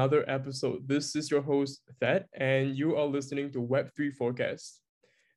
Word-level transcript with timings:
another 0.00 0.24
episode. 0.30 0.88
This 0.88 1.14
is 1.14 1.30
your 1.30 1.42
host, 1.42 1.82
Thad, 2.00 2.24
and 2.32 2.74
you 2.74 2.96
are 2.96 3.04
listening 3.04 3.52
to 3.52 3.58
Web3 3.60 4.14
Forecast. 4.14 4.80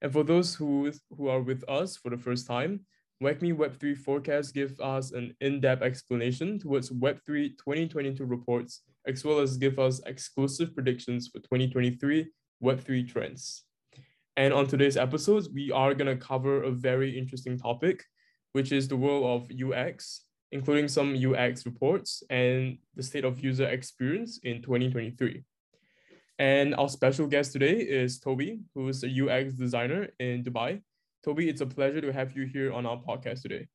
And 0.02 0.10
for 0.10 0.24
those 0.24 0.56
who, 0.56 0.90
who 1.18 1.28
are 1.28 1.42
with 1.42 1.66
us 1.68 1.98
for 1.98 2.10
the 2.10 2.18
first 2.18 2.48
time, 2.48 2.80
WAGMI 3.22 3.58
Web3 3.58 3.98
Forecast 3.98 4.54
gives 4.54 4.80
us 4.80 5.12
an 5.12 5.36
in-depth 5.42 5.82
explanation 5.82 6.60
towards 6.60 6.92
Web3 6.92 7.58
2022 7.58 8.24
reports, 8.24 8.84
as 9.06 9.26
well 9.26 9.40
as 9.40 9.58
give 9.58 9.80
us 9.80 10.00
exclusive 10.06 10.74
predictions 10.74 11.28
for 11.28 11.40
2023 11.40 12.32
Web3 12.64 13.12
trends. 13.12 13.66
And 14.38 14.54
on 14.54 14.68
today's 14.68 14.96
episodes, 14.96 15.50
we 15.54 15.74
are 15.74 15.94
going 15.94 16.08
to 16.08 16.26
cover 16.26 16.64
a 16.64 16.72
very 16.72 17.20
interesting 17.20 17.58
topic, 17.58 18.06
which 18.54 18.72
is 18.72 18.88
the 18.88 18.96
world 18.96 19.26
of 19.26 19.52
UX, 19.52 20.23
including 20.54 20.88
some 20.88 21.16
UX 21.18 21.66
reports 21.66 22.22
and 22.30 22.78
the 22.96 23.02
state 23.02 23.26
of 23.26 23.44
user 23.44 23.68
experience 23.68 24.40
in 24.44 24.62
2023. 24.62 25.44
And 26.38 26.76
our 26.76 26.90
special 26.90 27.26
guest 27.26 27.54
today 27.54 27.78
is 27.82 28.20
Tobbi, 28.20 28.62
who 28.76 28.88
is 28.88 29.04
a 29.04 29.10
UX 29.10 29.54
designer 29.54 30.10
in 30.20 30.44
Dubai. 30.44 30.82
Tobbi, 31.26 31.50
it's 31.50 31.62
a 31.62 31.66
pleasure 31.66 32.02
to 32.02 32.14
have 32.14 32.38
you 32.38 32.46
here 32.46 32.72
on 32.72 32.86
our 32.86 32.98
podcast 32.98 33.42
today. 33.42 33.68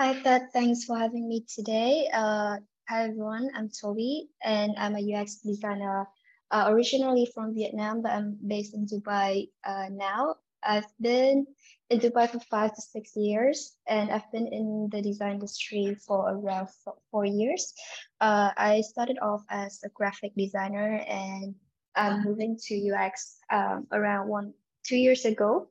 Hi, 0.00 0.20
Thad. 0.22 0.50
Thanks 0.52 0.84
for 0.84 0.98
having 0.98 1.28
me 1.28 1.44
today. 1.46 2.08
Uh, 2.12 2.56
hi, 2.88 3.04
everyone. 3.04 3.48
I'm 3.54 3.68
Tobbi, 3.68 4.26
and 4.42 4.74
I'm 4.76 4.96
a 4.96 5.02
UX 5.14 5.36
designer 5.36 6.08
uh, 6.50 6.64
originally 6.66 7.30
from 7.32 7.54
Vietnam, 7.54 8.02
but 8.02 8.10
I'm 8.10 8.36
based 8.44 8.74
in 8.74 8.86
Dubai 8.86 9.50
uh, 9.64 9.86
now. 9.92 10.34
I've 10.62 10.90
been 11.00 11.46
in 11.90 11.98
Dubai 11.98 12.30
for 12.30 12.40
five 12.50 12.74
to 12.74 12.80
six 12.80 13.16
years, 13.16 13.76
and 13.86 14.10
I've 14.10 14.30
been 14.32 14.46
in 14.46 14.88
the 14.92 15.02
design 15.02 15.32
industry 15.32 15.96
for 16.06 16.30
around 16.30 16.68
four 17.10 17.24
years. 17.24 17.74
Uh, 18.20 18.50
I 18.56 18.82
started 18.82 19.18
off 19.20 19.42
as 19.50 19.80
a 19.84 19.88
graphic 19.88 20.32
designer, 20.36 21.02
and 21.08 21.54
I'm 21.96 22.22
moving 22.22 22.56
to 22.68 22.92
UX 22.92 23.38
um, 23.50 23.86
around 23.92 24.28
one 24.28 24.54
two 24.84 24.96
years 24.96 25.24
ago. 25.24 25.68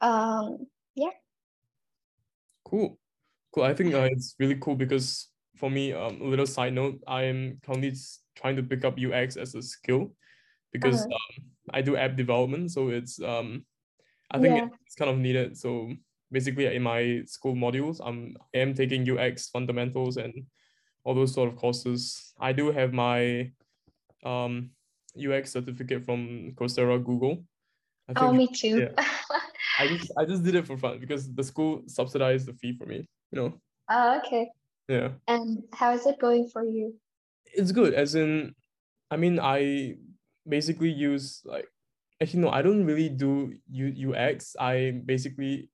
Um, 0.00 0.66
yeah. 0.94 1.14
Cool, 2.64 2.98
cool. 3.52 3.64
I 3.64 3.74
think 3.74 3.94
uh, 3.94 4.08
it's 4.10 4.34
really 4.38 4.56
cool 4.56 4.74
because 4.74 5.28
for 5.56 5.70
me, 5.70 5.92
um, 5.92 6.20
a 6.20 6.24
little 6.24 6.46
side 6.46 6.74
note, 6.74 7.00
I 7.06 7.24
am 7.24 7.60
currently 7.64 7.94
trying 8.34 8.56
to 8.56 8.62
pick 8.62 8.84
up 8.84 8.98
UX 8.98 9.36
as 9.36 9.54
a 9.54 9.62
skill 9.62 10.12
because 10.72 11.02
uh-huh. 11.02 11.14
um, 11.14 11.44
I 11.70 11.82
do 11.82 11.96
app 11.96 12.16
development, 12.16 12.72
so 12.72 12.88
it's 12.88 13.20
um 13.22 13.64
I 14.30 14.38
think 14.38 14.56
yeah. 14.56 14.68
it's 14.84 14.94
kind 14.94 15.10
of 15.10 15.18
needed. 15.18 15.56
So 15.56 15.92
basically, 16.30 16.66
in 16.74 16.82
my 16.82 17.22
school 17.26 17.54
modules, 17.54 18.00
I'm 18.04 18.36
I 18.54 18.58
am 18.58 18.74
taking 18.74 19.08
UX 19.08 19.48
fundamentals 19.48 20.16
and 20.16 20.34
all 21.04 21.14
those 21.14 21.32
sort 21.32 21.48
of 21.48 21.56
courses. 21.56 22.32
I 22.40 22.52
do 22.52 22.70
have 22.72 22.92
my 22.92 23.50
um 24.24 24.70
UX 25.16 25.52
certificate 25.52 26.04
from 26.04 26.52
Coursera 26.56 27.02
Google. 27.02 27.44
I 28.08 28.12
oh, 28.16 28.20
think, 28.20 28.26
oh, 28.28 28.32
me 28.32 28.48
too. 28.48 28.78
Yeah, 28.80 29.04
I 29.78 29.88
just 29.88 30.12
I 30.18 30.24
just 30.24 30.42
did 30.42 30.54
it 30.54 30.66
for 30.66 30.76
fun 30.76 30.98
because 30.98 31.32
the 31.32 31.44
school 31.44 31.82
subsidized 31.86 32.46
the 32.46 32.54
fee 32.54 32.76
for 32.76 32.86
me. 32.86 33.06
You 33.30 33.40
know. 33.40 33.60
Oh, 33.88 34.18
okay. 34.18 34.48
Yeah. 34.88 35.10
And 35.26 35.62
how 35.72 35.92
is 35.94 36.06
it 36.06 36.18
going 36.18 36.48
for 36.48 36.64
you? 36.64 36.94
It's 37.46 37.72
good. 37.72 37.94
As 37.94 38.14
in, 38.14 38.54
I 39.10 39.16
mean, 39.16 39.38
I 39.40 39.94
basically 40.48 40.90
use 40.90 41.42
like 41.44 41.66
actually 42.20 42.40
no, 42.40 42.50
I 42.50 42.62
don't 42.62 42.84
really 42.84 43.08
do 43.08 43.54
U 43.70 44.12
UX. 44.12 44.56
I 44.58 45.02
basically 45.04 45.70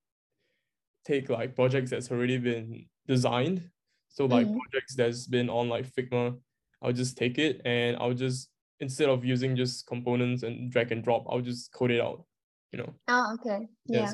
take 1.05 1.29
like 1.29 1.55
projects 1.55 1.91
that's 1.91 2.11
already 2.11 2.39
been 2.39 2.87
designed. 3.07 3.69
So 4.09 4.27
like 4.27 4.47
mm-hmm. 4.47 4.59
projects 4.59 4.95
that's 4.95 5.27
been 5.27 5.49
on 5.49 5.69
like 5.69 5.87
Figma, 5.87 6.37
I'll 6.83 6.93
just 6.93 7.17
take 7.17 7.39
it 7.39 7.63
and 7.65 7.97
I'll 7.97 8.15
just 8.15 8.49
instead 8.81 9.09
of 9.09 9.25
using 9.25 9.57
just 9.57 9.87
components 9.87 10.43
and 10.43 10.71
drag 10.71 10.93
and 10.93 11.03
drop, 11.03 11.25
I'll 11.31 11.41
just 11.41 11.73
code 11.73 11.93
it 11.93 12.01
out. 12.01 12.25
You 12.73 12.81
know. 12.81 12.95
Oh, 13.09 13.35
okay. 13.35 13.69
Yeah. 13.87 14.13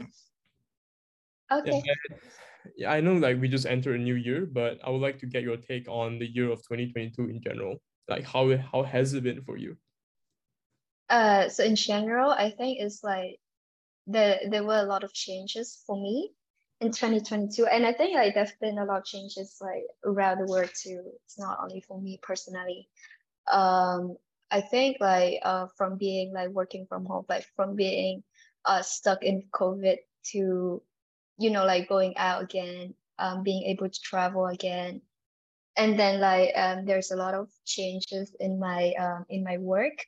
okay. 1.50 1.82
Yeah, 1.84 2.16
yeah, 2.76 2.92
I 2.92 3.00
know 3.00 3.14
like 3.14 3.40
we 3.40 3.48
just 3.48 3.66
entered 3.66 3.98
a 3.98 4.02
new 4.02 4.14
year, 4.14 4.46
but 4.46 4.78
I 4.84 4.90
would 4.90 5.00
like 5.00 5.18
to 5.20 5.26
get 5.26 5.42
your 5.42 5.56
take 5.56 5.88
on 5.88 6.18
the 6.18 6.26
year 6.26 6.50
of 6.50 6.58
2022 6.58 7.30
in 7.30 7.40
general. 7.40 7.80
Like 8.08 8.24
how 8.24 8.56
how 8.56 8.82
has 8.82 9.14
it 9.14 9.22
been 9.22 9.42
for 9.42 9.56
you? 9.56 9.76
Uh, 11.10 11.48
so 11.48 11.64
in 11.64 11.76
general, 11.76 12.30
I 12.30 12.50
think 12.50 12.78
it's 12.80 13.02
like 13.02 13.40
there 14.06 14.40
there 14.50 14.64
were 14.64 14.78
a 14.80 14.84
lot 14.84 15.04
of 15.04 15.12
changes 15.14 15.82
for 15.86 15.96
me 16.00 16.32
in 16.80 16.92
2022, 16.92 17.66
and 17.66 17.86
I 17.86 17.92
think 17.92 18.14
like 18.14 18.34
there's 18.34 18.52
been 18.60 18.78
a 18.78 18.84
lot 18.84 18.98
of 18.98 19.04
changes 19.04 19.58
like 19.60 19.84
around 20.04 20.38
the 20.38 20.50
world 20.52 20.70
too. 20.74 21.02
It's 21.24 21.38
not 21.38 21.58
only 21.62 21.80
for 21.82 22.00
me 22.00 22.18
personally. 22.22 22.88
Um, 23.50 24.16
I 24.50 24.60
think 24.60 24.98
like 25.00 25.40
uh 25.44 25.68
from 25.76 25.96
being 25.98 26.32
like 26.34 26.50
working 26.50 26.86
from 26.88 27.06
home, 27.06 27.26
like 27.28 27.46
from 27.56 27.76
being 27.76 28.22
uh 28.64 28.82
stuck 28.82 29.22
in 29.24 29.44
COVID 29.52 29.98
to, 30.32 30.82
you 31.38 31.50
know, 31.50 31.64
like 31.64 31.88
going 31.88 32.16
out 32.18 32.42
again, 32.42 32.94
um, 33.18 33.42
being 33.42 33.64
able 33.64 33.88
to 33.88 34.00
travel 34.00 34.46
again, 34.46 35.02
and 35.76 35.98
then 35.98 36.20
like 36.20 36.52
um, 36.56 36.84
there's 36.86 37.10
a 37.12 37.16
lot 37.16 37.34
of 37.34 37.48
changes 37.64 38.34
in 38.40 38.58
my 38.58 38.92
um 39.00 39.24
in 39.30 39.44
my 39.44 39.58
work 39.58 40.06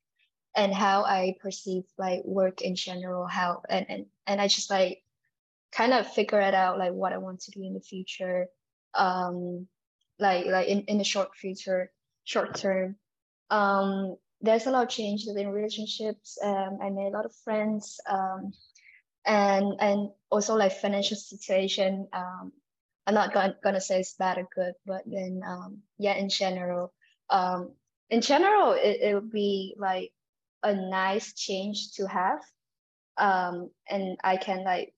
and 0.56 0.74
how 0.74 1.04
I 1.04 1.36
perceive 1.40 1.84
like 1.98 2.22
work 2.24 2.60
in 2.62 2.74
general, 2.74 3.26
how 3.26 3.62
and 3.68 3.86
and, 3.88 4.06
and 4.26 4.40
I 4.40 4.48
just 4.48 4.70
like 4.70 5.02
kind 5.72 5.92
of 5.92 6.12
figure 6.12 6.40
it 6.40 6.54
out 6.54 6.78
like 6.78 6.92
what 6.92 7.12
I 7.12 7.18
want 7.18 7.40
to 7.42 7.50
do 7.52 7.62
in 7.62 7.74
the 7.74 7.80
future. 7.80 8.46
Um 8.94 9.68
like 10.18 10.46
like 10.46 10.68
in, 10.68 10.82
in 10.82 10.98
the 10.98 11.04
short 11.04 11.34
future, 11.36 11.90
short 12.24 12.56
term. 12.56 12.96
Um 13.50 14.16
there's 14.40 14.66
a 14.66 14.70
lot 14.70 14.84
of 14.84 14.88
changes 14.88 15.34
in 15.36 15.48
relationships. 15.48 16.38
Um 16.42 16.78
I 16.82 16.90
made 16.90 17.08
a 17.08 17.16
lot 17.16 17.26
of 17.26 17.34
friends. 17.44 18.00
Um 18.08 18.52
and 19.24 19.74
and 19.80 20.10
also 20.30 20.56
like 20.56 20.72
financial 20.72 21.16
situation. 21.16 22.08
Um 22.12 22.52
I'm 23.06 23.14
not 23.14 23.32
gonna, 23.32 23.56
gonna 23.62 23.80
say 23.80 24.00
it's 24.00 24.14
bad 24.14 24.38
or 24.38 24.48
good, 24.54 24.74
but 24.84 25.02
then 25.06 25.42
um 25.46 25.78
yeah, 25.98 26.14
in 26.14 26.28
general. 26.28 26.92
Um 27.28 27.74
in 28.08 28.20
general 28.20 28.72
it, 28.72 28.98
it 29.00 29.14
would 29.14 29.30
be 29.30 29.76
like 29.78 30.12
a 30.62 30.74
nice 30.74 31.32
change 31.34 31.92
to 31.92 32.06
have 32.06 32.40
um 33.16 33.70
and 33.88 34.16
i 34.24 34.36
can 34.36 34.64
like 34.64 34.94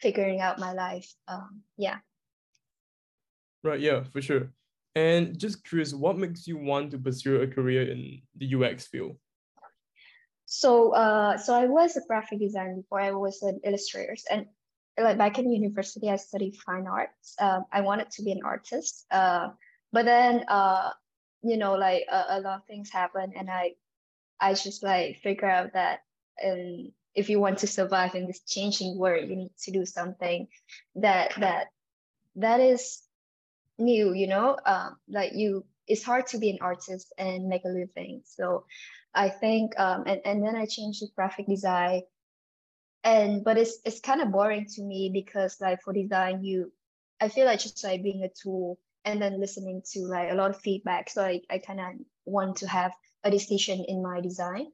figuring 0.00 0.40
out 0.40 0.58
my 0.58 0.72
life 0.72 1.12
um 1.28 1.62
yeah. 1.76 1.98
Right 3.62 3.80
yeah 3.80 4.02
for 4.04 4.20
sure. 4.20 4.52
And 4.94 5.38
just 5.38 5.64
curious 5.64 5.94
what 5.94 6.18
makes 6.18 6.46
you 6.46 6.56
want 6.58 6.90
to 6.92 6.98
pursue 6.98 7.42
a 7.42 7.46
career 7.46 7.90
in 7.90 8.20
the 8.36 8.54
ux 8.54 8.86
field? 8.86 9.16
So 10.46 10.92
uh 10.94 11.36
so 11.38 11.54
i 11.54 11.66
was 11.66 11.96
a 11.96 12.02
graphic 12.06 12.38
designer 12.40 12.76
before 12.76 13.00
i 13.00 13.10
was 13.10 13.42
an 13.42 13.60
illustrator 13.64 14.16
and 14.30 14.46
like 14.98 15.18
back 15.18 15.38
in 15.38 15.50
university 15.50 16.10
i 16.10 16.16
studied 16.16 16.56
fine 16.56 16.86
arts. 16.86 17.34
Um, 17.40 17.64
i 17.72 17.80
wanted 17.80 18.10
to 18.10 18.22
be 18.22 18.32
an 18.32 18.42
artist 18.44 19.06
uh 19.10 19.48
but 19.92 20.04
then 20.04 20.44
uh 20.48 20.90
you 21.42 21.56
know 21.56 21.74
like 21.74 22.04
a, 22.10 22.24
a 22.36 22.40
lot 22.40 22.58
of 22.58 22.66
things 22.66 22.90
happened 22.90 23.32
and 23.36 23.50
i 23.50 23.72
I 24.44 24.52
just 24.52 24.82
like 24.82 25.20
figure 25.22 25.48
out 25.48 25.72
that 25.72 26.00
um, 26.44 26.92
if 27.14 27.30
you 27.30 27.40
want 27.40 27.58
to 27.60 27.66
survive 27.66 28.14
in 28.14 28.26
this 28.26 28.40
changing 28.40 28.98
world, 28.98 29.26
you 29.26 29.36
need 29.36 29.56
to 29.62 29.70
do 29.70 29.86
something 29.86 30.48
that 30.96 31.32
that 31.38 31.68
that 32.36 32.60
is 32.60 33.02
new. 33.78 34.12
You 34.12 34.26
know, 34.26 34.58
um, 34.66 34.96
like 35.08 35.32
you, 35.34 35.64
it's 35.88 36.02
hard 36.04 36.26
to 36.28 36.38
be 36.38 36.50
an 36.50 36.58
artist 36.60 37.10
and 37.16 37.48
make 37.48 37.64
a 37.64 37.68
living. 37.68 38.20
So 38.26 38.66
I 39.14 39.30
think, 39.30 39.80
um, 39.80 40.04
and 40.06 40.20
and 40.26 40.44
then 40.44 40.56
I 40.56 40.66
changed 40.66 41.00
to 41.00 41.06
graphic 41.16 41.46
design, 41.46 42.02
and 43.02 43.42
but 43.42 43.56
it's 43.56 43.78
it's 43.86 44.00
kind 44.00 44.20
of 44.20 44.30
boring 44.30 44.66
to 44.74 44.82
me 44.82 45.10
because 45.10 45.56
like 45.58 45.80
for 45.80 45.94
design, 45.94 46.44
you, 46.44 46.70
I 47.18 47.28
feel 47.28 47.46
like 47.46 47.60
just 47.60 47.82
like 47.82 48.02
being 48.02 48.24
a 48.24 48.28
tool 48.28 48.78
and 49.06 49.22
then 49.22 49.40
listening 49.40 49.80
to 49.92 50.00
like 50.00 50.30
a 50.30 50.34
lot 50.34 50.50
of 50.50 50.60
feedback. 50.60 51.08
So 51.08 51.24
I, 51.24 51.40
I 51.48 51.58
kind 51.58 51.80
of 51.80 51.86
want 52.26 52.56
to 52.58 52.68
have 52.68 52.92
a 53.24 53.30
decision 53.30 53.84
in 53.88 54.02
my 54.02 54.20
design. 54.20 54.66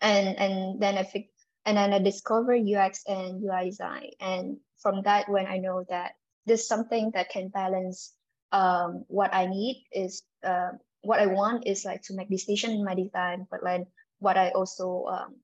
And 0.00 0.38
and 0.38 0.80
then 0.80 0.96
i 0.96 1.02
fig- 1.02 1.34
and 1.66 1.76
then 1.76 1.92
i 1.92 1.98
discover 1.98 2.54
ux 2.54 3.02
and 3.06 3.42
ui 3.44 3.70
design. 3.70 4.10
And 4.20 4.58
from 4.78 5.02
that 5.02 5.28
when 5.28 5.46
i 5.46 5.58
know 5.58 5.84
that 5.88 6.12
there's 6.46 6.66
something 6.66 7.10
that 7.12 7.30
can 7.30 7.48
balance 7.48 8.14
um, 8.52 9.04
what 9.08 9.34
i 9.34 9.46
need 9.46 9.84
is 9.92 10.22
uh, 10.44 10.70
what 11.02 11.20
i 11.20 11.26
want 11.26 11.66
is 11.66 11.84
like 11.84 12.02
to 12.02 12.14
make 12.14 12.30
decision 12.30 12.70
in 12.70 12.84
my 12.84 12.94
design 12.94 13.46
but 13.50 13.60
then 13.62 13.86
what 14.20 14.38
i 14.38 14.50
also 14.50 15.04
um, 15.04 15.34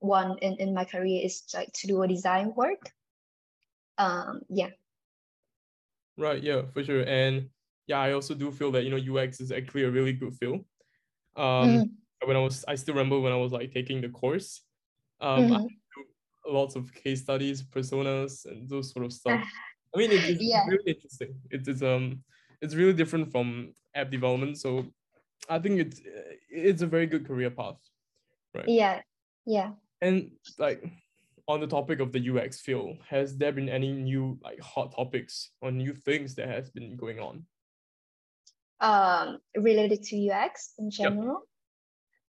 want 0.00 0.42
in, 0.42 0.54
in 0.56 0.74
my 0.74 0.84
career 0.84 1.24
is 1.24 1.42
like 1.54 1.72
to 1.72 1.86
do 1.86 2.02
a 2.02 2.08
design 2.08 2.52
work. 2.54 2.92
Um 3.96 4.42
yeah. 4.48 4.70
Right 6.18 6.42
yeah 6.42 6.62
for 6.72 6.84
sure. 6.84 7.02
And 7.02 7.48
yeah 7.86 8.00
i 8.00 8.12
also 8.12 8.34
do 8.34 8.50
feel 8.50 8.72
that 8.72 8.84
you 8.84 8.90
know 8.90 9.20
ux 9.20 9.40
is 9.40 9.52
actually 9.52 9.84
a 9.84 9.90
really 9.90 10.12
good 10.12 10.34
field 10.36 10.64
um, 11.36 11.68
mm. 11.68 11.90
When 12.24 12.36
I 12.36 12.40
was, 12.40 12.64
I 12.66 12.74
still 12.74 12.94
remember 12.94 13.20
when 13.20 13.32
I 13.32 13.36
was 13.36 13.52
like 13.52 13.72
taking 13.72 14.00
the 14.00 14.08
course. 14.08 14.62
Um, 15.20 15.48
mm-hmm. 15.48 16.54
lots 16.54 16.74
of 16.74 16.92
case 16.94 17.22
studies, 17.22 17.62
personas, 17.62 18.46
and 18.46 18.68
those 18.68 18.92
sort 18.92 19.04
of 19.04 19.12
stuff. 19.20 19.44
I 19.94 19.98
mean, 19.98 20.10
it, 20.10 20.24
it's 20.24 20.42
yeah. 20.42 20.64
really 20.66 20.92
interesting. 20.92 21.34
It 21.50 21.68
is 21.68 21.82
um, 21.82 22.22
it's 22.60 22.74
really 22.74 22.94
different 22.94 23.30
from 23.30 23.72
app 23.94 24.10
development. 24.10 24.58
So 24.58 24.86
I 25.48 25.58
think 25.58 25.80
it's 25.80 26.00
it's 26.50 26.82
a 26.82 26.86
very 26.86 27.06
good 27.06 27.26
career 27.26 27.50
path, 27.50 27.76
right? 28.54 28.68
Yeah, 28.68 29.00
yeah. 29.46 29.72
And 30.00 30.30
like 30.58 30.82
on 31.46 31.60
the 31.60 31.66
topic 31.66 32.00
of 32.00 32.12
the 32.12 32.30
UX 32.30 32.60
field, 32.60 32.96
has 33.08 33.36
there 33.36 33.52
been 33.52 33.68
any 33.68 33.92
new 33.92 34.38
like 34.42 34.60
hot 34.60 34.94
topics 34.94 35.50
or 35.60 35.70
new 35.70 35.94
things 35.94 36.34
that 36.36 36.48
has 36.48 36.70
been 36.70 36.96
going 36.96 37.20
on? 37.20 37.44
Um, 38.84 39.38
related 39.56 40.02
to 40.02 40.30
UX 40.30 40.74
in 40.78 40.90
general. 40.90 41.40
Yep. 41.40 41.48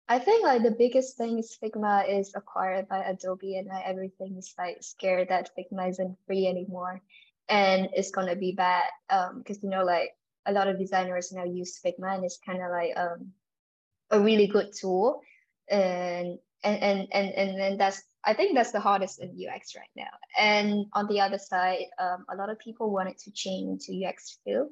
I 0.08 0.18
think 0.18 0.42
like 0.42 0.64
the 0.64 0.72
biggest 0.72 1.16
thing 1.16 1.38
is 1.38 1.56
Figma 1.62 2.18
is 2.18 2.32
acquired 2.34 2.88
by 2.88 3.04
Adobe 3.04 3.56
and 3.56 3.68
like 3.68 3.84
everything 3.86 4.36
is 4.36 4.52
like 4.58 4.78
scared 4.80 5.28
that 5.28 5.50
Figma 5.56 5.88
isn't 5.88 6.18
free 6.26 6.48
anymore 6.48 7.00
and 7.48 7.88
it's 7.92 8.10
gonna 8.10 8.34
be 8.34 8.50
bad. 8.50 8.90
Um, 9.08 9.38
because 9.38 9.62
you 9.62 9.70
know 9.70 9.84
like 9.84 10.10
a 10.44 10.52
lot 10.52 10.66
of 10.66 10.76
designers 10.76 11.30
now 11.30 11.44
use 11.44 11.78
Figma 11.78 12.16
and 12.16 12.24
it's 12.24 12.40
kind 12.44 12.60
of 12.60 12.70
like 12.72 12.96
um 12.96 13.30
a 14.10 14.18
really 14.18 14.48
good 14.48 14.72
tool 14.74 15.20
and 15.68 16.36
and 16.64 16.82
and 16.82 17.08
and 17.12 17.30
and 17.30 17.60
then 17.60 17.78
that's 17.78 18.02
I 18.24 18.34
think 18.34 18.56
that's 18.56 18.72
the 18.72 18.80
hardest 18.80 19.20
in 19.20 19.30
UX 19.30 19.76
right 19.76 19.94
now. 19.96 20.10
And 20.36 20.86
on 20.94 21.06
the 21.06 21.20
other 21.20 21.38
side, 21.38 21.86
um, 22.00 22.26
a 22.28 22.36
lot 22.36 22.50
of 22.50 22.58
people 22.58 22.90
wanted 22.90 23.18
to 23.18 23.30
change 23.30 23.86
to 23.86 24.04
UX 24.04 24.40
field. 24.44 24.70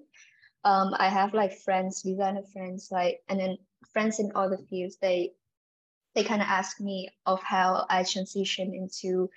Um, 0.64 0.94
I 0.98 1.08
have 1.08 1.34
like 1.34 1.52
friends, 1.52 2.02
designer 2.02 2.42
friends, 2.52 2.88
like, 2.90 3.22
and 3.28 3.38
then 3.38 3.58
friends 3.92 4.18
in 4.18 4.32
other 4.34 4.58
fields. 4.68 4.96
They 5.00 5.32
they 6.14 6.24
kind 6.24 6.42
of 6.42 6.48
ask 6.48 6.80
me 6.80 7.08
of 7.26 7.42
how 7.42 7.86
I 7.88 8.02
transition 8.02 8.74
into 8.74 9.30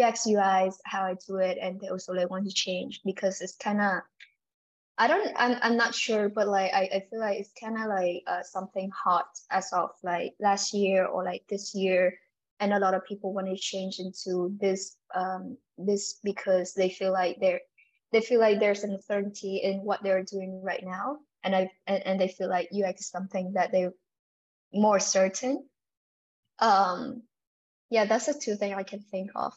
UX 0.00 0.26
UIs, 0.26 0.74
how 0.84 1.02
I 1.02 1.14
do 1.26 1.36
it, 1.36 1.58
and 1.60 1.80
they 1.80 1.88
also 1.88 2.12
like 2.12 2.30
want 2.30 2.46
to 2.46 2.52
change 2.54 3.00
because 3.04 3.40
it's 3.40 3.56
kind 3.56 3.80
of 3.80 4.02
I 4.98 5.06
don't 5.06 5.32
I'm, 5.36 5.58
I'm 5.62 5.76
not 5.76 5.94
sure, 5.94 6.28
but 6.28 6.48
like 6.48 6.72
I, 6.72 6.88
I 6.92 7.06
feel 7.10 7.20
like 7.20 7.38
it's 7.38 7.52
kind 7.58 7.76
of 7.76 7.88
like 7.88 8.22
uh, 8.26 8.42
something 8.42 8.90
hot 8.90 9.28
as 9.50 9.72
of 9.72 9.90
like 10.02 10.34
last 10.40 10.74
year 10.74 11.06
or 11.06 11.24
like 11.24 11.44
this 11.48 11.74
year 11.74 12.18
and 12.60 12.72
a 12.72 12.78
lot 12.78 12.94
of 12.94 13.04
people 13.04 13.32
want 13.32 13.46
to 13.46 13.56
change 13.56 13.98
into 13.98 14.56
this 14.60 14.96
um, 15.14 15.56
this 15.76 16.18
because 16.24 16.74
they 16.74 16.90
feel 16.90 17.12
like 17.12 17.38
they're 17.40 17.60
they 18.12 18.20
feel 18.20 18.40
like 18.40 18.60
there's 18.60 18.84
an 18.84 18.92
uncertainty 18.92 19.58
in 19.58 19.78
what 19.78 20.02
they're 20.02 20.24
doing 20.24 20.62
right 20.62 20.82
now. 20.84 21.18
And 21.44 21.54
i 21.54 21.70
and, 21.86 22.06
and 22.06 22.20
they 22.20 22.28
feel 22.28 22.48
like 22.48 22.68
ux 22.72 23.00
is 23.00 23.08
something 23.08 23.52
that 23.54 23.70
they're 23.72 23.92
more 24.72 25.00
certain. 25.00 25.64
Um 26.58 27.22
yeah 27.90 28.04
that's 28.04 28.26
the 28.26 28.34
two 28.34 28.56
things 28.56 28.76
i 28.76 28.82
can 28.82 29.00
think 29.00 29.30
of. 29.34 29.54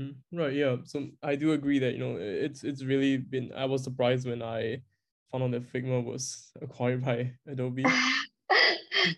Mm, 0.00 0.16
right 0.32 0.54
yeah. 0.54 0.76
So 0.84 1.08
i 1.22 1.34
do 1.36 1.52
agree 1.52 1.78
that 1.78 1.92
you 1.94 1.98
know 1.98 2.16
it's 2.18 2.62
it's 2.64 2.84
really 2.84 3.16
been 3.16 3.52
i 3.56 3.64
was 3.64 3.82
surprised 3.84 4.28
when 4.28 4.42
i 4.42 4.82
found 5.30 5.44
out 5.44 5.50
that 5.52 5.72
figma 5.72 6.04
was 6.04 6.52
acquired 6.62 7.04
by 7.04 7.32
adobe. 7.46 7.84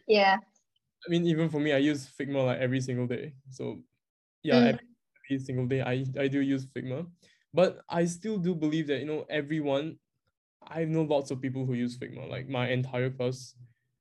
Yeah. 0.06 0.36
I 1.06 1.10
mean, 1.10 1.26
even 1.26 1.48
for 1.48 1.58
me, 1.58 1.72
I 1.72 1.78
use 1.78 2.08
Figma 2.18 2.46
like 2.46 2.58
every 2.58 2.80
single 2.80 3.06
day. 3.06 3.34
So 3.50 3.80
yeah, 4.42 4.54
mm. 4.54 4.68
every, 4.68 4.86
every 5.30 5.44
single 5.44 5.66
day 5.66 5.82
I, 5.82 6.04
I 6.18 6.28
do 6.28 6.40
use 6.40 6.66
Figma. 6.66 7.06
But 7.54 7.80
I 7.88 8.06
still 8.06 8.38
do 8.38 8.54
believe 8.54 8.86
that, 8.88 9.00
you 9.00 9.06
know, 9.06 9.26
everyone, 9.28 9.98
I 10.66 10.84
know 10.84 11.02
lots 11.02 11.30
of 11.30 11.40
people 11.40 11.66
who 11.66 11.74
use 11.74 11.98
Figma, 11.98 12.28
like 12.28 12.48
my 12.48 12.68
entire 12.68 13.10
class, 13.10 13.54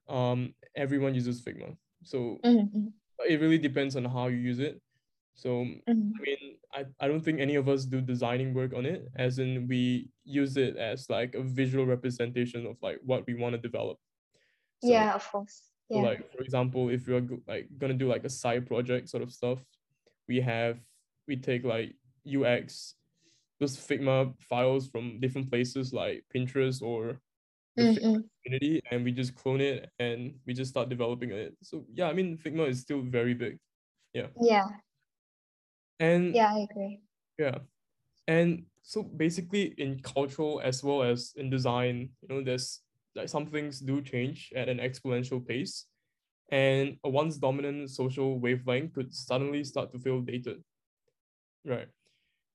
um, 0.08 0.54
everyone 0.76 1.14
uses 1.14 1.42
Figma. 1.42 1.76
So 2.04 2.40
mm-hmm. 2.44 2.88
it 3.28 3.42
really 3.42 3.58
depends 3.58 3.96
on 3.96 4.06
how 4.06 4.28
you 4.28 4.38
use 4.38 4.60
it. 4.60 4.82
So 5.36 5.50
mm-hmm. 5.50 5.90
I 5.90 6.22
mean, 6.22 6.58
I, 6.74 6.86
I 7.04 7.08
don't 7.08 7.22
think 7.22 7.40
any 7.40 7.56
of 7.56 7.68
us 7.68 7.86
do 7.86 8.00
designing 8.00 8.54
work 8.54 8.74
on 8.74 8.86
it, 8.86 9.08
as 9.16 9.40
in 9.40 9.68
we 9.68 10.10
use 10.24 10.56
it 10.56 10.78
as 10.78 11.10
like 11.10 11.36
a 11.36 11.42
visual 11.42 11.86
representation 11.86 12.66
of 12.66 12.78
like 12.82 13.00
what 13.04 13.26
we 13.28 13.34
want 13.34 13.54
to 13.54 13.58
develop. 13.58 13.98
So, 14.82 14.90
yeah, 14.90 15.14
of 15.14 15.30
course 15.30 15.72
so 15.92 16.00
like 16.00 16.32
for 16.32 16.42
example, 16.42 16.90
if 16.90 17.08
you're 17.08 17.22
like 17.48 17.68
gonna 17.78 17.94
do 17.94 18.08
like 18.08 18.24
a 18.24 18.30
side 18.30 18.66
project 18.66 19.10
sort 19.10 19.24
of 19.24 19.32
stuff, 19.32 19.60
we 20.28 20.40
have 20.40 20.80
we 21.28 21.36
take 21.36 21.64
like 21.66 21.96
UX, 22.26 22.96
those 23.62 23.78
Figma 23.78 24.34
files 24.42 24.90
from 24.90 25.20
different 25.20 25.50
places 25.50 25.94
like 25.94 26.24
Pinterest 26.36 26.82
or 26.82 27.22
the 27.78 27.84
mm-hmm. 27.84 28.18
community, 28.44 28.82
and 28.90 29.06
we 29.06 29.12
just 29.12 29.36
clone 29.36 29.62
it 29.62 29.90
and 30.00 30.34
we 30.46 30.54
just 30.54 30.72
start 30.72 30.90
developing 30.90 31.32
it. 31.32 31.56
So 31.62 31.86
yeah, 31.94 32.10
I 32.10 32.14
mean 32.14 32.38
Figma 32.38 32.68
is 32.68 32.82
still 32.82 33.02
very 33.02 33.36
big. 33.36 33.60
Yeah. 34.14 34.28
Yeah. 34.42 34.66
And 36.00 36.36
yeah, 36.36 36.52
I 36.54 36.68
agree. 36.70 37.00
Yeah. 37.38 37.60
And 38.28 38.64
so 38.82 39.04
basically 39.04 39.76
in 39.78 40.00
cultural 40.02 40.60
as 40.64 40.84
well 40.84 41.04
as 41.04 41.34
in 41.38 41.50
design, 41.52 42.10
you 42.22 42.36
know, 42.36 42.44
there's 42.44 42.82
like 43.16 43.30
some 43.30 43.46
things 43.46 43.80
do 43.80 44.02
change 44.02 44.52
at 44.56 44.70
an 44.70 44.80
exponential 44.80 45.46
pace, 45.46 45.86
and 46.52 46.98
a 47.04 47.10
once 47.10 47.38
dominant 47.38 47.92
social 47.92 48.40
wavelength 48.40 48.94
could 48.94 49.14
suddenly 49.14 49.64
start 49.64 49.92
to 49.92 50.00
feel 50.00 50.20
dated. 50.20 50.64
Right. 51.64 51.88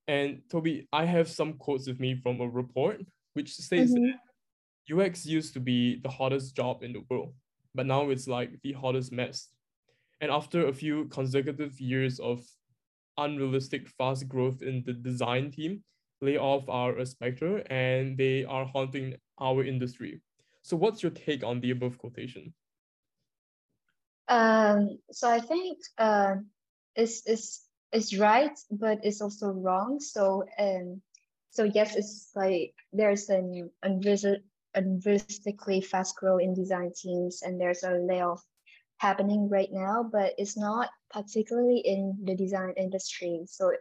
And 0.07 0.41
Tobbi, 0.49 0.87
I 0.93 1.05
have 1.05 1.27
some 1.27 1.53
quotes 1.53 1.87
with 1.87 1.99
me 1.99 2.15
from 2.15 2.39
a 2.39 2.47
report 2.47 3.01
which 3.33 3.53
states 3.53 3.91
mm-hmm. 3.91 4.11
that 4.89 5.05
UX 5.05 5.25
used 5.25 5.53
to 5.53 5.59
be 5.59 5.99
the 6.01 6.09
hottest 6.09 6.55
job 6.55 6.81
in 6.81 6.93
the 6.93 7.03
world, 7.09 7.33
but 7.75 7.85
now 7.85 8.09
it's 8.09 8.27
like 8.27 8.51
the 8.63 8.73
hottest 8.73 9.11
mess. 9.11 9.49
And 10.21 10.31
after 10.31 10.67
a 10.67 10.73
few 10.73 11.05
consecutive 11.05 11.79
years 11.79 12.19
of 12.19 12.43
unrealistic 13.17 13.89
fast 13.89 14.27
growth 14.27 14.61
in 14.61 14.83
the 14.85 14.93
design 14.93 15.51
team, 15.51 15.83
layoffs 16.23 16.69
are 16.69 16.97
a 16.97 17.05
specter 17.05 17.57
and 17.69 18.17
they 18.17 18.45
are 18.45 18.65
haunting 18.65 19.15
our 19.39 19.63
industry. 19.63 20.21
So 20.63 20.75
what's 20.77 21.03
your 21.03 21.11
take 21.11 21.43
on 21.43 21.59
the 21.61 21.71
above 21.71 21.97
quotation? 21.97 22.53
Um, 24.27 24.97
so 25.11 25.29
I 25.29 25.39
think 25.39 25.77
uh, 25.97 26.35
it's, 26.95 27.21
it's, 27.25 27.66
it's 27.91 28.17
right, 28.17 28.57
but 28.71 28.99
it's 29.03 29.21
also 29.21 29.49
wrong. 29.49 29.99
So 29.99 30.45
um, 30.59 31.01
so 31.51 31.63
yes, 31.63 31.95
it's 31.95 32.31
like 32.35 32.73
there's 32.93 33.29
an 33.29 33.69
unrealistically 33.83 35.85
fast 35.85 36.15
growth 36.15 36.41
in 36.41 36.53
design 36.53 36.91
teams, 36.95 37.41
and 37.43 37.59
there's 37.59 37.83
a 37.83 37.93
layoff 37.93 38.43
happening 38.97 39.49
right 39.49 39.69
now, 39.71 40.07
but 40.11 40.33
it's 40.37 40.57
not 40.57 40.89
particularly 41.11 41.81
in 41.85 42.17
the 42.23 42.35
design 42.35 42.73
industry. 42.77 43.43
So 43.47 43.71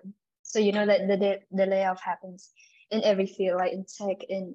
so 0.42 0.58
you 0.58 0.72
know 0.72 0.86
that 0.86 1.08
the 1.08 1.16
the, 1.16 1.40
the 1.50 1.66
layoff 1.66 2.00
happens 2.00 2.52
in 2.90 3.02
every 3.02 3.26
field, 3.26 3.58
like 3.58 3.72
in 3.72 3.84
tech, 3.84 4.22
in 4.28 4.54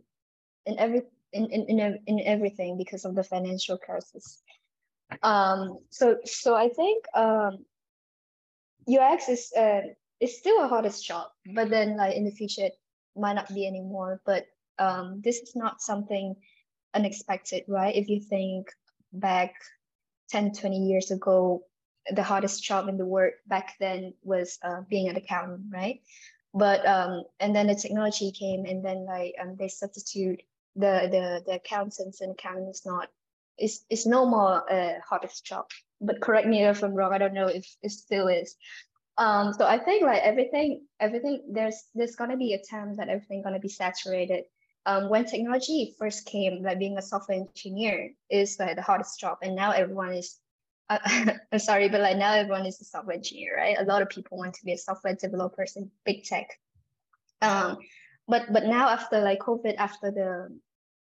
in 0.65 0.79
every 0.79 1.01
in, 1.34 1.50
in, 1.50 1.65
in, 1.67 2.00
in 2.08 2.20
everything 2.25 2.77
because 2.77 3.05
of 3.05 3.15
the 3.15 3.24
financial 3.24 3.77
crisis. 3.77 4.41
Um, 5.24 5.79
so 5.89 6.17
so 6.25 6.55
I 6.55 6.70
think 6.70 7.05
um, 7.13 7.65
UX 8.88 9.30
is 9.30 9.52
uh, 9.58 9.82
is 10.20 10.38
still 10.38 10.64
a 10.64 10.68
hottest 10.68 11.06
job, 11.06 11.28
but 11.54 11.70
then 11.70 11.98
like 11.98 12.16
in 12.16 12.26
the 12.26 12.32
future 12.32 12.66
it 12.66 12.78
might 13.16 13.34
not 13.34 13.54
be 13.54 13.68
anymore. 13.68 14.22
But 14.26 14.46
um, 14.80 15.22
this 15.24 15.40
is 15.40 15.56
not 15.56 15.82
something 15.82 16.36
unexpected, 16.94 17.64
right? 17.68 17.96
If 17.96 18.10
you 18.10 18.20
think 18.20 18.68
back 19.14 19.54
10, 20.30 20.54
20 20.54 20.78
years 20.78 21.12
ago, 21.12 21.64
the 22.12 22.24
hottest 22.24 22.64
job 22.64 22.88
in 22.88 22.98
the 22.98 23.06
world 23.06 23.34
back 23.48 23.76
then 23.80 24.14
was 24.24 24.58
uh, 24.64 24.82
being 24.90 25.10
an 25.10 25.16
accountant, 25.16 25.66
right? 25.72 26.02
But 26.54 26.86
um, 26.86 27.24
and 27.40 27.56
then 27.56 27.68
the 27.68 27.76
technology 27.76 28.32
came, 28.32 28.66
and 28.66 28.84
then 28.84 29.06
like 29.06 29.36
um, 29.42 29.56
they 29.58 29.70
substitute 29.70 30.42
the 30.76 31.08
the 31.12 31.44
the 31.46 31.56
accountants 31.56 32.22
and 32.22 32.32
accountants 32.32 32.86
not 32.86 33.10
it's 33.58 33.86
it's 33.90 34.06
no 34.06 34.26
more 34.26 34.64
a 34.70 35.00
hottest 35.08 35.46
job. 35.46 35.66
But 36.01 36.22
correct 36.22 36.48
me 36.48 36.63
if 36.63 36.84
I'm 36.84 36.93
wrong. 36.93 37.13
I 37.13 37.17
don't 37.17 37.34
know 37.34 37.48
if 37.48 37.65
it 37.81 37.91
still 37.91 38.27
is. 38.27 38.55
Um, 39.17 39.53
so 39.53 39.65
I 39.65 39.77
think 39.77 40.03
like 40.03 40.22
everything, 40.24 40.81
everything 41.00 41.43
there's 41.51 41.84
there's 41.93 42.15
gonna 42.15 42.38
be 42.38 42.53
a 42.53 42.63
time 42.63 42.96
that 42.96 43.10
everything 43.10 43.43
gonna 43.43 43.60
be 43.60 43.70
saturated. 43.70 44.46
Um, 44.86 45.10
when 45.10 45.25
technology 45.25 45.93
first 46.00 46.25
came, 46.25 46.63
like 46.63 46.79
being 46.79 46.98
a 46.98 47.01
software 47.01 47.38
engineer 47.38 48.12
is 48.31 48.58
like 48.60 48.75
the 48.75 48.81
hardest 48.81 49.20
job, 49.20 49.38
and 49.43 49.55
now 49.55 49.72
everyone 49.72 50.13
is. 50.13 50.39
Uh, 50.89 50.98
I'm 51.51 51.60
sorry, 51.60 51.88
but 51.88 52.01
like 52.01 52.17
now 52.17 52.34
everyone 52.34 52.65
is 52.65 52.81
a 52.81 52.86
software 52.86 53.15
engineer, 53.15 53.55
right? 53.58 53.77
A 53.79 53.84
lot 53.84 54.01
of 54.01 54.10
people 54.10 54.38
want 54.38 54.55
to 54.55 54.65
be 54.65 54.74
a 54.74 54.77
software 54.77 55.15
developer 55.15 55.65
in 55.75 55.91
big 56.03 56.24
tech. 56.24 56.48
Um, 57.41 57.77
but 58.27 58.51
but 58.51 58.65
now 58.65 58.89
after 58.89 59.22
like 59.22 59.39
COVID, 59.39 59.75
after 59.77 60.10
the 60.12 60.60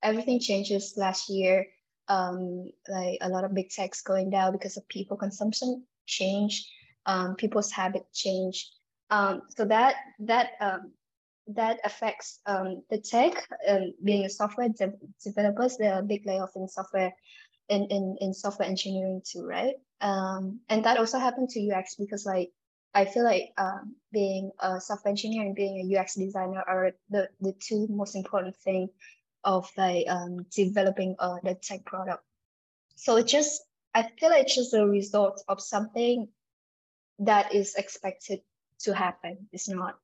everything 0.01 0.39
changes 0.39 0.93
last 0.95 1.29
year, 1.29 1.65
um, 2.07 2.69
like 2.87 3.17
a 3.21 3.29
lot 3.29 3.43
of 3.43 3.53
big 3.53 3.69
techs 3.69 4.01
going 4.01 4.29
down 4.29 4.51
because 4.51 4.77
of 4.77 4.87
people 4.87 5.17
consumption 5.17 5.83
change, 6.05 6.69
um, 7.05 7.35
people's 7.35 7.71
habit 7.71 8.05
change. 8.13 8.69
Um, 9.09 9.43
so 9.49 9.65
that 9.65 9.95
that 10.19 10.51
um, 10.59 10.91
that 11.47 11.79
affects 11.83 12.39
um, 12.45 12.83
the 12.89 12.97
tech. 12.97 13.47
Um, 13.67 13.93
being 14.03 14.25
a 14.25 14.29
software 14.29 14.69
de- 14.69 14.93
developers, 15.23 15.77
there 15.77 15.93
are 15.93 16.01
big 16.01 16.25
layoff 16.25 16.55
in 16.55 16.67
software 16.67 17.13
in, 17.69 17.85
in, 17.85 18.17
in 18.21 18.33
software 18.33 18.67
engineering 18.67 19.21
too, 19.25 19.45
right? 19.45 19.75
And 20.01 20.83
that 20.83 20.97
also 20.97 21.19
happened 21.19 21.49
to 21.49 21.71
UX 21.71 21.95
because 21.95 22.25
like 22.25 22.51
I 22.93 23.05
feel 23.05 23.23
like 23.23 23.53
being 24.11 24.51
a 24.59 24.79
software 24.79 25.11
engineer 25.11 25.43
and 25.43 25.55
being 25.55 25.91
a 25.93 25.99
UX 25.99 26.15
designer 26.15 26.63
are 26.67 26.91
the, 27.09 27.29
the 27.41 27.53
two 27.59 27.87
most 27.89 28.15
important 28.15 28.55
thing 28.57 28.89
of 29.47 29.71
like 29.77 30.05
um, 30.07 30.45
developing 30.53 31.15
uh, 31.17 31.37
the 31.43 31.55
tech 31.55 31.83
product 31.85 32.21
so 32.97 33.15
it 33.15 33.27
just 33.27 33.61
I 33.93 34.09
feel 34.19 34.29
like 34.29 34.45
it's 34.45 34.55
just 34.55 34.73
a 34.73 34.85
result 34.85 35.43
of 35.47 35.61
something 35.61 36.27
that 37.19 37.53
is 37.53 37.75
expected 37.75 38.41
to 38.81 38.93
happen. 38.93 39.47
It's 39.53 39.69
not 39.69 39.95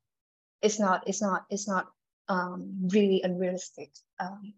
it's 0.61 0.79
not 0.79 1.03
it's 1.07 1.21
not 1.21 1.45
it's 1.49 1.67
not 1.67 1.87
um 2.29 2.87
really 2.93 3.21
unrealistic. 3.23 3.91
Um 4.19 4.53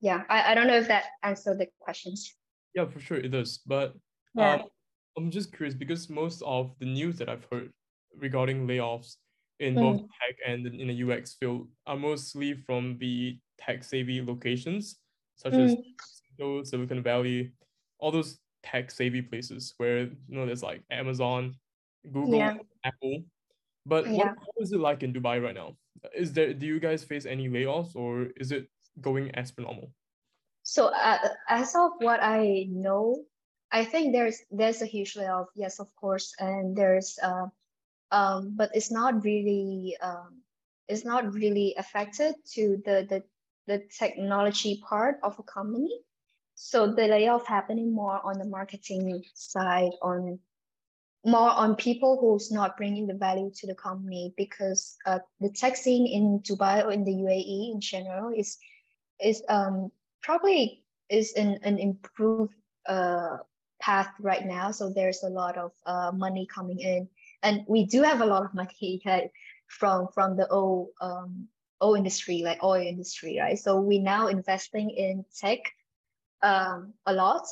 yeah, 0.00 0.24
I, 0.28 0.52
I 0.52 0.54
don't 0.54 0.66
know 0.66 0.76
if 0.76 0.88
that 0.88 1.04
answered 1.22 1.58
the 1.58 1.68
questions. 1.80 2.34
Yeah, 2.74 2.86
for 2.86 3.00
sure 3.00 3.18
it 3.18 3.28
does. 3.28 3.60
But 3.66 3.94
yeah. 4.34 4.54
um, 4.54 4.62
I'm 5.16 5.30
just 5.30 5.54
curious 5.54 5.74
because 5.74 6.10
most 6.10 6.42
of 6.42 6.74
the 6.78 6.86
news 6.86 7.16
that 7.18 7.28
I've 7.28 7.46
heard 7.50 7.72
regarding 8.18 8.66
layoffs 8.66 9.16
in 9.60 9.74
mm. 9.74 9.80
both 9.80 10.00
tech 10.00 10.36
and 10.46 10.66
in 10.66 10.88
the 10.88 11.12
UX 11.12 11.34
field 11.34 11.68
are 11.86 11.96
mostly 11.96 12.54
from 12.54 12.98
the 12.98 13.38
tech 13.58 13.84
savvy 13.84 14.22
locations, 14.22 14.96
such 15.36 15.52
mm. 15.52 15.76
as 16.42 16.70
Silicon 16.70 17.02
Valley, 17.02 17.52
all 17.98 18.10
those 18.10 18.38
tech 18.62 18.90
savvy 18.90 19.22
places 19.22 19.74
where 19.78 20.00
you 20.00 20.36
know 20.36 20.46
there's 20.46 20.62
like 20.62 20.82
Amazon, 20.90 21.54
Google, 22.12 22.38
yeah. 22.38 22.56
Apple. 22.84 23.22
But 23.84 24.06
yeah. 24.06 24.16
what, 24.16 24.36
what 24.38 24.56
is 24.60 24.72
it 24.72 24.80
like 24.80 25.02
in 25.02 25.12
Dubai 25.12 25.42
right 25.42 25.54
now? 25.54 25.76
Is 26.14 26.32
there 26.32 26.52
do 26.52 26.66
you 26.66 26.80
guys 26.80 27.04
face 27.04 27.26
any 27.26 27.48
layoffs 27.48 27.94
or 27.94 28.28
is 28.36 28.52
it 28.52 28.68
going 29.00 29.30
as 29.34 29.50
per 29.50 29.62
normal? 29.62 29.90
So 30.62 30.86
uh, 30.86 31.18
as 31.48 31.74
of 31.76 31.92
what 31.98 32.20
I 32.20 32.66
know, 32.68 33.22
I 33.70 33.84
think 33.84 34.12
there's 34.12 34.42
there's 34.50 34.82
a 34.82 34.86
huge 34.86 35.16
layoff, 35.16 35.48
yes, 35.54 35.78
of 35.78 35.94
course, 35.94 36.34
and 36.40 36.76
there's 36.76 37.18
uh, 37.22 37.46
um, 38.10 38.54
but 38.56 38.70
it's 38.74 38.90
not 38.90 39.24
really 39.24 39.96
um, 40.02 40.42
it's 40.88 41.04
not 41.04 41.32
really 41.32 41.74
affected 41.78 42.34
to 42.54 42.82
the 42.84 43.06
the 43.08 43.22
the 43.66 43.82
technology 43.98 44.82
part 44.88 45.18
of 45.22 45.38
a 45.38 45.42
company. 45.42 46.00
So 46.54 46.92
the 46.92 47.06
layoff 47.06 47.46
happening 47.46 47.94
more 47.94 48.20
on 48.24 48.38
the 48.38 48.46
marketing 48.46 49.22
side, 49.34 49.92
on 50.02 50.38
more 51.24 51.50
on 51.50 51.74
people 51.74 52.18
who's 52.20 52.52
not 52.52 52.76
bringing 52.76 53.06
the 53.06 53.14
value 53.14 53.50
to 53.56 53.66
the 53.66 53.74
company 53.74 54.32
because 54.36 54.96
uh, 55.06 55.18
the 55.40 55.50
tech 55.50 55.76
scene 55.76 56.06
in 56.06 56.40
Dubai 56.40 56.84
or 56.84 56.92
in 56.92 57.04
the 57.04 57.12
UAE 57.12 57.72
in 57.72 57.80
general 57.80 58.32
is 58.34 58.58
is 59.20 59.42
um, 59.48 59.90
probably 60.22 60.84
is 61.10 61.32
an, 61.34 61.58
an 61.62 61.78
improved 61.78 62.54
uh, 62.88 63.38
path 63.80 64.08
right 64.20 64.46
now. 64.46 64.70
So 64.70 64.90
there's 64.90 65.22
a 65.24 65.28
lot 65.28 65.58
of 65.58 65.72
uh, 65.84 66.12
money 66.14 66.46
coming 66.46 66.78
in, 66.78 67.08
and 67.42 67.64
we 67.68 67.86
do 67.86 68.02
have 68.02 68.20
a 68.20 68.26
lot 68.26 68.44
of 68.44 68.54
money 68.54 69.02
from 69.66 70.08
from 70.14 70.36
the 70.36 70.48
old 70.48 70.90
um, 71.00 71.48
oil 71.82 71.94
industry, 71.94 72.42
like 72.44 72.62
oil 72.62 72.82
industry, 72.86 73.38
right? 73.40 73.58
So 73.58 73.80
we 73.80 73.98
now 73.98 74.28
investing 74.28 74.90
in 74.90 75.24
tech 75.38 75.58
um, 76.42 76.94
a 77.06 77.12
lot, 77.12 77.46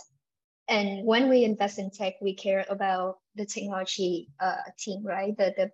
and 0.69 1.04
when 1.04 1.28
we 1.28 1.45
invest 1.45 1.78
in 1.78 1.90
tech, 1.90 2.14
we 2.21 2.35
care 2.35 2.64
about 2.69 3.19
the 3.35 3.45
technology 3.45 4.28
uh, 4.40 4.57
team, 4.78 5.04
right? 5.04 5.37
The 5.37 5.54
the 5.57 5.71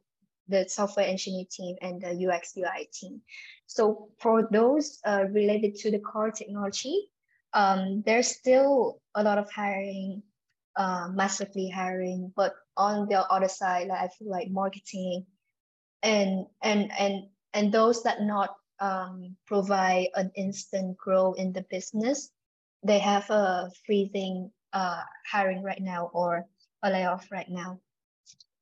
the 0.49 0.69
software 0.69 1.07
engineer 1.07 1.45
team 1.49 1.77
and 1.81 2.01
the 2.03 2.27
UX 2.27 2.57
UI 2.57 2.89
team. 2.93 3.23
So 3.67 4.09
for 4.19 4.49
those 4.51 4.99
uh, 5.07 5.27
related 5.31 5.77
to 5.77 5.91
the 5.93 6.01
core 6.01 6.33
technology, 6.33 7.09
um, 7.53 8.03
there's 8.05 8.27
still 8.29 9.01
a 9.15 9.23
lot 9.23 9.39
of 9.39 9.51
hiring, 9.51 10.23
uh, 10.77 11.09
massively 11.13 11.69
hiring. 11.69 12.33
But 12.35 12.55
on 12.77 13.09
the 13.09 13.21
other 13.31 13.49
side, 13.49 13.89
like 13.89 14.01
I 14.01 14.09
feel 14.09 14.31
like 14.31 14.51
marketing, 14.51 15.27
and 16.03 16.47
and 16.63 16.91
and 16.99 17.29
and 17.55 17.73
those 17.73 18.03
that 18.03 18.23
not 18.23 18.57
um, 18.81 19.37
provide 19.47 20.09
an 20.15 20.31
instant 20.37 20.97
growth 20.97 21.39
in 21.39 21.53
the 21.53 21.65
business, 21.71 22.31
they 22.83 22.99
have 22.99 23.29
a 23.31 23.71
freezing 23.85 24.51
uh, 24.73 25.03
hiring 25.31 25.63
right 25.63 25.81
now 25.81 26.11
or 26.13 26.47
a 26.83 26.91
layoff 26.91 27.31
right 27.31 27.49
now. 27.49 27.81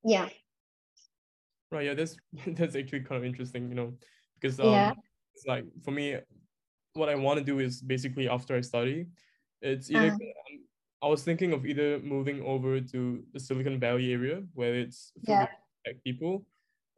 Yeah. 0.04 0.28
Right. 1.70 1.86
Yeah. 1.86 1.94
That's 1.94 2.16
that's 2.46 2.76
actually 2.76 3.00
kind 3.00 3.18
of 3.18 3.24
interesting. 3.24 3.68
You 3.68 3.74
know, 3.74 3.94
because 4.40 4.58
um, 4.60 4.66
yeah. 4.66 4.92
it's 5.34 5.46
like 5.46 5.64
for 5.84 5.90
me, 5.90 6.16
what 6.94 7.08
I 7.08 7.14
want 7.14 7.38
to 7.38 7.44
do 7.44 7.58
is 7.60 7.80
basically 7.80 8.28
after 8.28 8.56
I 8.56 8.60
study, 8.62 9.06
it's 9.60 9.90
either 9.90 10.08
uh-huh. 10.08 10.58
I 11.02 11.06
was 11.06 11.22
thinking 11.22 11.52
of 11.52 11.64
either 11.64 12.00
moving 12.00 12.42
over 12.42 12.80
to 12.80 13.22
the 13.32 13.38
Silicon 13.38 13.78
Valley 13.78 14.12
area 14.12 14.42
where 14.54 14.74
it's 14.74 15.12
yeah. 15.22 15.46
tech 15.86 16.02
people, 16.02 16.44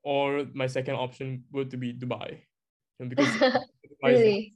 or 0.02 0.46
my 0.54 0.66
second 0.66 0.94
option 0.94 1.44
would 1.52 1.70
to 1.70 1.76
be 1.76 1.92
Dubai. 1.92 2.40
And 2.98 3.10
because 3.14 3.40
really? 4.02 4.54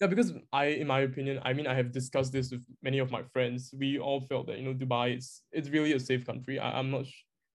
yeah, 0.00 0.06
because 0.06 0.32
I, 0.52 0.66
in 0.66 0.86
my 0.86 1.00
opinion, 1.00 1.40
I 1.42 1.52
mean, 1.52 1.66
I 1.66 1.74
have 1.74 1.92
discussed 1.92 2.32
this 2.32 2.50
with 2.50 2.62
many 2.82 2.98
of 2.98 3.10
my 3.10 3.22
friends. 3.32 3.72
We 3.76 3.98
all 3.98 4.20
felt 4.20 4.46
that 4.48 4.58
you 4.58 4.64
know 4.64 4.74
Dubai 4.74 5.16
is 5.16 5.42
it's 5.52 5.68
really 5.68 5.92
a 5.92 6.00
safe 6.00 6.26
country. 6.26 6.58
I, 6.58 6.78
I'm 6.78 6.90
not. 6.90 7.06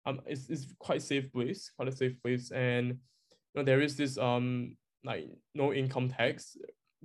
Um, 0.06 0.20
it's, 0.26 0.48
it's 0.48 0.74
quite 0.78 1.02
safe 1.02 1.30
place, 1.32 1.70
quite 1.76 1.88
a 1.88 1.96
safe 1.96 2.14
place, 2.22 2.50
and 2.50 2.88
you 2.88 3.54
know 3.54 3.64
there 3.64 3.80
is 3.80 3.96
this 3.96 4.16
um 4.18 4.76
like 5.04 5.28
no 5.54 5.72
income 5.72 6.08
tax 6.08 6.56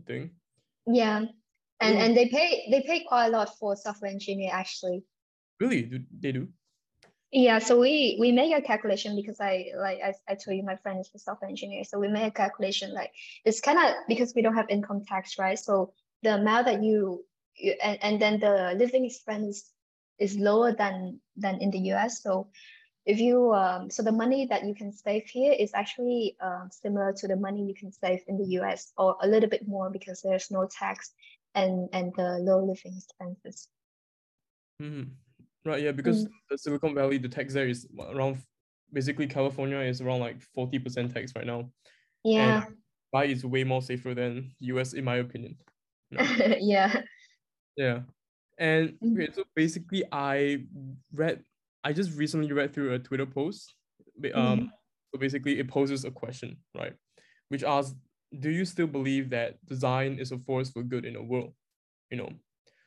thing. 0.05 0.31
Yeah, 0.85 1.25
and 1.81 1.97
and 1.97 2.15
they 2.15 2.29
pay 2.29 2.67
they 2.69 2.81
pay 2.81 3.03
quite 3.03 3.27
a 3.27 3.29
lot 3.29 3.57
for 3.57 3.75
software 3.75 4.11
engineer 4.11 4.51
actually. 4.53 5.03
Really, 5.59 5.83
do 5.83 5.99
they 6.19 6.31
do? 6.31 6.47
Yeah, 7.35 7.57
so 7.57 7.79
we 7.79 8.15
we 8.19 8.31
make 8.31 8.55
a 8.55 8.61
calculation 8.61 9.15
because 9.15 9.41
I 9.41 9.71
like 9.75 9.97
I, 10.05 10.13
I 10.29 10.35
told 10.35 10.55
you 10.55 10.61
my 10.61 10.75
friend 10.75 10.99
is 10.99 11.09
a 11.15 11.19
software 11.19 11.49
engineer, 11.49 11.83
so 11.83 11.97
we 11.97 12.07
make 12.07 12.27
a 12.27 12.31
calculation 12.31 12.93
like 12.93 13.11
it's 13.43 13.59
kind 13.59 13.79
of 13.79 13.95
because 14.07 14.35
we 14.35 14.43
don't 14.43 14.53
have 14.53 14.69
income 14.69 15.03
tax, 15.03 15.39
right? 15.39 15.57
So 15.57 15.93
the 16.21 16.35
amount 16.35 16.67
that 16.67 16.83
you, 16.83 17.25
you 17.55 17.73
and, 17.83 17.97
and 18.03 18.21
then 18.21 18.39
the 18.39 18.75
living 18.77 19.03
expense 19.05 19.71
is 20.19 20.37
lower 20.37 20.75
than 20.75 21.21
than 21.35 21.59
in 21.59 21.71
the 21.71 21.79
US. 21.93 22.21
So 22.21 22.49
if 23.03 23.19
you 23.19 23.51
um, 23.51 23.89
so 23.89 24.03
the 24.03 24.11
money 24.11 24.45
that 24.51 24.63
you 24.63 24.75
can 24.75 24.93
save 24.93 25.25
here 25.25 25.53
is 25.53 25.71
actually 25.73 26.37
uh, 26.39 26.69
similar 26.69 27.13
to 27.13 27.27
the 27.27 27.35
money 27.35 27.65
you 27.65 27.73
can 27.73 27.91
save 27.91 28.21
in 28.27 28.37
the 28.37 28.61
US 28.61 28.93
or 28.95 29.17
a 29.23 29.27
little 29.27 29.49
bit 29.49 29.67
more 29.67 29.89
because 29.89 30.21
there's 30.21 30.51
no 30.51 30.67
tax 30.67 31.11
and 31.55 31.89
and 31.93 32.13
the 32.15 32.37
low 32.45 32.59
living 32.59 32.93
expenses. 32.95 33.67
Mm-hmm. 34.79 35.13
Right. 35.65 35.81
Yeah, 35.81 35.91
because 35.91 36.25
mm. 36.25 36.29
the 36.49 36.57
Silicon 36.57 36.93
Valley, 36.93 37.17
the 37.17 37.29
tax 37.29 37.53
there 37.53 37.67
is 37.67 37.87
around. 37.99 38.41
Basically, 38.91 39.25
California 39.27 39.79
is 39.79 40.01
around 40.01 40.19
like 40.19 40.41
forty 40.53 40.79
percent 40.79 41.13
tax 41.13 41.33
right 41.35 41.45
now. 41.45 41.69
Yeah. 42.23 42.65
And 42.65 42.75
Dubai 43.13 43.29
is 43.29 43.45
way 43.45 43.63
more 43.63 43.81
safer 43.81 44.13
than 44.13 44.51
US, 44.59 44.93
in 44.93 45.03
my 45.03 45.17
opinion. 45.17 45.57
yeah. 46.11 47.01
Yeah. 47.75 48.01
And 48.59 48.93
mm. 49.03 49.13
okay, 49.13 49.31
so 49.33 49.43
basically, 49.55 50.03
I 50.11 50.63
read 51.13 51.43
I 51.83 51.93
just 51.93 52.17
recently 52.17 52.51
read 52.51 52.73
through 52.73 52.93
a 52.93 52.99
Twitter 52.99 53.25
post. 53.25 53.73
Um, 54.33 54.59
mm 54.59 54.69
so 55.13 55.19
basically, 55.19 55.59
it 55.59 55.67
poses 55.67 56.05
a 56.05 56.09
question, 56.09 56.57
right, 56.75 56.93
which 57.49 57.63
asks, 57.63 57.93
"Do 58.39 58.49
you 58.49 58.65
still 58.65 58.87
believe 58.87 59.29
that 59.29 59.63
design 59.67 60.17
is 60.17 60.31
a 60.31 60.39
force 60.39 60.71
for 60.71 60.81
good 60.81 61.05
in 61.05 61.13
the 61.13 61.21
world?" 61.21 61.53
You 62.09 62.17
know. 62.17 62.29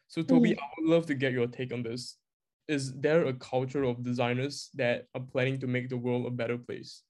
So 0.08 0.22
Tobbi, 0.24 0.50
mm 0.50 0.58
I 0.58 0.66
would 0.76 0.90
love 0.90 1.06
to 1.06 1.14
get 1.14 1.32
your 1.32 1.46
take 1.46 1.72
on 1.72 1.84
this. 1.84 2.16
Is 2.68 2.92
there 2.94 3.26
a 3.26 3.32
culture 3.34 3.84
of 3.84 4.02
designers 4.02 4.70
that 4.74 5.06
are 5.14 5.20
planning 5.20 5.60
to 5.60 5.66
make 5.66 5.88
the 5.88 5.96
world 5.96 6.26
a 6.26 6.30
better 6.30 6.58
place? 6.58 7.02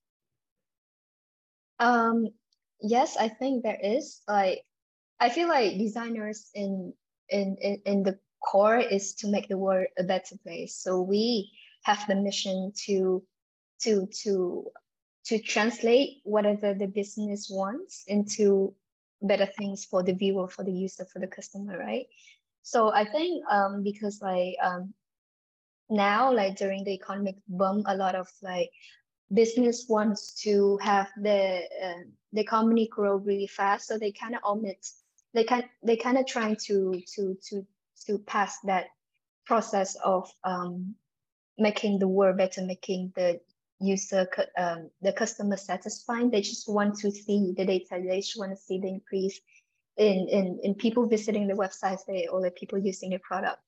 Um. 1.79 2.29
Yes, 2.81 3.17
I 3.17 3.29
think 3.29 3.63
there 3.63 3.81
is. 3.83 4.21
Like, 4.29 4.63
I 5.19 5.31
feel 5.31 5.49
like 5.49 5.79
designers 5.79 6.51
in 6.55 6.93
in 7.31 7.57
in, 7.61 7.83
in 7.87 8.03
the 8.03 8.19
core 8.45 8.79
is 8.79 9.15
to 9.15 9.29
make 9.29 9.49
the 9.49 9.59
world 9.59 9.87
a 9.99 10.05
better 10.05 10.37
place. 10.45 10.77
So 10.77 11.01
we 11.01 11.51
have 11.85 12.05
the 12.07 12.17
mission 12.17 12.73
to 12.87 13.23
to 13.81 14.07
to 14.23 14.67
to 15.27 15.39
translate 15.39 16.21
whatever 16.25 16.75
the 16.75 16.87
business 16.87 17.49
wants 17.51 18.05
into 18.07 18.75
better 19.23 19.47
things 19.47 19.85
for 19.85 20.03
the 20.03 20.13
viewer 20.13 20.49
for 20.49 20.65
the 20.65 20.73
user 20.73 21.05
for 21.05 21.19
the 21.19 21.27
customer 21.27 21.79
right 21.79 22.07
so 22.63 22.93
i 22.93 23.05
think 23.05 23.43
um 23.51 23.83
because 23.83 24.21
like 24.21 24.55
um 24.63 24.93
now 25.89 26.33
like 26.33 26.57
during 26.57 26.85
the 26.85 26.93
economic 26.93 27.37
boom 27.49 27.83
a 27.87 27.97
lot 27.97 28.15
of 28.15 28.29
like 28.43 28.71
business 29.33 29.87
wants 29.89 30.41
to 30.43 30.79
have 30.79 31.09
the 31.23 31.63
uh, 31.85 32.03
the 32.33 32.45
company 32.45 32.89
grow 32.89 33.17
really 33.17 33.47
fast 33.47 33.89
so 33.89 33.99
they 33.99 34.13
kind 34.13 34.35
of 34.35 34.41
omit 34.45 34.87
they 35.35 35.45
kind 35.45 35.65
they 35.83 35.97
kind 35.97 36.19
of 36.19 36.27
trying 36.27 36.57
to 36.57 37.01
to 37.15 37.37
to 37.47 37.67
to 38.07 38.19
pass 38.19 38.59
that 38.65 38.87
process 39.45 39.97
of 40.05 40.31
um, 40.45 40.95
making 41.59 41.99
the 41.99 42.09
world 42.09 42.37
better, 42.37 42.63
making 42.63 43.13
the 43.17 43.41
user, 43.81 44.29
um, 44.59 44.91
the 45.03 45.13
customer 45.13 45.57
satisfying. 45.57 46.31
They 46.31 46.41
just 46.41 46.69
want 46.69 46.99
to 46.99 47.11
see 47.11 47.55
the 47.57 47.65
data. 47.65 48.03
They 48.07 48.21
just 48.21 48.39
want 48.39 48.53
to 48.53 48.57
see 48.57 48.79
the 48.79 48.89
increase 48.89 49.41
in 49.97 50.29
in, 50.29 50.61
in 50.63 50.75
people 50.75 51.07
visiting 51.07 51.47
the 51.47 51.55
websites 51.55 52.01
they, 52.07 52.27
or 52.27 52.43
the 52.43 52.51
people 52.51 52.79
using 52.79 53.11
the 53.11 53.19
product. 53.19 53.59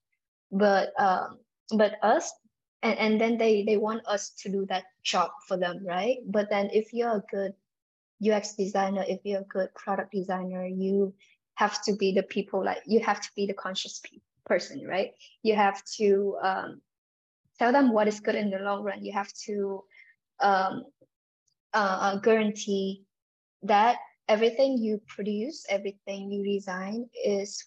But 0.50 0.98
um, 1.00 1.38
but 1.72 1.96
us, 2.02 2.32
and, 2.82 2.98
and 2.98 3.20
then 3.20 3.38
they 3.38 3.64
they 3.64 3.76
want 3.76 4.06
us 4.06 4.30
to 4.42 4.48
do 4.48 4.66
that 4.66 4.84
job 5.02 5.30
for 5.46 5.56
them, 5.56 5.84
right? 5.84 6.18
But 6.26 6.48
then 6.50 6.70
if 6.72 6.92
you're 6.92 7.16
a 7.16 7.24
good 7.30 7.54
UX 8.24 8.54
designer, 8.54 9.04
if 9.06 9.20
you're 9.24 9.40
a 9.40 9.44
good 9.44 9.74
product 9.74 10.12
designer, 10.12 10.66
you 10.66 11.14
have 11.54 11.82
to 11.84 11.96
be 11.96 12.12
the 12.12 12.22
people 12.22 12.64
like 12.64 12.82
you 12.86 13.00
have 13.00 13.20
to 13.20 13.28
be 13.34 13.46
the 13.46 13.54
conscious 13.54 14.00
people 14.00 14.22
person, 14.46 14.86
right? 14.86 15.12
You 15.42 15.54
have 15.54 15.84
to 15.98 16.36
um, 16.42 16.80
tell 17.58 17.72
them 17.72 17.92
what 17.92 18.08
is 18.08 18.20
good 18.20 18.34
in 18.34 18.50
the 18.50 18.58
long 18.58 18.82
run. 18.82 19.04
You 19.04 19.12
have 19.12 19.32
to 19.46 19.84
um, 20.40 20.84
uh, 21.74 21.98
uh 22.00 22.16
guarantee 22.20 23.04
that 23.62 23.96
everything 24.28 24.78
you 24.78 25.00
produce, 25.06 25.66
everything 25.68 26.30
you 26.30 26.44
design 26.44 27.08
is 27.24 27.64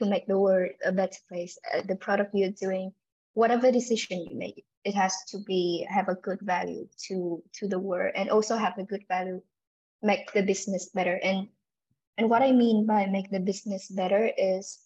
to 0.00 0.06
make 0.06 0.26
the 0.26 0.38
world 0.38 0.70
a 0.84 0.92
better 0.92 1.18
place. 1.28 1.58
Uh, 1.72 1.82
the 1.86 1.96
product 1.96 2.34
you're 2.34 2.50
doing, 2.50 2.92
whatever 3.34 3.70
decision 3.70 4.26
you 4.30 4.36
make, 4.38 4.64
it 4.84 4.94
has 4.94 5.14
to 5.28 5.38
be 5.38 5.86
have 5.90 6.08
a 6.08 6.14
good 6.14 6.40
value 6.40 6.88
to 7.06 7.42
to 7.54 7.68
the 7.68 7.78
world 7.78 8.12
and 8.14 8.30
also 8.30 8.56
have 8.56 8.78
a 8.78 8.84
good 8.84 9.04
value, 9.08 9.42
make 10.02 10.32
the 10.32 10.42
business 10.42 10.88
better. 10.90 11.18
And 11.22 11.48
and 12.16 12.30
what 12.30 12.42
I 12.42 12.52
mean 12.52 12.86
by 12.86 13.06
make 13.06 13.30
the 13.30 13.40
business 13.40 13.88
better 13.88 14.30
is 14.38 14.78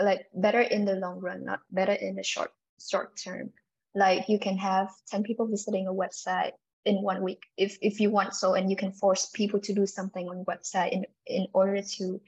like 0.00 0.26
better 0.34 0.60
in 0.60 0.84
the 0.84 0.96
long 0.96 1.20
run, 1.20 1.44
not 1.44 1.60
better 1.70 1.92
in 1.92 2.16
the 2.16 2.22
short 2.22 2.52
short 2.78 3.16
term. 3.16 3.52
Like 3.94 4.28
you 4.28 4.38
can 4.38 4.56
have 4.58 4.88
10 5.10 5.22
people 5.22 5.46
visiting 5.46 5.86
a 5.86 5.92
website 5.92 6.52
in 6.84 7.02
one 7.02 7.22
week 7.22 7.42
if 7.56 7.78
if 7.80 8.00
you 8.00 8.10
want 8.10 8.34
so 8.34 8.54
and 8.54 8.68
you 8.70 8.76
can 8.76 8.90
force 8.90 9.30
people 9.30 9.60
to 9.60 9.72
do 9.72 9.86
something 9.86 10.28
on 10.28 10.44
website 10.44 10.90
in 10.90 11.06
in 11.26 11.46
order 11.52 11.80
to 11.80 12.20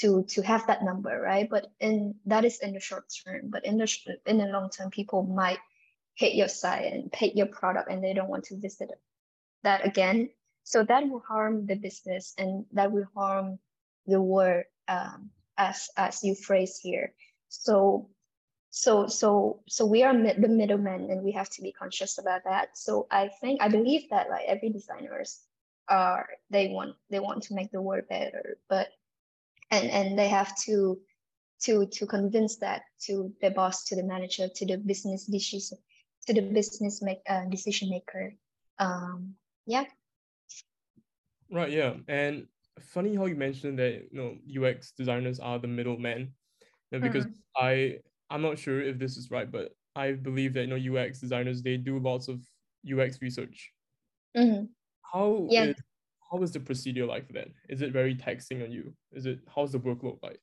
to 0.00 0.24
to 0.24 0.42
have 0.42 0.66
that 0.66 0.82
number 0.82 1.20
right? 1.20 1.48
But 1.48 1.70
in 1.80 2.14
that 2.26 2.44
is 2.44 2.58
in 2.60 2.72
the 2.74 2.80
short 2.80 3.04
term 3.24 3.50
but 3.50 3.64
in 3.64 3.78
the 3.78 3.88
in 4.26 4.38
the 4.38 4.46
long 4.46 4.70
term 4.70 4.90
people 4.90 5.22
might 5.22 5.58
hate 6.14 6.34
your 6.34 6.48
site 6.48 6.92
and 6.92 7.14
hate 7.14 7.36
your 7.36 7.46
product 7.46 7.90
and 7.90 8.02
they 8.02 8.12
don't 8.12 8.28
want 8.28 8.44
to 8.44 8.56
visit 8.56 8.90
that 9.62 9.86
again. 9.86 10.30
So 10.64 10.84
that 10.84 11.08
will 11.08 11.22
harm 11.26 11.66
the 11.66 11.76
business 11.76 12.34
and 12.38 12.66
that 12.72 12.92
will 12.92 13.08
harm 13.14 13.58
the 14.06 14.20
word 14.20 14.64
um, 14.88 15.30
as 15.56 15.88
as 15.96 16.22
you 16.24 16.34
phrase 16.34 16.78
here. 16.78 17.12
So 17.48 18.10
so 18.70 19.06
so 19.06 19.60
so 19.66 19.86
we 19.86 20.02
are 20.02 20.12
mid, 20.12 20.42
the 20.42 20.48
middlemen 20.48 21.10
and 21.10 21.22
we 21.22 21.32
have 21.32 21.50
to 21.50 21.62
be 21.62 21.72
conscious 21.72 22.18
about 22.18 22.44
that. 22.44 22.76
So 22.76 23.06
i 23.10 23.30
think 23.40 23.62
i 23.62 23.68
believe 23.68 24.10
that 24.10 24.28
like 24.30 24.44
every 24.46 24.70
designers 24.70 25.40
are 25.88 26.28
they 26.50 26.68
want 26.68 26.94
they 27.10 27.18
want 27.18 27.42
to 27.44 27.54
make 27.54 27.70
the 27.72 27.80
world 27.80 28.04
better 28.08 28.58
but 28.68 28.88
and 29.70 29.90
and 29.90 30.18
they 30.18 30.28
have 30.28 30.56
to 30.56 30.98
to 31.60 31.86
to 31.86 32.06
convince 32.06 32.56
that 32.56 32.82
to 33.00 33.32
the 33.42 33.50
boss 33.50 33.84
to 33.84 33.96
the 33.96 34.02
manager 34.02 34.48
to 34.54 34.66
the 34.66 34.76
business 34.76 35.24
decision 35.24 35.78
to 36.26 36.34
the 36.34 36.42
business 36.42 37.02
make 37.02 37.18
uh, 37.28 37.44
decision 37.50 37.90
maker 37.90 38.34
um 38.78 39.34
yeah 39.66 39.84
right 41.50 41.70
yeah 41.70 41.94
and 42.06 42.46
funny 42.80 43.16
how 43.16 43.26
you 43.26 43.34
mentioned 43.34 43.78
that 43.78 44.06
you 44.12 44.18
know 44.18 44.62
ux 44.62 44.92
designers 44.92 45.40
are 45.40 45.58
the 45.58 45.66
middlemen 45.66 46.32
you 46.90 46.98
know, 46.98 47.06
because 47.06 47.26
mm-hmm. 47.26 47.64
i 47.64 47.98
I'm 48.30 48.42
not 48.42 48.58
sure 48.58 48.80
if 48.80 48.98
this 48.98 49.16
is 49.16 49.30
right, 49.30 49.50
but 49.50 49.72
I 49.96 50.12
believe 50.12 50.54
that 50.54 50.66
you 50.68 50.78
know 50.78 51.00
UX 51.00 51.20
designers 51.20 51.62
they 51.62 51.76
do 51.76 51.98
lots 51.98 52.28
of 52.28 52.40
UX 52.86 53.20
research. 53.22 53.72
Mm-hmm. 54.36 54.64
How 55.12 55.46
yeah. 55.50 55.64
is, 55.64 55.76
how 56.30 56.42
is 56.42 56.52
the 56.52 56.60
procedure 56.60 57.06
like 57.06 57.26
for 57.26 57.32
that? 57.34 57.48
Is 57.68 57.82
it 57.82 57.92
very 57.92 58.14
taxing 58.14 58.62
on 58.62 58.70
you? 58.70 58.92
Is 59.12 59.26
it 59.26 59.40
how's 59.54 59.72
the 59.72 59.78
workload 59.78 60.18
like? 60.22 60.40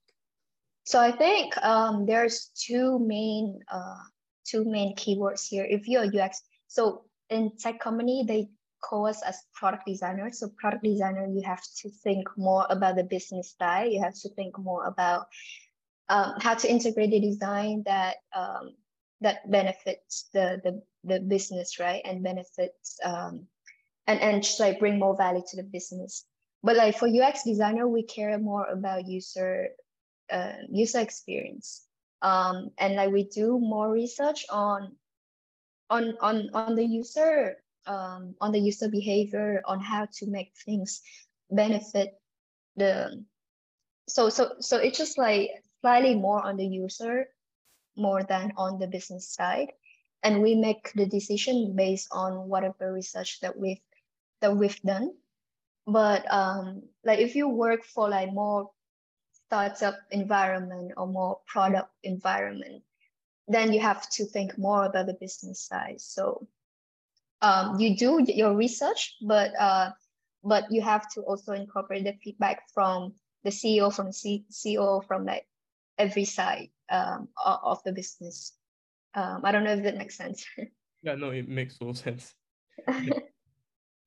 So 0.85 0.99
I 0.99 1.11
think 1.11 1.57
um, 1.63 2.05
there's 2.05 2.51
two 2.55 2.99
main 2.99 3.59
uh, 3.71 4.03
two 4.45 4.65
main 4.65 4.95
keywords 4.95 5.47
here. 5.47 5.65
If 5.67 5.87
you're 5.87 6.03
a 6.03 6.25
UX, 6.25 6.41
so 6.67 7.05
in 7.29 7.51
tech 7.57 7.79
company 7.79 8.23
they 8.27 8.49
call 8.83 9.07
us 9.07 9.21
as 9.23 9.41
product 9.53 9.83
designers. 9.87 10.39
So 10.39 10.49
product 10.57 10.83
designer, 10.83 11.27
you 11.27 11.41
have 11.43 11.63
to 11.81 11.89
think 11.89 12.27
more 12.37 12.65
about 12.69 12.95
the 12.95 13.03
business 13.03 13.55
side. 13.59 13.91
You 13.91 14.01
have 14.01 14.13
to 14.21 14.29
think 14.29 14.57
more 14.59 14.85
about 14.85 15.27
um, 16.09 16.33
how 16.39 16.53
to 16.53 16.69
integrate 16.69 17.11
the 17.11 17.19
design 17.19 17.83
that 17.85 18.17
um, 18.35 18.75
that 19.21 19.49
benefits 19.49 20.29
the, 20.33 20.61
the 20.63 20.81
the 21.03 21.19
business, 21.19 21.79
right, 21.79 22.01
and 22.05 22.23
benefits 22.23 22.99
um, 23.03 23.47
and 24.07 24.19
and 24.19 24.43
just 24.43 24.59
like 24.59 24.79
bring 24.79 24.99
more 24.99 25.15
value 25.15 25.43
to 25.49 25.57
the 25.57 25.63
business. 25.63 26.25
But 26.63 26.75
like 26.75 26.97
for 26.97 27.07
UX 27.07 27.43
designer, 27.43 27.87
we 27.87 28.03
care 28.03 28.37
more 28.37 28.65
about 28.65 29.07
user 29.07 29.69
uh, 30.31 30.65
user 30.69 30.99
experience, 30.99 31.85
um, 32.21 32.71
and 32.77 32.95
like 32.95 33.11
we 33.11 33.23
do 33.25 33.59
more 33.59 33.91
research 33.91 34.45
on 34.49 34.95
on 35.89 36.17
on 36.21 36.49
on 36.53 36.75
the 36.75 36.85
user 36.85 37.57
um, 37.87 38.35
on 38.41 38.51
the 38.51 38.59
user 38.59 38.89
behavior 38.89 39.61
on 39.65 39.79
how 39.79 40.07
to 40.13 40.27
make 40.27 40.53
things 40.65 41.01
benefit 41.51 42.19
the 42.75 43.23
so 44.07 44.29
so 44.29 44.55
so 44.59 44.77
it's 44.77 44.97
just 44.97 45.17
like 45.17 45.49
slightly 45.81 46.15
more 46.15 46.43
on 46.43 46.57
the 46.57 46.65
user 46.65 47.27
more 47.95 48.23
than 48.23 48.51
on 48.57 48.79
the 48.79 48.87
business 48.87 49.29
side 49.29 49.71
and 50.23 50.41
we 50.41 50.55
make 50.55 50.91
the 50.93 51.05
decision 51.05 51.75
based 51.75 52.07
on 52.11 52.49
whatever 52.49 52.91
research 52.91 53.39
that 53.41 53.57
we've 53.57 53.79
that 54.45 54.55
we've 54.55 54.81
done 54.81 55.11
but 55.87 56.21
um 56.31 56.83
like 57.03 57.19
if 57.19 57.35
you 57.35 57.47
work 57.49 57.83
for 57.83 58.09
like 58.09 58.31
more 58.31 58.69
startup 59.31 59.97
environment 60.11 60.91
or 60.97 61.07
more 61.07 61.39
product 61.47 61.89
environment 62.03 62.83
then 63.47 63.73
you 63.73 63.79
have 63.79 64.07
to 64.09 64.25
think 64.25 64.55
more 64.57 64.85
about 64.85 65.07
the 65.07 65.17
business 65.19 65.61
side 65.61 65.99
so 65.99 66.47
um, 67.41 67.79
you 67.79 67.95
do 67.95 68.23
your 68.27 68.55
research 68.55 69.15
but 69.21 69.51
uh, 69.59 69.89
but 70.43 70.71
you 70.71 70.81
have 70.81 71.09
to 71.13 71.21
also 71.21 71.53
incorporate 71.53 72.03
the 72.03 72.13
feedback 72.23 72.61
from 72.73 73.13
the 73.43 73.49
ceo 73.49 73.93
from 73.93 74.11
C- 74.11 74.45
ceo 74.51 75.05
from 75.05 75.25
like 75.25 75.45
every 75.97 76.25
side 76.25 76.69
um, 76.89 77.27
of 77.43 77.81
the 77.83 77.91
business. 77.91 78.53
Um, 79.13 79.41
I 79.43 79.51
don't 79.51 79.63
know 79.63 79.73
if 79.73 79.83
that 79.83 79.97
makes 79.97 80.17
sense. 80.17 80.45
yeah, 81.03 81.15
no, 81.15 81.29
it 81.29 81.47
makes 81.47 81.77
total 81.77 81.93
sense. 81.93 82.33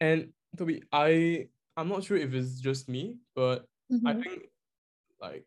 and 0.01 0.29
Tobbi, 0.57 0.83
I 0.93 1.49
I'm 1.77 1.89
not 1.89 2.05
sure 2.05 2.17
if 2.17 2.35
it's 2.35 2.61
just 2.61 2.89
me, 2.89 3.17
but 3.35 3.67
mm-hmm. 3.93 4.07
I 4.07 4.15
think 4.15 4.43
like 5.21 5.45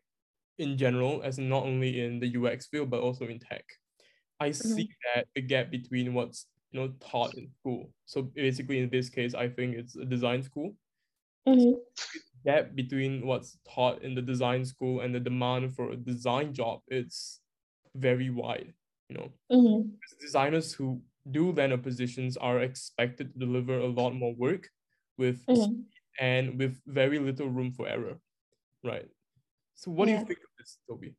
in 0.58 0.76
general, 0.76 1.22
as 1.22 1.38
not 1.38 1.64
only 1.64 2.04
in 2.04 2.20
the 2.20 2.36
UX 2.36 2.66
field 2.66 2.90
but 2.90 3.00
also 3.00 3.26
in 3.26 3.38
tech, 3.38 3.64
I 4.40 4.50
mm-hmm. 4.50 4.74
see 4.74 4.88
that 5.14 5.26
the 5.34 5.42
gap 5.42 5.70
between 5.70 6.14
what's 6.14 6.46
you 6.70 6.80
know 6.80 6.92
taught 7.00 7.34
in 7.34 7.48
school. 7.60 7.90
So 8.06 8.22
basically, 8.22 8.78
in 8.78 8.90
this 8.90 9.08
case, 9.08 9.34
I 9.34 9.48
think 9.48 9.76
it's 9.76 9.96
a 9.96 10.04
design 10.04 10.42
school. 10.42 10.74
Mm-hmm 11.48 11.72
gap 12.44 12.74
between 12.74 13.26
what's 13.26 13.56
taught 13.68 14.02
in 14.02 14.14
the 14.14 14.22
design 14.22 14.64
school 14.64 15.00
and 15.00 15.14
the 15.14 15.20
demand 15.20 15.74
for 15.74 15.90
a 15.90 15.96
design 15.96 16.52
job 16.52 16.80
it's 16.88 17.40
very 17.94 18.30
wide 18.30 18.72
you 19.08 19.16
know 19.16 19.28
mm-hmm. 19.50 19.88
designers 20.20 20.72
who 20.72 21.00
do 21.30 21.52
land 21.52 21.72
up 21.72 21.82
positions 21.82 22.36
are 22.36 22.60
expected 22.60 23.32
to 23.32 23.38
deliver 23.38 23.78
a 23.78 23.86
lot 23.86 24.14
more 24.14 24.34
work 24.34 24.68
with 25.18 25.44
mm-hmm. 25.46 25.82
and 26.20 26.58
with 26.58 26.80
very 26.86 27.18
little 27.18 27.48
room 27.48 27.72
for 27.72 27.86
error 27.86 28.18
right 28.82 29.08
so 29.74 29.90
what 29.90 30.08
yeah. 30.08 30.14
do 30.14 30.20
you 30.20 30.26
think 30.26 30.38
of 30.38 30.50
this 30.58 30.78
tobbi 30.90 31.14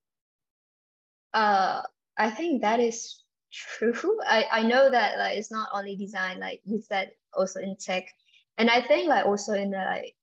uh 1.33 1.81
i 2.17 2.29
think 2.29 2.61
that 2.61 2.79
is 2.79 3.23
true 3.51 4.19
i 4.27 4.45
i 4.51 4.61
know 4.63 4.89
that 4.89 5.17
like 5.17 5.37
it's 5.37 5.51
not 5.51 5.69
only 5.73 5.95
design 5.95 6.39
like 6.39 6.61
you 6.65 6.81
said 6.81 7.11
also 7.33 7.59
in 7.59 7.75
tech 7.77 8.07
and 8.57 8.69
i 8.69 8.81
think 8.81 9.07
like 9.07 9.25
also 9.25 9.53
in 9.53 9.71
the 9.71 9.77
like 9.77 10.15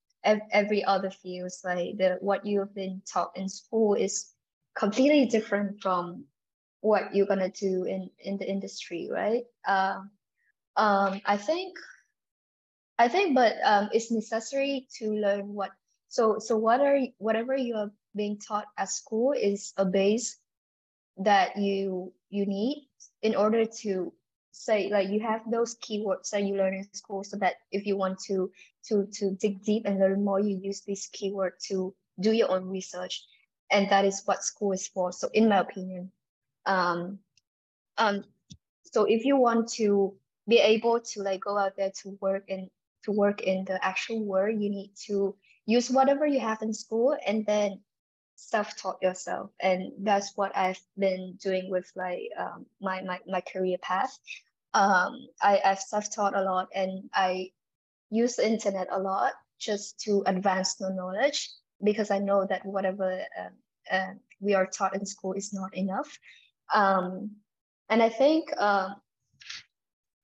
every 0.52 0.84
other 0.84 1.10
fields 1.10 1.62
like 1.64 1.96
the 1.96 2.18
what 2.20 2.44
you've 2.44 2.74
been 2.74 3.00
taught 3.10 3.32
in 3.36 3.48
school 3.48 3.94
is 3.94 4.32
completely 4.74 5.24
different 5.26 5.80
from 5.80 6.24
what 6.80 7.14
you're 7.14 7.26
gonna 7.26 7.50
do 7.50 7.84
in 7.84 8.10
in 8.18 8.36
the 8.38 8.48
industry 8.48 9.08
right? 9.10 9.44
Uh, 9.66 10.00
um 10.76 11.20
i 11.26 11.36
think 11.36 11.76
i 12.98 13.08
think 13.08 13.34
but 13.34 13.56
um 13.64 13.88
it's 13.92 14.10
necessary 14.10 14.86
to 14.94 15.12
learn 15.12 15.52
what 15.52 15.70
so 16.08 16.38
so 16.38 16.56
what 16.56 16.80
are 16.80 16.98
whatever 17.18 17.56
you 17.56 17.74
are 17.74 17.90
being 18.14 18.38
taught 18.38 18.66
at 18.78 18.88
school 18.88 19.32
is 19.32 19.72
a 19.76 19.84
base 19.84 20.38
that 21.18 21.56
you 21.56 22.12
you 22.30 22.46
need 22.46 22.88
in 23.22 23.34
order 23.34 23.64
to 23.64 24.12
say 24.52 24.88
like 24.90 25.08
you 25.08 25.20
have 25.20 25.42
those 25.50 25.76
keywords 25.76 26.30
that 26.30 26.42
you 26.42 26.56
learn 26.56 26.74
in 26.74 26.86
school 26.94 27.24
so 27.24 27.36
that 27.36 27.54
if 27.72 27.86
you 27.86 27.96
want 27.96 28.18
to 28.18 28.50
to 28.84 29.06
to 29.12 29.32
dig 29.32 29.62
deep 29.62 29.84
and 29.86 29.98
learn 29.98 30.24
more 30.24 30.40
you 30.40 30.56
use 30.56 30.82
this 30.82 31.08
keyword 31.12 31.52
to 31.60 31.94
do 32.20 32.32
your 32.32 32.50
own 32.50 32.68
research. 32.68 33.24
And 33.70 33.88
that 33.90 34.04
is 34.04 34.22
what 34.24 34.42
school 34.42 34.72
is 34.72 34.88
for. 34.88 35.12
So 35.12 35.30
in 35.32 35.48
my 35.48 35.58
opinion 35.58 36.10
um 36.66 37.18
um 37.98 38.24
so 38.84 39.04
if 39.04 39.24
you 39.24 39.36
want 39.36 39.68
to 39.68 40.14
be 40.48 40.58
able 40.58 41.00
to 41.00 41.22
like 41.22 41.40
go 41.40 41.56
out 41.56 41.76
there 41.76 41.92
to 42.02 42.16
work 42.20 42.44
and 42.48 42.68
to 43.04 43.12
work 43.12 43.40
in 43.42 43.64
the 43.64 43.82
actual 43.84 44.22
world 44.24 44.60
you 44.60 44.70
need 44.70 44.90
to 45.06 45.34
use 45.66 45.90
whatever 45.90 46.26
you 46.26 46.40
have 46.40 46.60
in 46.62 46.72
school 46.72 47.16
and 47.26 47.46
then 47.46 47.80
self-taught 48.36 48.98
yourself 49.02 49.50
and 49.60 49.92
that's 50.00 50.32
what 50.36 50.56
i've 50.56 50.80
been 50.98 51.36
doing 51.42 51.70
with 51.70 51.90
like 51.94 52.22
um, 52.38 52.64
my, 52.80 53.02
my 53.02 53.18
my 53.26 53.40
career 53.40 53.76
path 53.82 54.18
um, 54.72 55.26
I, 55.42 55.60
i've 55.64 55.80
self-taught 55.80 56.34
a 56.34 56.42
lot 56.42 56.68
and 56.74 57.10
i 57.14 57.50
use 58.10 58.36
the 58.36 58.46
internet 58.46 58.88
a 58.90 58.98
lot 58.98 59.32
just 59.58 60.00
to 60.00 60.22
advance 60.26 60.74
the 60.76 60.90
knowledge 60.90 61.50
because 61.84 62.10
i 62.10 62.18
know 62.18 62.46
that 62.48 62.64
whatever 62.64 63.20
um, 63.38 63.52
uh, 63.90 64.14
we 64.40 64.54
are 64.54 64.66
taught 64.66 64.94
in 64.94 65.04
school 65.04 65.34
is 65.34 65.52
not 65.52 65.76
enough. 65.76 66.18
Um, 66.74 67.36
and 67.88 68.02
I 68.02 68.08
think, 68.08 68.50
uh, 68.56 68.90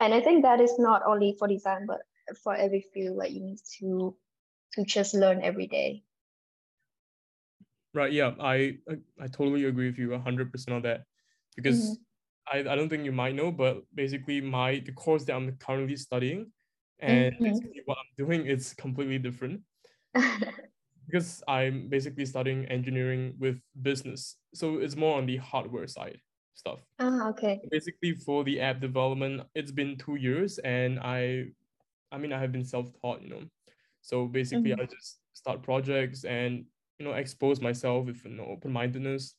and 0.01 0.15
I 0.15 0.21
think 0.21 0.43
that 0.43 0.61
is 0.61 0.79
not 0.79 1.03
only 1.07 1.35
for 1.39 1.49
design, 1.49 1.87
but 1.87 2.01
for 2.43 2.55
every 2.55 2.87
field. 2.93 3.17
Like 3.17 3.33
you 3.33 3.41
need 3.41 3.59
to 3.79 4.17
to 4.75 4.85
just 4.85 5.15
learn 5.15 5.43
every 5.43 5.67
day. 5.67 6.03
Right. 7.95 8.13
Yeah. 8.13 8.33
I 8.41 8.79
I 9.21 9.27
totally 9.27 9.65
agree 9.65 9.89
with 9.89 9.99
you 9.99 10.17
hundred 10.19 10.53
percent 10.53 10.77
on 10.77 10.83
that, 10.83 11.05
because 11.57 11.99
mm-hmm. 12.49 12.69
I, 12.69 12.73
I 12.73 12.77
don't 12.77 12.89
think 12.89 13.05
you 13.05 13.13
might 13.13 13.35
know, 13.35 13.51
but 13.51 13.83
basically 13.95 14.41
my 14.41 14.83
the 14.85 14.93
course 14.93 15.25
that 15.25 15.35
I'm 15.35 15.57
currently 15.57 15.97
studying, 15.97 16.53
and 17.01 17.35
mm-hmm. 17.35 17.45
basically 17.45 17.83
what 17.87 17.99
I'm 17.99 18.27
doing 18.27 18.47
is 18.47 18.75
completely 18.75 19.19
different. 19.19 19.63
because 21.07 21.43
I'm 21.47 21.89
basically 21.89 22.27
studying 22.27 22.67
engineering 22.67 23.35
with 23.39 23.61
business, 23.81 24.37
so 24.55 24.79
it's 24.79 24.97
more 24.97 25.17
on 25.19 25.27
the 25.27 25.37
hardware 25.37 25.87
side 25.87 26.19
stuff. 26.57 26.81
Ah, 26.99 27.29
okay. 27.29 27.61
Basically, 27.71 28.13
for 28.13 28.43
the 28.45 28.61
app 28.61 28.81
development, 28.81 29.43
it's 29.55 29.71
been 29.71 29.97
two 29.97 30.17
years, 30.17 30.59
and 30.59 30.99
I, 30.99 31.47
I 32.11 32.19
mean, 32.19 32.33
I 32.33 32.41
have 32.41 32.53
been 32.53 32.65
self-taught, 32.65 33.23
you 33.23 33.31
know. 33.31 33.43
So 34.03 34.27
basically, 34.27 34.71
mm-hmm. 34.71 34.81
I 34.81 34.87
just 34.87 35.19
start 35.33 35.63
projects 35.63 36.25
and 36.25 36.65
you 36.99 37.05
know 37.05 37.13
expose 37.13 37.61
myself 37.61 38.07
with 38.07 38.25
you 38.25 38.31
know, 38.31 38.47
open-mindedness. 38.47 39.35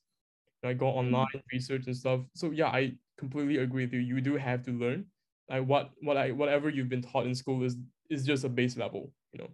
I 0.63 0.73
go 0.73 0.86
mm-hmm. 0.88 0.99
online 0.99 1.27
mm-hmm. 1.27 1.56
research 1.56 1.86
and 1.88 1.95
stuff. 1.95 2.21
So 2.36 2.51
yeah, 2.51 2.67
I 2.67 2.93
completely 3.17 3.58
agree 3.58 3.86
with 3.86 3.93
you. 3.93 3.99
You 3.99 4.21
do 4.21 4.36
have 4.36 4.63
to 4.63 4.71
learn. 4.71 5.06
Like 5.49 5.65
what 5.65 5.91
what 6.01 6.17
I 6.17 6.32
whatever 6.32 6.69
you've 6.69 6.89
been 6.89 7.01
taught 7.01 7.25
in 7.25 7.36
school 7.36 7.63
is 7.63 7.77
is 8.10 8.25
just 8.25 8.43
a 8.43 8.49
base 8.49 8.77
level, 8.77 9.12
you 9.32 9.39
know. 9.39 9.49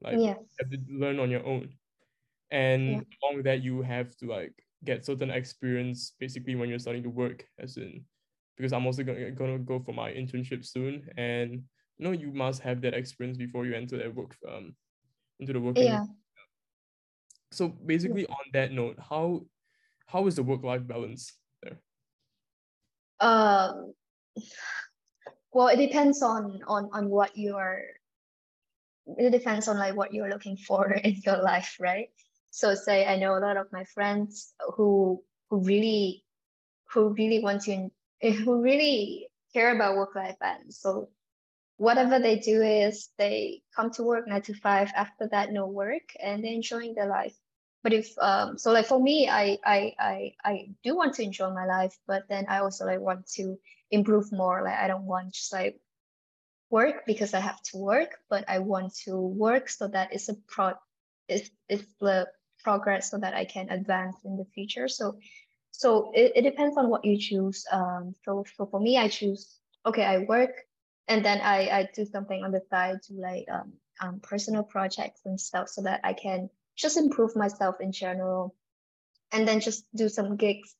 Like 0.00 0.18
yes. 0.18 0.38
you 0.38 0.56
have 0.60 0.70
to 0.70 0.78
learn 0.88 1.18
on 1.20 1.30
your 1.30 1.44
own. 1.44 1.68
And 2.50 2.90
yeah. 2.90 3.00
along 3.22 3.36
with 3.36 3.44
that, 3.44 3.62
you 3.62 3.82
have 3.82 4.16
to 4.18 4.26
like 4.26 4.54
get 4.84 5.04
certain 5.04 5.30
experience 5.30 6.12
basically 6.18 6.54
when 6.54 6.68
you're 6.68 6.78
starting 6.78 7.02
to 7.02 7.10
work 7.10 7.44
as 7.58 7.76
in 7.76 8.04
because 8.56 8.72
i'm 8.72 8.86
also 8.86 9.02
gonna, 9.02 9.30
gonna 9.30 9.58
go 9.58 9.80
for 9.80 9.92
my 9.92 10.10
internship 10.10 10.64
soon 10.64 11.08
and 11.16 11.52
you 11.98 12.04
know 12.04 12.12
you 12.12 12.32
must 12.32 12.62
have 12.62 12.80
that 12.80 12.94
experience 12.94 13.36
before 13.36 13.66
you 13.66 13.74
enter 13.74 13.96
that 13.96 14.14
work 14.14 14.36
um 14.48 14.74
into 15.40 15.52
the 15.52 15.60
working 15.60 15.84
yeah. 15.84 16.04
so 17.50 17.68
basically 17.68 18.22
yeah. 18.22 18.34
on 18.34 18.44
that 18.52 18.72
note 18.72 18.96
how 18.98 19.40
how 20.06 20.26
is 20.26 20.36
the 20.36 20.42
work-life 20.42 20.86
balance 20.86 21.32
there 21.62 21.78
um 23.20 23.92
well 25.52 25.68
it 25.68 25.76
depends 25.76 26.22
on 26.22 26.60
on 26.66 26.88
on 26.92 27.08
what 27.08 27.36
you're 27.36 27.82
it 29.06 29.30
depends 29.30 29.68
on 29.68 29.78
like 29.78 29.94
what 29.94 30.12
you're 30.14 30.30
looking 30.30 30.56
for 30.56 30.92
in 31.04 31.16
your 31.24 31.42
life 31.42 31.76
right 31.80 32.10
so 32.54 32.76
say 32.76 33.04
I 33.04 33.16
know 33.16 33.36
a 33.36 33.42
lot 33.42 33.56
of 33.56 33.72
my 33.72 33.82
friends 33.82 34.54
who 34.76 35.20
who 35.50 35.58
really 35.64 36.24
who 36.92 37.12
really 37.18 37.40
want 37.40 37.62
to 37.62 37.90
who 38.22 38.62
really 38.62 39.26
care 39.52 39.74
about 39.74 39.96
work 39.96 40.14
life 40.14 40.36
balance. 40.38 40.78
So 40.78 41.08
whatever 41.78 42.20
they 42.20 42.38
do 42.38 42.62
is 42.62 43.10
they 43.18 43.62
come 43.74 43.90
to 43.94 44.04
work 44.04 44.28
nine 44.28 44.42
to 44.42 44.54
five. 44.54 44.92
After 44.94 45.26
that, 45.32 45.50
no 45.50 45.66
work, 45.66 46.14
and 46.22 46.44
they're 46.44 46.52
enjoying 46.52 46.94
their 46.94 47.08
life. 47.08 47.34
But 47.82 47.92
if 47.92 48.14
um, 48.18 48.56
so, 48.56 48.70
like 48.70 48.86
for 48.86 49.02
me, 49.02 49.28
I 49.28 49.58
I 49.66 49.94
I 49.98 50.32
I 50.44 50.68
do 50.84 50.94
want 50.94 51.14
to 51.14 51.24
enjoy 51.24 51.50
my 51.50 51.66
life, 51.66 51.98
but 52.06 52.22
then 52.28 52.46
I 52.48 52.60
also 52.60 52.86
like 52.86 53.00
want 53.00 53.26
to 53.34 53.58
improve 53.90 54.30
more. 54.30 54.62
Like 54.62 54.78
I 54.78 54.86
don't 54.86 55.06
want 55.06 55.34
just 55.34 55.52
like 55.52 55.80
work 56.70 57.02
because 57.04 57.34
I 57.34 57.40
have 57.40 57.60
to 57.72 57.78
work, 57.78 58.14
but 58.30 58.44
I 58.46 58.60
want 58.60 58.94
to 59.06 59.18
work 59.18 59.68
so 59.68 59.88
that 59.88 60.12
it's 60.12 60.28
a 60.28 60.34
pro 60.46 60.74
it's 61.28 61.50
it's 61.68 61.86
the 62.00 62.28
progress 62.64 63.10
so 63.10 63.18
that 63.18 63.34
I 63.34 63.44
can 63.44 63.70
advance 63.70 64.16
in 64.24 64.36
the 64.36 64.46
future. 64.54 64.88
So 64.88 65.18
so 65.76 66.12
it, 66.14 66.32
it 66.36 66.42
depends 66.42 66.76
on 66.76 66.88
what 66.88 67.04
you 67.04 67.18
choose. 67.18 67.66
Um, 67.70 68.14
so, 68.24 68.44
so 68.56 68.64
for 68.66 68.78
me, 68.78 68.96
I 68.96 69.08
choose, 69.08 69.58
okay, 69.84 70.04
I 70.04 70.18
work 70.18 70.52
and 71.08 71.24
then 71.24 71.40
I, 71.40 71.68
I 71.68 71.88
do 71.92 72.06
something 72.06 72.44
on 72.44 72.52
the 72.52 72.62
side 72.70 73.02
to 73.08 73.14
like 73.14 73.46
um, 73.50 73.72
um, 74.00 74.20
personal 74.20 74.62
projects 74.62 75.22
and 75.24 75.38
stuff 75.38 75.68
so 75.68 75.82
that 75.82 76.00
I 76.04 76.12
can 76.12 76.48
just 76.76 76.96
improve 76.96 77.34
myself 77.34 77.80
in 77.80 77.90
general 77.90 78.54
and 79.32 79.48
then 79.48 79.58
just 79.58 79.84
do 79.96 80.08
some 80.08 80.36
gigs 80.36 80.76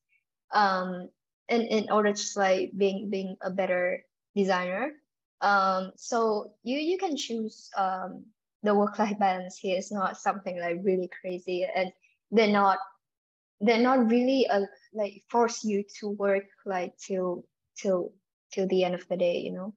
um, 0.52 1.08
in, 1.48 1.62
in 1.62 1.90
order 1.90 2.12
to 2.12 2.24
like 2.36 2.70
being, 2.76 3.10
being 3.10 3.36
a 3.42 3.50
better 3.50 4.04
designer. 4.36 4.92
Um, 5.40 5.90
so 5.96 6.52
you, 6.62 6.78
you 6.78 6.98
can 6.98 7.16
choose 7.16 7.68
um, 7.76 8.26
the 8.64 8.74
work-life 8.74 9.18
balance 9.18 9.58
here 9.58 9.78
is 9.78 9.92
not 9.92 10.16
something 10.16 10.58
like 10.58 10.78
really 10.82 11.08
crazy 11.20 11.64
and 11.64 11.92
they're 12.30 12.52
not 12.52 12.78
they're 13.60 13.82
not 13.82 14.10
really 14.10 14.46
a, 14.50 14.62
like 14.92 15.22
force 15.28 15.64
you 15.64 15.84
to 16.00 16.08
work 16.10 16.44
like 16.66 16.96
till 16.98 17.44
till 17.76 18.12
till 18.52 18.66
the 18.68 18.84
end 18.84 18.94
of 18.94 19.06
the 19.08 19.16
day 19.16 19.38
you 19.38 19.52
know? 19.52 19.74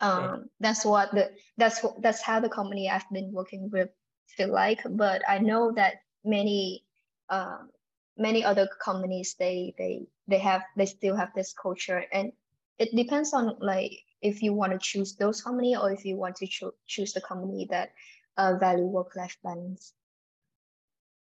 Um 0.00 0.50
that's 0.60 0.84
what 0.84 1.12
the 1.12 1.30
that's 1.56 1.82
what 1.82 2.02
that's 2.02 2.22
how 2.22 2.40
the 2.40 2.48
company 2.48 2.90
i've 2.90 3.08
been 3.12 3.32
working 3.32 3.70
with 3.70 3.88
feel 4.36 4.52
like 4.52 4.80
but 4.90 5.22
i 5.28 5.38
know 5.38 5.72
that 5.72 5.94
many 6.24 6.84
um 7.30 7.70
many 8.16 8.44
other 8.44 8.68
companies 8.84 9.36
they 9.38 9.74
they 9.78 10.06
they 10.28 10.38
have 10.38 10.62
they 10.76 10.86
still 10.86 11.16
have 11.16 11.30
this 11.34 11.54
culture 11.54 12.04
and 12.12 12.32
it 12.78 12.94
depends 12.94 13.32
on 13.32 13.56
like 13.60 13.92
if 14.22 14.42
you 14.42 14.54
want 14.54 14.72
to 14.72 14.78
choose 14.78 15.16
those 15.16 15.42
company 15.42 15.76
or 15.76 15.90
if 15.90 16.04
you 16.04 16.16
want 16.16 16.36
to 16.36 16.46
cho- 16.46 16.74
choose 16.86 17.12
the 17.12 17.20
company 17.20 17.66
that 17.70 17.90
uh, 18.36 18.54
value 18.58 18.86
work-life 18.86 19.36
balance. 19.42 19.92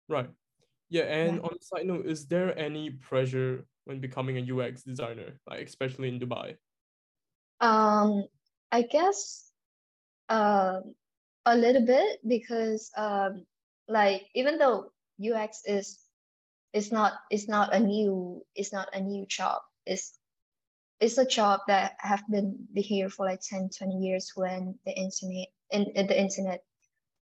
Right. 0.09 0.31
Yeah, 0.88 1.05
and 1.05 1.37
yeah. 1.37 1.42
on 1.42 1.53
a 1.53 1.62
side 1.62 1.87
note, 1.87 2.07
is 2.07 2.27
there 2.27 2.59
any 2.59 2.90
pressure 2.90 3.66
when 3.85 4.01
becoming 4.01 4.38
a 4.38 4.40
UX 4.40 4.83
designer, 4.83 5.38
like 5.46 5.66
especially 5.66 6.09
in 6.09 6.18
Dubai? 6.18 6.57
Um, 7.61 8.24
I 8.72 8.83
guess 8.83 9.53
uh, 10.29 10.81
a 11.44 11.57
little 11.57 11.85
bit 11.85 12.20
because 12.27 12.90
um, 12.96 13.44
like 13.87 14.29
even 14.35 14.57
though 14.57 14.92
UX 15.18 15.62
is 15.66 16.01
is 16.72 16.92
not 16.92 17.14
is 17.31 17.48
not 17.48 17.74
a 17.74 17.81
new 17.81 18.42
it's 18.55 18.72
not 18.72 18.88
a 18.94 19.01
new 19.01 19.27
job. 19.27 19.61
It's 19.85 20.18
it's 21.00 21.18
a 21.18 21.26
job 21.26 21.61
that 21.68 21.96
have 21.98 22.22
been 22.28 22.66
here 22.74 23.08
for 23.08 23.26
like 23.26 23.40
10 23.40 23.70
20 23.76 23.94
years 23.96 24.32
when 24.34 24.74
the 24.84 24.92
internet 24.92 25.48
in, 25.70 25.84
in 25.94 26.06
the 26.06 26.20
internet 26.20 26.64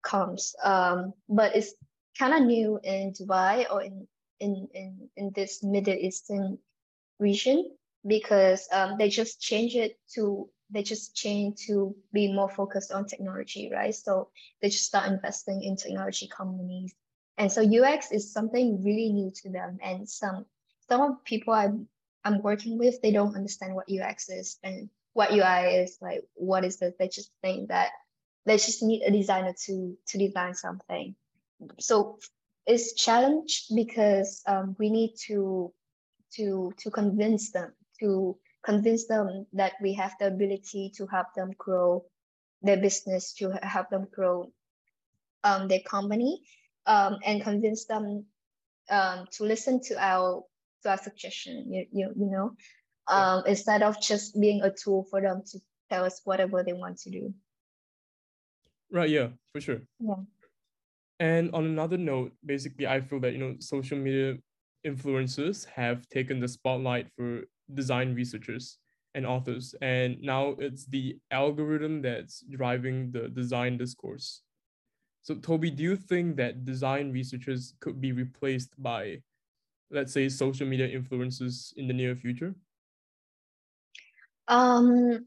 comes. 0.03 0.55
Um, 0.63 1.13
but 1.27 1.55
it's 1.55 1.73
kind 2.17 2.33
of 2.33 2.43
new 2.43 2.79
in 2.83 3.13
dubai 3.13 3.65
or 3.71 3.81
in 3.81 4.07
in 4.39 4.67
in, 4.73 5.09
in 5.17 5.31
this 5.35 5.63
middle 5.63 5.95
eastern 5.95 6.57
region 7.19 7.71
because 8.05 8.67
um, 8.71 8.97
they 8.99 9.09
just 9.09 9.41
change 9.41 9.75
it 9.75 9.97
to 10.13 10.49
they 10.69 10.83
just 10.83 11.15
change 11.15 11.65
to 11.67 11.95
be 12.11 12.31
more 12.31 12.49
focused 12.49 12.91
on 12.91 13.05
technology 13.05 13.71
right? 13.73 13.95
So 13.95 14.29
they 14.61 14.69
just 14.69 14.85
start 14.85 15.11
investing 15.11 15.63
in 15.63 15.75
technology 15.75 16.27
companies. 16.27 16.93
And 17.37 17.51
so 17.51 17.61
ux 17.83 18.11
is 18.11 18.31
something 18.31 18.83
really 18.83 19.09
new 19.11 19.31
to 19.41 19.49
them 19.49 19.77
and 19.83 20.07
some 20.07 20.45
some 20.87 21.01
of 21.01 21.23
people 21.25 21.53
i'm 21.53 21.87
I'm 22.25 22.41
working 22.41 22.77
with, 22.77 23.01
they 23.01 23.11
don't 23.11 23.35
understand 23.35 23.75
what 23.75 23.89
UX 23.89 24.29
is 24.29 24.57
and 24.63 24.89
what 25.13 25.31
UI 25.31 25.83
is. 25.83 25.97
Like, 26.01 26.23
what 26.33 26.65
is 26.65 26.77
this? 26.77 26.95
They 26.97 27.07
just 27.07 27.31
think 27.41 27.69
that 27.69 27.91
they 28.45 28.57
just 28.57 28.83
need 28.83 29.03
a 29.03 29.11
designer 29.11 29.53
to 29.65 29.97
to 30.07 30.17
design 30.17 30.55
something. 30.55 31.15
So 31.79 32.17
it's 32.65 32.93
challenge 32.93 33.65
because 33.73 34.41
um, 34.47 34.75
we 34.79 34.89
need 34.89 35.13
to 35.27 35.71
to 36.35 36.73
to 36.77 36.91
convince 36.91 37.51
them 37.51 37.73
to 37.99 38.37
convince 38.63 39.05
them 39.05 39.45
that 39.53 39.73
we 39.81 39.93
have 39.93 40.13
the 40.19 40.27
ability 40.27 40.91
to 40.97 41.05
help 41.05 41.27
them 41.35 41.51
grow 41.57 42.03
their 42.61 42.77
business 42.77 43.33
to 43.33 43.51
help 43.61 43.89
them 43.89 44.07
grow 44.11 44.51
um, 45.43 45.67
their 45.67 45.81
company 45.81 46.41
um, 46.87 47.17
and 47.23 47.43
convince 47.43 47.85
them 47.85 48.25
um, 48.89 49.27
to 49.31 49.43
listen 49.43 49.79
to 49.81 49.95
our 50.03 50.43
to 50.85 50.91
our 50.91 50.97
suggestion, 50.97 51.65
you, 51.67 51.85
you, 51.91 52.13
you 52.15 52.31
know, 52.31 52.55
um, 53.07 53.43
yeah. 53.45 53.51
instead 53.51 53.81
of 53.81 53.99
just 54.01 54.39
being 54.39 54.61
a 54.61 54.71
tool 54.71 55.03
for 55.09 55.19
them 55.19 55.41
to 55.51 55.59
tell 55.89 56.05
us 56.05 56.21
whatever 56.23 56.63
they 56.63 56.73
want 56.73 56.97
to 56.99 57.09
do. 57.09 57.33
Right, 58.91 59.09
yeah, 59.09 59.29
for 59.51 59.61
sure. 59.61 59.81
Yeah. 59.99 60.21
And 61.19 61.51
on 61.53 61.65
another 61.65 61.97
note, 61.97 62.33
basically, 62.45 62.87
I 62.87 63.01
feel 63.01 63.19
that, 63.21 63.33
you 63.33 63.39
know, 63.39 63.55
social 63.59 63.97
media 63.97 64.37
influencers 64.85 65.65
have 65.65 66.07
taken 66.09 66.39
the 66.39 66.47
spotlight 66.47 67.07
for 67.15 67.41
design 67.73 68.13
researchers 68.13 68.77
and 69.15 69.25
authors. 69.25 69.73
And 69.81 70.21
now 70.21 70.55
it's 70.59 70.85
the 70.85 71.17
algorithm 71.31 72.01
that's 72.01 72.43
driving 72.49 73.11
the 73.11 73.29
design 73.29 73.77
discourse. 73.77 74.41
So, 75.23 75.35
Tobbi, 75.35 75.75
do 75.75 75.81
you 75.81 75.95
think 75.95 76.35
that 76.35 76.65
design 76.65 77.11
researchers 77.11 77.73
could 77.79 77.99
be 77.99 78.11
replaced 78.11 78.71
by 78.77 79.21
let's 79.91 80.13
say 80.13 80.29
social 80.29 80.67
media 80.67 80.87
influences 80.87 81.73
in 81.77 81.87
the 81.87 81.93
near 81.93 82.15
future? 82.15 82.55
Um, 84.47 85.25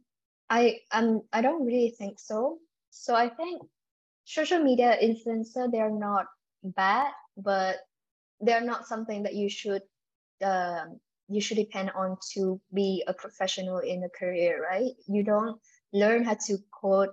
I 0.50 0.80
um 0.92 1.22
I 1.32 1.42
don't 1.42 1.64
really 1.64 1.94
think 1.98 2.18
so. 2.18 2.58
So 2.90 3.14
I 3.14 3.28
think 3.28 3.62
social 4.24 4.62
media 4.62 4.96
influencer 5.02 5.70
they're 5.70 5.90
not 5.90 6.26
bad, 6.62 7.12
but 7.36 7.76
they're 8.40 8.64
not 8.64 8.86
something 8.86 9.24
that 9.24 9.34
you 9.34 9.48
should 9.48 9.82
um, 10.42 11.00
you 11.28 11.40
should 11.40 11.56
depend 11.56 11.90
on 11.90 12.16
to 12.32 12.60
be 12.72 13.04
a 13.06 13.12
professional 13.12 13.78
in 13.78 14.02
a 14.04 14.08
career, 14.08 14.62
right? 14.62 14.92
You 15.06 15.22
don't 15.22 15.60
learn 15.92 16.24
how 16.24 16.36
to 16.46 16.58
code 16.70 17.10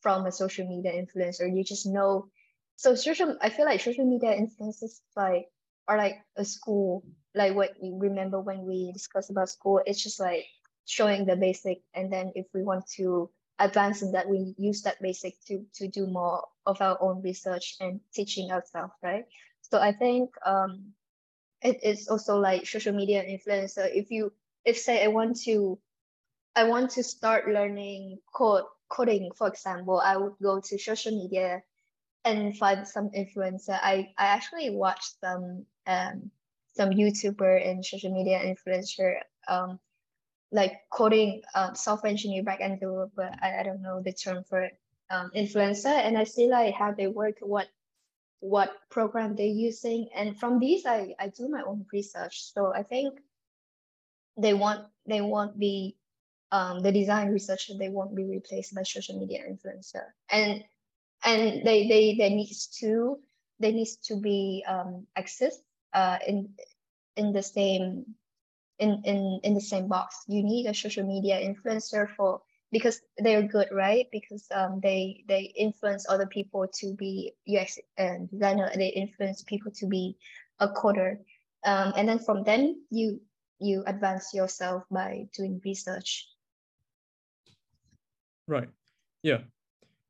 from 0.00 0.26
a 0.26 0.32
social 0.32 0.66
media 0.66 0.92
influencer. 0.92 1.54
You 1.54 1.64
just 1.64 1.86
know. 1.86 2.28
So 2.76 2.94
social, 2.94 3.36
I 3.42 3.50
feel 3.50 3.64
like 3.64 3.80
social 3.80 4.04
media 4.04 4.38
influencers 4.38 5.00
like 5.16 5.46
are 5.88 5.98
like 5.98 6.18
a 6.36 6.44
school. 6.44 7.04
Like 7.34 7.54
what 7.54 7.72
you 7.82 7.98
remember 7.98 8.40
when 8.40 8.66
we 8.66 8.92
discussed 8.92 9.30
about 9.30 9.50
school, 9.50 9.80
it's 9.86 10.02
just 10.02 10.20
like 10.20 10.44
showing 10.86 11.26
the 11.26 11.36
basic, 11.36 11.82
and 11.94 12.12
then 12.12 12.32
if 12.34 12.46
we 12.54 12.62
want 12.62 12.86
to 12.96 13.30
advance 13.58 14.02
in 14.02 14.12
that, 14.12 14.28
we 14.28 14.54
use 14.58 14.82
that 14.82 15.00
basic 15.02 15.34
to 15.46 15.64
to 15.74 15.88
do 15.88 16.06
more 16.06 16.46
of 16.66 16.80
our 16.80 16.98
own 17.02 17.22
research 17.22 17.76
and 17.80 18.00
teaching 18.14 18.50
ourselves, 18.52 18.92
right? 19.02 19.24
So 19.62 19.80
I 19.80 19.92
think 19.92 20.30
um, 20.46 20.92
it 21.62 21.82
is 21.82 22.08
also 22.08 22.38
like 22.38 22.66
social 22.66 22.94
media 22.94 23.24
influencer. 23.24 23.88
If 23.94 24.10
you 24.10 24.32
if 24.64 24.78
say 24.78 25.04
I 25.04 25.08
want 25.08 25.40
to 25.44 25.78
I 26.56 26.64
want 26.64 26.90
to 26.92 27.02
start 27.04 27.48
learning 27.48 28.18
code 28.34 28.64
coding, 28.88 29.30
for 29.36 29.48
example, 29.48 30.00
I 30.00 30.16
would 30.16 30.34
go 30.42 30.60
to 30.60 30.78
social 30.78 31.12
media 31.12 31.62
and 32.24 32.56
find 32.56 32.86
some 32.86 33.10
influencer. 33.10 33.78
I, 33.82 34.12
I 34.18 34.26
actually 34.26 34.70
watched 34.70 35.20
some 35.20 35.66
um 35.88 36.30
some 36.76 36.90
YouTuber 36.90 37.68
and 37.68 37.84
social 37.84 38.12
media 38.12 38.38
influencer 38.40 39.16
um 39.48 39.80
like 40.52 40.74
coding 40.90 41.42
um 41.54 41.74
software 41.74 42.10
engineer 42.10 42.42
back 42.44 42.60
end 42.60 42.80
developer. 42.80 43.30
I, 43.42 43.60
I 43.60 43.62
don't 43.64 43.82
know 43.82 44.02
the 44.02 44.12
term 44.12 44.44
for 44.44 44.62
it. 44.62 44.78
Um, 45.10 45.30
influencer 45.34 45.86
and 45.86 46.18
I 46.18 46.24
see 46.24 46.48
like 46.48 46.74
how 46.74 46.92
they 46.92 47.06
work, 47.06 47.36
what 47.40 47.68
what 48.40 48.70
program 48.90 49.34
they're 49.34 49.46
using. 49.46 50.10
And 50.14 50.38
from 50.38 50.60
these, 50.60 50.86
I, 50.86 51.14
I 51.18 51.28
do 51.28 51.48
my 51.48 51.62
own 51.62 51.86
research. 51.92 52.52
So 52.52 52.72
I 52.72 52.82
think 52.82 53.18
they 54.38 54.54
want 54.54 54.86
they 55.06 55.20
won't 55.20 55.58
be 55.58 55.96
um, 56.52 56.80
the 56.80 56.92
design 56.92 57.28
researcher 57.30 57.74
they 57.78 57.88
won't 57.88 58.14
be 58.14 58.24
replaced 58.24 58.74
by 58.74 58.82
social 58.82 59.18
media 59.18 59.40
influencer 59.44 60.04
and 60.30 60.64
and 61.24 61.66
they 61.66 61.88
they 61.88 62.14
they 62.16 62.30
needs 62.30 62.68
to 62.80 63.18
they 63.60 63.72
needs 63.72 63.96
to 63.96 64.16
be 64.16 64.64
um, 64.66 65.06
accessed 65.18 65.60
uh, 65.92 66.18
in 66.26 66.50
in 67.16 67.32
the 67.32 67.42
same 67.42 68.14
in, 68.78 69.02
in 69.04 69.40
in 69.42 69.54
the 69.54 69.60
same 69.60 69.88
box 69.88 70.24
you 70.28 70.42
need 70.42 70.66
a 70.66 70.74
social 70.74 71.04
media 71.04 71.40
influencer 71.40 72.08
for 72.16 72.40
because 72.70 73.00
they're 73.16 73.42
good, 73.42 73.68
right? 73.72 74.06
Because 74.12 74.46
um, 74.54 74.80
they 74.82 75.24
they 75.28 75.52
influence 75.56 76.06
other 76.08 76.26
people 76.26 76.66
to 76.80 76.94
be 76.94 77.32
UX 77.48 77.78
and 77.96 78.30
designer. 78.30 78.70
They 78.74 78.88
influence 78.88 79.42
people 79.42 79.72
to 79.76 79.86
be 79.86 80.16
a 80.60 80.68
coder, 80.68 81.18
um, 81.64 81.92
and 81.96 82.08
then 82.08 82.18
from 82.18 82.44
them 82.44 82.82
you 82.90 83.20
you 83.58 83.84
advance 83.86 84.34
yourself 84.34 84.84
by 84.90 85.28
doing 85.34 85.60
research. 85.64 86.28
Right. 88.46 88.68
Yeah. 89.22 89.38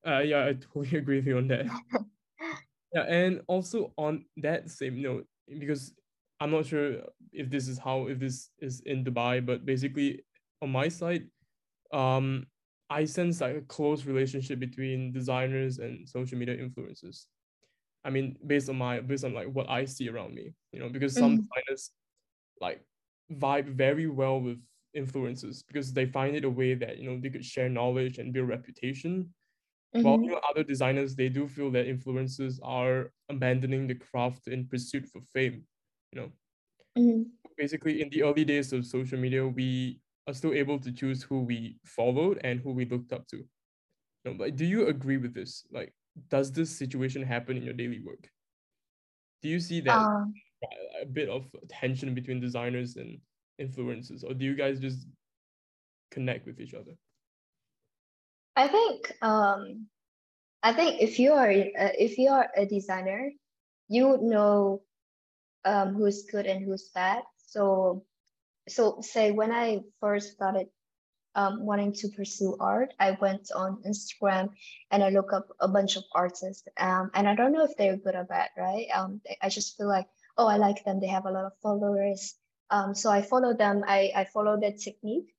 Uh, 0.07 0.21
yeah, 0.21 0.47
I 0.47 0.55
totally 0.55 0.99
agree 0.99 1.17
with 1.17 1.27
you 1.27 1.39
on 1.39 1.49
that. 1.49 1.67
yeah, 2.95 3.03
and 3.03 3.43
also 3.47 3.93
on 3.97 4.25
that 4.39 4.71
same 4.71 5.03
note, 5.03 5.27
because 5.59 5.93
I'm 6.41 6.51
not 6.51 6.67
sure 6.67 7.03
if 7.33 7.51
this 7.51 7.69
is 7.69 7.79
how 7.79 8.07
if 8.07 8.19
this 8.19 8.51
is 8.61 8.81
in 8.87 9.05
Dubai, 9.05 9.45
but 9.45 9.67
basically 9.67 10.25
on 10.63 10.71
my 10.71 10.89
side, 10.89 11.25
um, 11.93 12.47
I 12.91 13.05
sense 13.05 13.41
like 13.41 13.57
a 13.57 13.61
close 13.63 14.05
relationship 14.05 14.59
between 14.59 15.13
designers 15.13 15.79
and 15.79 16.09
social 16.09 16.39
media 16.39 16.57
influencers. 16.57 17.27
I 18.05 18.11
mean, 18.11 18.37
based 18.47 18.69
on 18.69 18.77
my 18.79 19.01
based 19.01 19.25
on 19.25 19.35
like 19.35 19.49
what 19.49 19.69
I 19.69 19.85
see 19.85 20.09
around 20.09 20.35
me, 20.35 20.53
you 20.73 20.81
know, 20.81 20.89
because 20.89 21.15
some 21.15 21.39
mm. 21.39 21.45
designers 21.45 21.91
like 22.61 22.81
vibe 23.33 23.69
very 23.69 24.07
well 24.07 24.41
with 24.41 24.59
influencers 24.97 25.63
because 25.67 25.93
they 25.93 26.07
find 26.07 26.35
it 26.35 26.45
a 26.45 26.51
way 26.51 26.75
that 26.75 26.99
you 26.99 27.11
know 27.11 27.21
they 27.21 27.29
could 27.29 27.45
share 27.45 27.69
knowledge 27.69 28.19
and 28.19 28.33
build 28.33 28.49
reputation. 28.49 29.29
Mm-hmm. 29.95 30.07
While 30.07 30.21
you 30.21 30.31
know, 30.33 30.41
other 30.51 30.63
designers 30.63 31.17
they 31.17 31.29
do 31.29 31.49
feel 31.49 31.71
that 31.71 31.87
influencers 31.87 32.59
are 32.63 33.11
abandoning 33.31 33.87
the 33.87 33.95
craft 33.95 34.49
in 34.49 34.67
pursuit 34.67 35.07
for 35.07 35.23
fame. 35.33 35.65
You 36.13 36.21
know, 36.21 36.33
mm-hmm. 36.99 37.23
basically 37.57 38.03
in 38.03 38.11
the 38.11 38.23
early 38.23 38.45
days 38.45 38.73
of 38.73 38.85
social 38.85 39.19
media, 39.19 39.47
we 39.47 40.01
are 40.27 40.35
still 40.35 40.53
able 40.53 40.79
to 40.81 40.93
choose 40.93 41.23
who 41.23 41.41
we 41.41 41.79
followed 41.85 42.39
and 42.45 42.61
who 42.61 42.73
we 42.73 42.85
looked 42.85 43.13
up 43.13 43.27
to. 43.29 43.45
No, 44.25 44.35
but 44.35 44.57
do 44.57 44.67
you 44.67 44.89
agree 44.89 45.17
with 45.17 45.33
this? 45.33 45.65
Like, 45.73 45.95
does 46.29 46.53
this 46.53 46.77
situation 46.77 47.23
happen 47.23 47.57
in 47.57 47.63
your 47.63 47.73
daily 47.73 48.01
work? 48.05 48.29
Do 49.43 49.49
you 49.49 49.61
see 49.61 49.81
that 49.83 49.97
um, 49.97 50.35
a 51.01 51.07
bit 51.07 51.29
of 51.29 51.47
tension 51.69 52.15
between 52.15 52.41
designers 52.41 52.97
and 52.97 53.19
influencers, 53.61 54.25
or 54.25 54.35
do 54.35 54.45
you 54.45 54.55
guys 54.55 54.81
just 54.81 55.07
connect 56.11 56.47
with 56.47 56.61
each 56.61 56.75
other? 56.75 56.93
I 58.59 58.67
think 58.67 59.13
um, 59.23 59.87
I 60.65 60.73
think 60.73 61.01
if 61.01 61.21
you 61.21 61.33
are 61.33 61.49
uh, 61.49 61.95
if 61.97 62.19
you 62.19 62.31
are 62.31 62.51
a 62.57 62.67
designer, 62.67 63.31
you 63.87 64.09
would 64.09 64.23
know 64.23 64.83
um, 65.65 65.95
who's 65.95 66.25
good 66.25 66.45
and 66.47 66.65
who's 66.65 66.91
bad. 66.93 67.23
So 67.47 68.03
so 68.69 68.99
say 69.01 69.31
when 69.31 69.53
I 69.53 69.83
first 70.01 70.33
started 70.33 70.67
um, 71.37 71.65
wanting 71.65 71.93
to 72.03 72.09
pursue 72.09 72.57
art, 72.59 72.95
I 72.99 73.13
went 73.21 73.49
on 73.55 73.81
Instagram 73.87 74.51
and 74.91 75.05
I 75.05 75.11
look 75.11 75.33
up 75.33 75.47
a 75.61 75.69
bunch 75.69 75.95
of 75.95 76.03
artists. 76.13 76.67
Um, 76.77 77.13
and 77.15 77.29
I 77.29 77.37
don't 77.37 77.53
know 77.53 77.65
if 77.65 77.77
they're 77.77 77.97
good 77.97 78.17
or 78.17 78.25
bad, 78.25 78.51
right? 78.59 78.89
Um, 78.93 79.21
I 79.41 79.51
just 79.51 79.77
feel 79.77 79.87
like, 79.87 80.09
oh, 80.37 80.49
I 80.49 80.57
like 80.57 80.85
them. 80.85 80.99
They 80.99 81.07
have 81.07 81.27
a 81.27 81.31
lot 81.31 81.45
of 81.45 81.53
followers. 81.63 82.35
Um, 82.71 82.93
so 82.93 83.09
I 83.09 83.23
follow 83.23 83.55
them. 83.55 83.85
I, 83.87 84.11
I 84.17 84.25
follow 84.25 84.59
their 84.59 84.73
technique. 84.73 85.33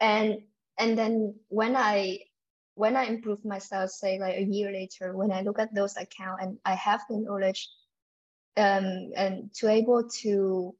And 0.00 0.42
and 0.76 0.98
then 0.98 1.34
when 1.48 1.76
I 1.76 2.20
when 2.78 2.96
I 2.96 3.04
improve 3.04 3.44
myself, 3.44 3.90
say 3.90 4.20
like 4.20 4.36
a 4.36 4.44
year 4.44 4.70
later, 4.70 5.16
when 5.16 5.32
I 5.32 5.42
look 5.42 5.58
at 5.58 5.74
those 5.74 5.96
accounts 5.96 6.42
and 6.42 6.58
I 6.64 6.74
have 6.74 7.02
the 7.10 7.18
knowledge 7.18 7.68
um, 8.56 9.10
and 9.16 9.52
to 9.54 9.68
able 9.68 10.08
to 10.22 10.74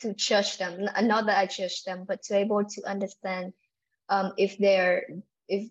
to 0.00 0.14
judge 0.14 0.56
them 0.56 0.88
not 1.02 1.26
that 1.26 1.38
i 1.38 1.44
judge 1.44 1.84
them 1.84 2.04
but 2.08 2.22
to 2.22 2.34
able 2.34 2.64
to 2.64 2.82
understand 2.88 3.52
um, 4.08 4.32
if 4.38 4.56
they're 4.58 5.04
if 5.46 5.68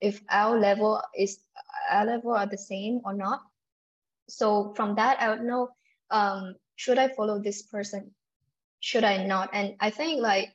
if 0.00 0.20
our 0.30 0.58
level 0.58 1.00
is 1.16 1.38
our 1.90 2.04
level 2.04 2.32
are 2.32 2.46
the 2.46 2.58
same 2.58 3.00
or 3.04 3.14
not. 3.14 3.40
So 4.28 4.72
from 4.74 4.94
that 4.96 5.20
i 5.20 5.28
would 5.30 5.42
know 5.42 5.70
um, 6.10 6.54
should 6.76 6.98
i 6.98 7.08
follow 7.08 7.40
this 7.40 7.62
person? 7.62 8.12
Should 8.80 9.04
i 9.04 9.26
not? 9.26 9.50
And 9.52 9.74
i 9.80 9.90
think 9.90 10.22
like 10.22 10.54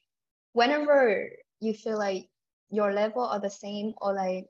whenever 0.54 1.30
you 1.60 1.74
feel 1.74 1.98
like 1.98 2.30
your 2.70 2.94
level 2.94 3.24
are 3.24 3.40
the 3.40 3.50
same 3.50 3.94
or 4.02 4.14
like 4.14 4.46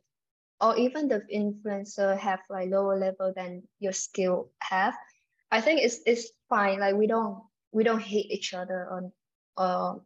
or 0.62 0.78
even 0.78 1.08
the 1.08 1.21
influencer 1.34 2.17
have 2.17 2.39
like 2.49 2.69
lower 2.69 2.97
level 2.97 3.34
than 3.36 3.62
your 3.80 3.91
skill 3.93 4.49
have 4.60 4.95
i 5.51 5.60
think 5.60 5.82
it's 5.82 5.99
it's 6.06 6.32
fine. 6.49 6.80
Like 6.80 6.95
we 6.95 7.08
don't 7.08 7.43
we 7.71 7.84
don't 7.84 8.01
hate 8.01 8.32
each 8.32 8.54
other 8.54 8.88
on 8.91 9.12
or 9.58 10.01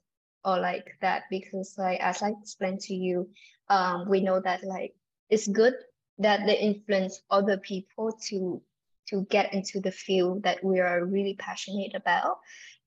or 0.45 0.59
like 0.59 0.87
that 1.01 1.23
because 1.29 1.75
like 1.77 1.99
as 1.99 2.21
I 2.21 2.29
explained 2.41 2.81
to 2.81 2.93
you, 2.93 3.29
um, 3.69 4.09
we 4.09 4.21
know 4.21 4.39
that 4.39 4.63
like 4.63 4.93
it's 5.29 5.47
good 5.47 5.73
that 6.19 6.45
they 6.45 6.57
influence 6.57 7.21
other 7.29 7.57
people 7.57 8.17
to 8.29 8.61
to 9.09 9.25
get 9.29 9.53
into 9.53 9.79
the 9.79 9.91
field 9.91 10.43
that 10.43 10.63
we 10.63 10.79
are 10.79 11.05
really 11.05 11.35
passionate 11.35 11.95
about. 11.95 12.37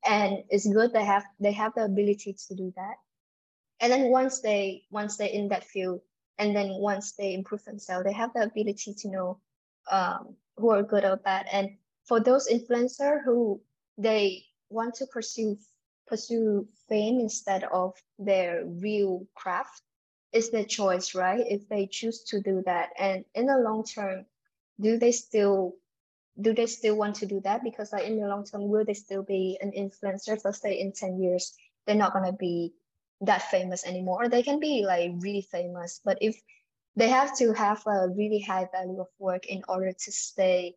And 0.05 0.39
it's 0.51 0.67
good 0.67 0.93
they 0.93 1.05
have 1.05 1.25
they 1.41 1.53
have 1.53 1.75
the 1.75 1.85
ability 1.85 2.37
to 2.49 2.55
do 2.55 2.73
that 2.77 2.97
and 3.83 3.91
then 3.93 4.11
once 4.11 4.41
they 4.41 4.85
once 4.91 5.17
they're 5.17 5.29
in 5.29 5.49
that 5.49 5.65
field 5.65 6.01
and 6.39 6.57
then 6.57 6.69
once 6.79 7.13
they 7.13 7.35
improve 7.35 7.65
themselves 7.65 8.05
they 8.05 8.13
have 8.13 8.33
the 8.33 8.43
ability 8.43 8.95
to 8.95 9.09
know 9.09 9.39
um, 9.91 10.37
who 10.57 10.71
are 10.71 10.83
good 10.83 11.05
or 11.05 11.17
bad. 11.17 11.47
And 11.53 11.71
for 12.05 12.21
those 12.21 12.49
influencer 12.49 13.23
who 13.25 13.61
they 13.99 14.45
want 14.71 14.95
to 14.97 15.07
pursue 15.07 15.59
pursue 16.07 16.67
fame 16.89 17.21
instead 17.21 17.65
of 17.65 17.95
their 18.19 18.65
real 18.65 19.27
craft 19.35 19.83
it's 20.33 20.49
their 20.49 20.65
choice 20.65 21.15
right? 21.15 21.45
If 21.47 21.69
they 21.69 21.87
choose 21.87 22.23
to 22.29 22.41
do 22.41 22.63
that. 22.65 22.91
And 22.99 23.25
in 23.35 23.47
the 23.47 23.59
long 23.59 23.85
term 23.85 24.25
do 24.81 24.97
they 24.97 25.13
still 25.13 25.75
do 26.41 26.55
they 26.55 26.67
still 26.67 26.97
want 26.97 27.17
to 27.17 27.27
do 27.27 27.41
that? 27.41 27.63
Because 27.63 27.93
like 27.93 28.07
in 28.07 28.21
the 28.21 28.29
long 28.29 28.45
term 28.45 28.69
will 28.69 28.85
they 28.85 28.95
still 28.95 29.25
be 29.25 29.59
an 29.61 29.73
influencer 29.73 30.39
let's 30.45 30.63
say 30.63 30.79
in 30.79 30.93
10 30.93 31.21
years? 31.21 31.53
They're 31.85 31.97
not 31.97 32.13
going 32.13 32.31
to 32.31 32.37
be 32.39 32.75
that 33.23 33.43
famous 33.43 33.87
anymore. 33.87 34.29
They 34.29 34.43
can 34.43 34.61
be 34.61 34.85
like 34.87 35.13
really 35.19 35.43
famous 35.43 36.01
but 36.05 36.19
if 36.21 36.41
they 36.97 37.09
have 37.09 37.37
to 37.39 37.53
have 37.55 37.83
a 37.87 38.09
really 38.09 38.41
high 38.41 38.69
value 38.73 39.01
of 39.01 39.09
work 39.19 39.47
in 39.47 39.63
order 39.69 39.93
to 39.93 40.13
stay 40.13 40.75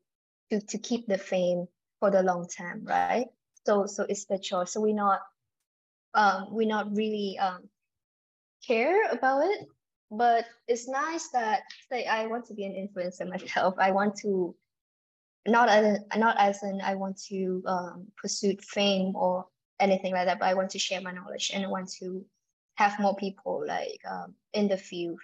to, 0.49 0.61
to 0.61 0.77
keep 0.77 1.07
the 1.07 1.17
fame 1.17 1.67
for 1.99 2.11
the 2.11 2.23
long 2.23 2.47
term 2.47 2.85
right? 2.85 3.27
So 3.65 3.85
so 3.85 4.05
it's 4.07 4.25
the 4.25 4.39
choice. 4.39 4.73
So 4.73 4.81
we 4.81 4.93
not 4.93 5.21
um 6.13 6.47
we 6.51 6.65
not 6.65 6.95
really 6.95 7.37
um 7.39 7.69
care 8.65 9.09
about 9.11 9.43
it 9.45 9.67
but 10.11 10.45
it's 10.67 10.87
nice 10.87 11.29
that 11.29 11.61
say 11.91 12.05
i 12.05 12.25
want 12.27 12.45
to 12.45 12.53
be 12.53 12.65
an 12.65 12.73
influencer 12.73 13.27
myself. 13.29 13.75
I 13.77 13.91
want 13.91 14.15
to 14.17 14.55
not 15.47 15.69
as 15.69 15.99
not 16.17 16.35
as 16.39 16.63
in 16.63 16.81
I 16.81 16.95
want 16.95 17.21
to 17.29 17.63
um, 17.67 18.07
pursue 18.17 18.55
fame 18.61 19.15
or 19.15 19.45
anything 19.79 20.13
like 20.13 20.25
that, 20.25 20.39
but 20.39 20.47
I 20.47 20.53
want 20.53 20.71
to 20.71 20.79
share 20.79 21.01
my 21.01 21.11
knowledge 21.11 21.51
and 21.53 21.63
I 21.63 21.67
want 21.67 21.91
to 21.99 22.25
have 22.75 22.99
more 22.99 23.15
people 23.15 23.63
like 23.67 23.99
um, 24.09 24.35
in 24.53 24.67
the 24.67 24.77
field, 24.77 25.19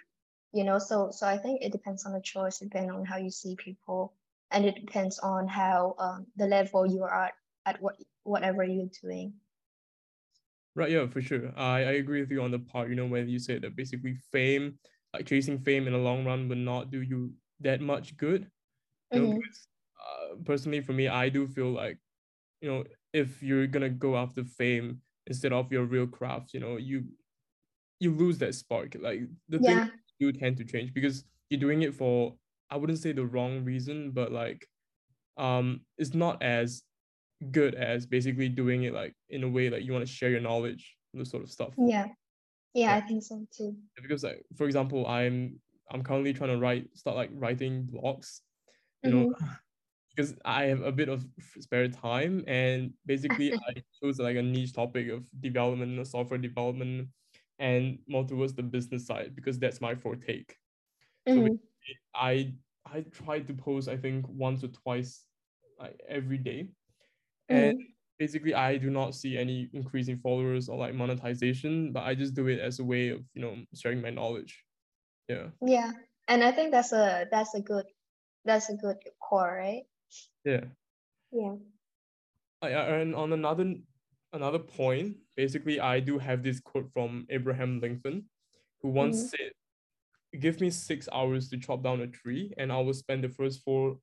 you 0.52 0.64
know. 0.64 0.78
So 0.78 1.10
so 1.10 1.26
I 1.26 1.38
think 1.38 1.62
it 1.62 1.72
depends 1.72 2.04
on 2.04 2.12
the 2.12 2.20
choice, 2.20 2.58
depending 2.58 2.90
on 2.90 3.04
how 3.04 3.18
you 3.18 3.30
see 3.30 3.56
people, 3.56 4.14
and 4.50 4.64
it 4.64 4.74
depends 4.74 5.18
on 5.18 5.48
how 5.48 5.94
um, 5.98 6.26
the 6.36 6.46
level 6.46 6.86
you 6.86 7.02
are 7.02 7.24
at 7.24 7.32
at 7.64 7.80
what 7.80 7.96
whatever 8.24 8.64
you're 8.64 8.90
doing. 9.02 9.34
Right, 10.74 10.90
yeah, 10.90 11.06
for 11.06 11.20
sure. 11.20 11.52
I, 11.56 11.80
I 11.80 11.92
agree 12.00 12.20
with 12.20 12.30
you 12.30 12.42
on 12.42 12.50
the 12.50 12.58
part, 12.58 12.88
you 12.88 12.94
know, 12.94 13.06
when 13.06 13.28
you 13.28 13.38
said 13.38 13.60
that 13.60 13.76
basically 13.76 14.16
fame, 14.32 14.78
like 15.12 15.26
chasing 15.26 15.58
fame 15.58 15.86
in 15.86 15.92
the 15.92 15.98
long 15.98 16.24
run 16.24 16.48
would 16.48 16.56
not 16.58 16.90
do 16.90 17.02
you 17.02 17.34
that 17.60 17.82
much 17.82 18.16
good. 18.16 18.48
You 19.12 19.20
know, 19.20 19.26
mm-hmm. 19.26 19.36
because, 19.36 19.66
uh, 20.00 20.34
personally, 20.46 20.80
for 20.80 20.94
me, 20.94 21.08
I 21.08 21.28
do 21.28 21.46
feel 21.46 21.70
like, 21.70 21.98
you 22.62 22.70
know, 22.70 22.84
if 23.12 23.42
you're 23.42 23.66
gonna 23.66 23.90
go 23.90 24.16
after 24.16 24.44
fame 24.44 25.02
instead 25.26 25.52
of 25.52 25.70
your 25.70 25.84
real 25.84 26.06
craft, 26.06 26.54
you 26.54 26.60
know, 26.60 26.78
you 26.78 27.04
you 28.02 28.14
lose 28.14 28.38
that 28.38 28.54
spark. 28.54 28.96
Like 29.00 29.20
the 29.48 29.58
yeah. 29.60 29.84
thing 29.84 29.90
you 30.18 30.32
tend 30.32 30.56
to 30.56 30.64
change 30.64 30.92
because 30.92 31.24
you're 31.48 31.60
doing 31.60 31.82
it 31.82 31.94
for 31.94 32.34
I 32.68 32.76
wouldn't 32.76 32.98
say 32.98 33.12
the 33.12 33.24
wrong 33.24 33.64
reason, 33.64 34.10
but 34.10 34.32
like 34.32 34.66
um 35.36 35.80
it's 35.98 36.14
not 36.14 36.42
as 36.42 36.82
good 37.50 37.74
as 37.74 38.06
basically 38.06 38.48
doing 38.48 38.82
it 38.84 38.92
like 38.92 39.14
in 39.30 39.42
a 39.44 39.48
way 39.48 39.70
like 39.70 39.84
you 39.84 39.92
want 39.92 40.06
to 40.06 40.12
share 40.12 40.30
your 40.30 40.40
knowledge, 40.40 40.96
this 41.14 41.30
sort 41.30 41.44
of 41.44 41.50
stuff. 41.50 41.74
Yeah. 41.78 42.06
Yeah, 42.74 42.86
yeah. 42.86 42.96
I 42.96 43.00
think 43.02 43.22
so 43.22 43.46
too. 43.56 43.76
Because 44.00 44.24
like 44.24 44.42
for 44.56 44.66
example, 44.66 45.06
I'm 45.06 45.60
I'm 45.90 46.02
currently 46.02 46.32
trying 46.32 46.50
to 46.50 46.58
write 46.58 46.88
start 46.94 47.16
like 47.16 47.30
writing 47.34 47.88
blogs, 47.92 48.40
you 49.04 49.10
mm-hmm. 49.10 49.20
know, 49.20 49.34
because 50.16 50.34
I 50.44 50.64
have 50.64 50.82
a 50.82 50.92
bit 50.92 51.08
of 51.08 51.24
spare 51.60 51.86
time 51.88 52.42
and 52.48 52.92
basically 53.06 53.54
I 53.68 53.82
chose 54.02 54.18
like 54.18 54.36
a 54.36 54.42
niche 54.42 54.74
topic 54.74 55.08
of 55.08 55.24
development, 55.40 56.04
software 56.08 56.38
development, 56.38 57.08
and 57.62 57.98
more 58.08 58.24
towards 58.24 58.54
the 58.54 58.62
business 58.62 59.06
side 59.06 59.34
because 59.36 59.58
that's 59.58 59.80
my 59.80 59.94
forte. 59.94 60.44
Mm-hmm. 61.28 61.46
So 61.46 61.58
I 62.14 62.52
I 62.84 63.02
try 63.12 63.38
to 63.38 63.54
post 63.54 63.88
I 63.88 63.96
think 63.96 64.26
once 64.28 64.64
or 64.64 64.68
twice 64.68 65.24
like 65.78 65.98
every 66.08 66.38
day. 66.38 66.68
And 67.48 67.78
mm. 67.78 67.82
basically 68.18 68.54
i 68.54 68.76
do 68.76 68.88
not 68.88 69.14
see 69.14 69.36
any 69.36 69.68
increasing 69.72 70.16
followers 70.16 70.68
or 70.68 70.78
like 70.78 70.94
monetization 70.94 71.92
but 71.92 72.04
i 72.04 72.14
just 72.14 72.34
do 72.34 72.46
it 72.46 72.60
as 72.60 72.78
a 72.78 72.84
way 72.84 73.08
of 73.08 73.20
you 73.34 73.42
know 73.42 73.56
sharing 73.74 74.02
my 74.02 74.10
knowledge. 74.10 74.64
Yeah. 75.28 75.46
Yeah. 75.64 75.92
And 76.26 76.42
i 76.42 76.50
think 76.50 76.72
that's 76.72 76.92
a 76.92 77.26
that's 77.30 77.54
a 77.54 77.60
good 77.60 77.86
that's 78.44 78.70
a 78.70 78.74
good 78.74 78.98
core 79.20 79.54
right? 79.56 79.84
Yeah. 80.44 80.64
Yeah. 81.30 81.54
I, 82.60 82.68
and 82.70 83.14
on 83.14 83.32
another 83.32 83.74
another 84.32 84.58
point 84.58 85.16
basically 85.36 85.80
i 85.80 86.00
do 86.00 86.18
have 86.18 86.42
this 86.42 86.60
quote 86.60 86.88
from 86.92 87.26
abraham 87.30 87.80
lincoln 87.80 88.24
who 88.80 88.88
once 88.88 89.18
mm-hmm. 89.18 89.28
said 89.28 90.40
give 90.40 90.60
me 90.60 90.70
six 90.70 91.08
hours 91.12 91.48
to 91.48 91.58
chop 91.58 91.82
down 91.82 92.00
a 92.00 92.06
tree 92.06 92.52
and 92.56 92.72
i 92.72 92.78
will 92.78 92.94
spend 92.94 93.22
the 93.22 93.28
first 93.28 93.62
four 93.62 93.98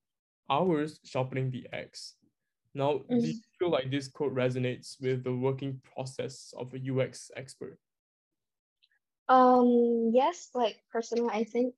hours 0.50 1.00
sharpening 1.04 1.50
the 1.52 1.68
axe 1.74 2.16
now, 2.74 2.94
mm-hmm. 2.94 3.20
do 3.20 3.28
you 3.28 3.40
feel 3.58 3.72
like 3.72 3.90
this 3.90 4.08
quote 4.08 4.36
resonates 4.36 5.02
with 5.02 5.24
the 5.24 5.34
working 5.34 5.82
process 5.94 6.54
of 6.58 6.74
a 6.74 6.78
UX 6.78 7.32
expert? 7.36 7.78
Um, 9.28 10.12
yes, 10.14 10.50
like 10.54 10.78
personally, 10.92 11.30
I 11.32 11.44
think, 11.44 11.74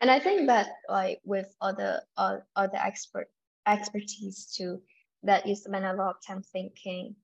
and 0.00 0.10
I 0.10 0.18
think 0.18 0.48
that 0.48 0.68
like 0.88 1.20
with 1.24 1.54
other 1.60 2.02
uh, 2.16 2.38
other 2.56 2.78
expert 2.78 3.28
expertise 3.66 4.52
too, 4.56 4.82
that 5.22 5.46
you 5.46 5.54
spend 5.54 5.84
a 5.84 5.94
lot 5.94 6.16
of 6.16 6.26
time 6.26 6.42
thinking. 6.52 7.14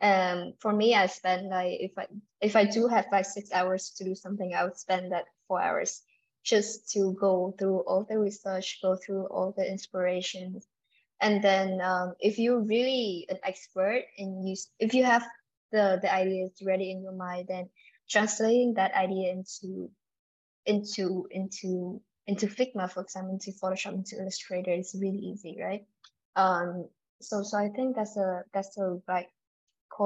Um, 0.00 0.52
for 0.60 0.72
me, 0.72 0.94
I 0.94 1.06
spend 1.06 1.48
like 1.48 1.78
if 1.80 1.92
I 1.98 2.06
if 2.40 2.56
I 2.56 2.64
do 2.64 2.86
have 2.88 3.06
like 3.10 3.24
six 3.24 3.52
hours 3.52 3.90
to 3.96 4.04
do 4.04 4.14
something, 4.14 4.54
I 4.54 4.64
would 4.64 4.76
spend 4.76 5.12
that 5.12 5.24
four 5.48 5.60
hours 5.60 6.02
just 6.44 6.90
to 6.92 7.16
go 7.18 7.54
through 7.58 7.80
all 7.80 8.04
the 8.08 8.18
research, 8.18 8.78
go 8.82 8.96
through 8.96 9.26
all 9.26 9.54
the 9.56 9.68
inspirations, 9.68 10.66
and 11.20 11.42
then 11.42 11.80
um, 11.80 12.14
if 12.20 12.38
you're 12.38 12.60
really 12.60 13.26
an 13.28 13.38
expert 13.42 14.02
and 14.18 14.48
you 14.48 14.56
if 14.78 14.94
you 14.94 15.04
have 15.04 15.26
the 15.72 15.98
the 16.00 16.12
ideas 16.12 16.52
ready 16.64 16.90
in 16.90 17.02
your 17.02 17.12
mind 17.12 17.46
then 17.48 17.68
translating 18.08 18.74
that 18.74 18.94
idea 18.94 19.32
into 19.32 19.90
into 20.66 21.26
into 21.30 22.00
into 22.26 22.46
figma 22.46 22.90
for 22.90 23.02
example 23.02 23.32
into 23.32 23.50
photoshop 23.52 23.94
into 23.94 24.16
illustrator 24.20 24.72
is 24.72 24.94
really 25.00 25.18
easy 25.18 25.56
right? 25.60 25.86
Um 26.36 26.88
so 27.20 27.42
so 27.42 27.56
i 27.56 27.70
think 27.70 27.96
that's 27.96 28.16
a 28.18 28.42
that's 28.52 28.76
a 28.76 28.98
right 29.08 29.28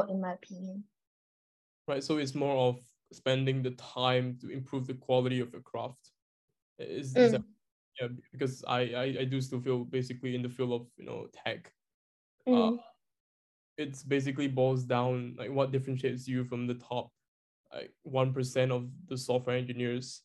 in 0.09 0.20
my 0.20 0.33
opinion. 0.33 0.85
Right 1.88 2.03
so 2.03 2.18
it's 2.18 2.35
more 2.35 2.68
of 2.68 2.79
spending 3.12 3.62
the 3.62 3.72
time 3.72 4.38
to 4.40 4.50
improve 4.50 4.87
the 4.87 4.94
quality 4.94 5.40
of 5.40 5.53
your 5.53 5.62
craft. 5.62 6.11
Is, 6.79 7.14
mm. 7.14 7.20
is 7.20 7.33
that 7.33 7.42
yeah 8.00 8.09
because 8.33 8.64
I, 8.66 8.81
I 8.81 9.05
i 9.20 9.24
do 9.24 9.38
still 9.40 9.61
feel 9.61 9.85
basically 9.85 10.35
in 10.35 10.42
the 10.42 10.48
field 10.48 10.72
of 10.72 10.87
you 10.96 11.05
know 11.05 11.26
tech 11.44 11.70
mm. 12.48 12.79
uh, 12.79 12.83
it's 13.76 14.03
basically 14.03 14.48
boils 14.48 14.85
down 14.85 15.35
like 15.38 15.50
what 15.50 15.72
differentiates 15.72 16.26
you 16.26 16.44
from 16.44 16.66
the 16.66 16.74
top 16.74 17.11
like 17.72 17.92
1% 18.07 18.70
of 18.70 18.88
the 19.09 19.16
software 19.16 19.57
engineers 19.57 20.22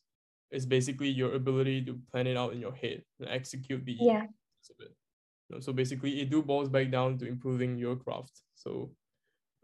is 0.51 0.65
basically 0.65 1.09
your 1.09 1.35
ability 1.35 1.83
to 1.85 1.99
plan 2.11 2.27
it 2.27 2.37
out 2.37 2.53
in 2.53 2.59
your 2.59 2.73
head 2.73 3.03
and 3.19 3.29
execute 3.29 3.85
the 3.85 3.97
yeah. 3.99 4.23
of 4.23 4.75
it. 4.79 5.63
So 5.63 5.71
basically 5.71 6.21
it 6.21 6.29
do 6.29 6.41
boils 6.41 6.69
back 6.69 6.89
down 6.89 7.17
to 7.19 7.27
improving 7.27 7.77
your 7.77 7.95
craft. 7.95 8.41
So 8.55 8.91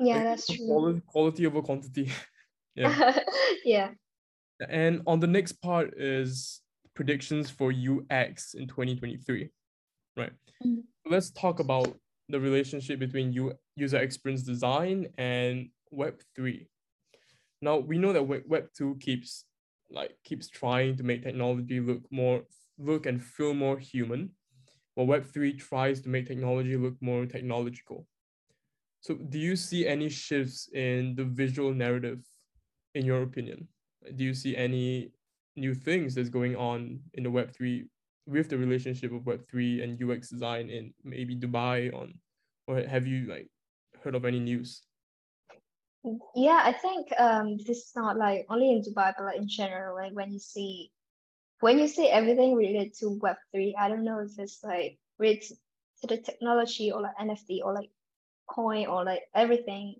yeah 0.01 0.23
that's 0.23 0.47
true 0.47 0.65
quality, 0.67 1.01
quality 1.07 1.45
over 1.45 1.61
quantity 1.61 2.11
yeah 2.75 3.21
yeah 3.65 3.89
and 4.69 5.01
on 5.07 5.19
the 5.19 5.27
next 5.27 5.53
part 5.53 5.93
is 5.97 6.61
predictions 6.93 7.49
for 7.49 7.71
UX 7.71 8.53
in 8.53 8.67
2023, 8.67 9.49
right? 10.17 10.31
Mm-hmm. 10.65 10.81
Let's 11.11 11.31
talk 11.31 11.59
about 11.59 11.95
the 12.29 12.39
relationship 12.39 12.99
between 12.99 13.33
U- 13.33 13.53
user 13.75 13.97
experience 13.97 14.43
design 14.43 15.07
and 15.17 15.69
Web3. 15.93 16.67
Now 17.61 17.77
we 17.77 17.97
know 17.97 18.13
that 18.13 18.23
Web2 18.23 18.99
keeps 18.99 19.45
like 19.89 20.15
keeps 20.23 20.47
trying 20.47 20.95
to 20.97 21.03
make 21.03 21.23
technology 21.23 21.79
look 21.79 22.03
more 22.11 22.43
look 22.77 23.05
and 23.05 23.23
feel 23.23 23.53
more 23.53 23.77
human, 23.77 24.31
while 24.95 25.07
Web3 25.07 25.53
tries 25.57 26.01
to 26.01 26.09
make 26.09 26.27
technology 26.27 26.77
look 26.77 26.95
more 27.01 27.25
technological. 27.25 28.07
So 29.01 29.15
do 29.15 29.39
you 29.39 29.55
see 29.55 29.87
any 29.87 30.09
shifts 30.09 30.69
in 30.73 31.15
the 31.15 31.25
visual 31.25 31.73
narrative 31.73 32.21
in 32.93 33.03
your 33.03 33.23
opinion? 33.23 33.67
Do 34.15 34.23
you 34.23 34.33
see 34.33 34.55
any 34.55 35.11
new 35.55 35.73
things 35.73 36.13
that's 36.13 36.29
going 36.29 36.55
on 36.55 36.99
in 37.15 37.23
the 37.23 37.29
Web3 37.29 37.87
with 38.27 38.49
the 38.49 38.57
relationship 38.57 39.11
of 39.11 39.23
Web3 39.23 39.83
and 39.83 39.97
UX 39.97 40.29
design 40.29 40.69
in 40.69 40.93
maybe 41.03 41.35
Dubai 41.35 41.93
on 41.93 42.13
or 42.67 42.81
have 42.81 43.07
you 43.07 43.25
like 43.25 43.49
heard 44.03 44.13
of 44.13 44.23
any 44.23 44.39
news? 44.39 44.83
Yeah, 46.35 46.61
I 46.63 46.71
think 46.71 47.09
um 47.19 47.57
this 47.57 47.89
is 47.89 47.91
not 47.95 48.17
like 48.17 48.45
only 48.49 48.71
in 48.71 48.81
Dubai 48.81 49.13
but 49.17 49.25
like 49.25 49.37
in 49.37 49.47
general, 49.47 49.95
like 49.95 50.13
when 50.13 50.31
you 50.31 50.39
see 50.39 50.91
when 51.59 51.79
you 51.79 51.87
see 51.87 52.07
everything 52.07 52.55
related 52.55 52.93
to 52.99 53.19
Web3, 53.21 53.73
I 53.77 53.89
don't 53.89 54.03
know 54.03 54.19
if 54.19 54.37
it's 54.37 54.63
like 54.63 54.97
related 55.17 55.57
to 56.01 56.07
the 56.07 56.17
technology 56.17 56.91
or 56.91 57.01
like 57.01 57.17
NFT 57.17 57.61
or 57.63 57.73
like 57.73 57.89
coin 58.53 58.87
or 58.87 59.03
like 59.03 59.21
everything 59.33 59.95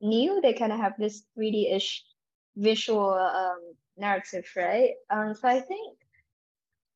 new, 0.00 0.40
they 0.40 0.52
kind 0.52 0.72
of 0.72 0.78
have 0.78 0.94
this 0.98 1.22
3D-ish 1.38 2.04
visual 2.56 3.14
um 3.14 3.60
narrative, 3.96 4.44
right? 4.56 4.92
Um, 5.10 5.34
so 5.34 5.48
I 5.48 5.60
think, 5.60 5.98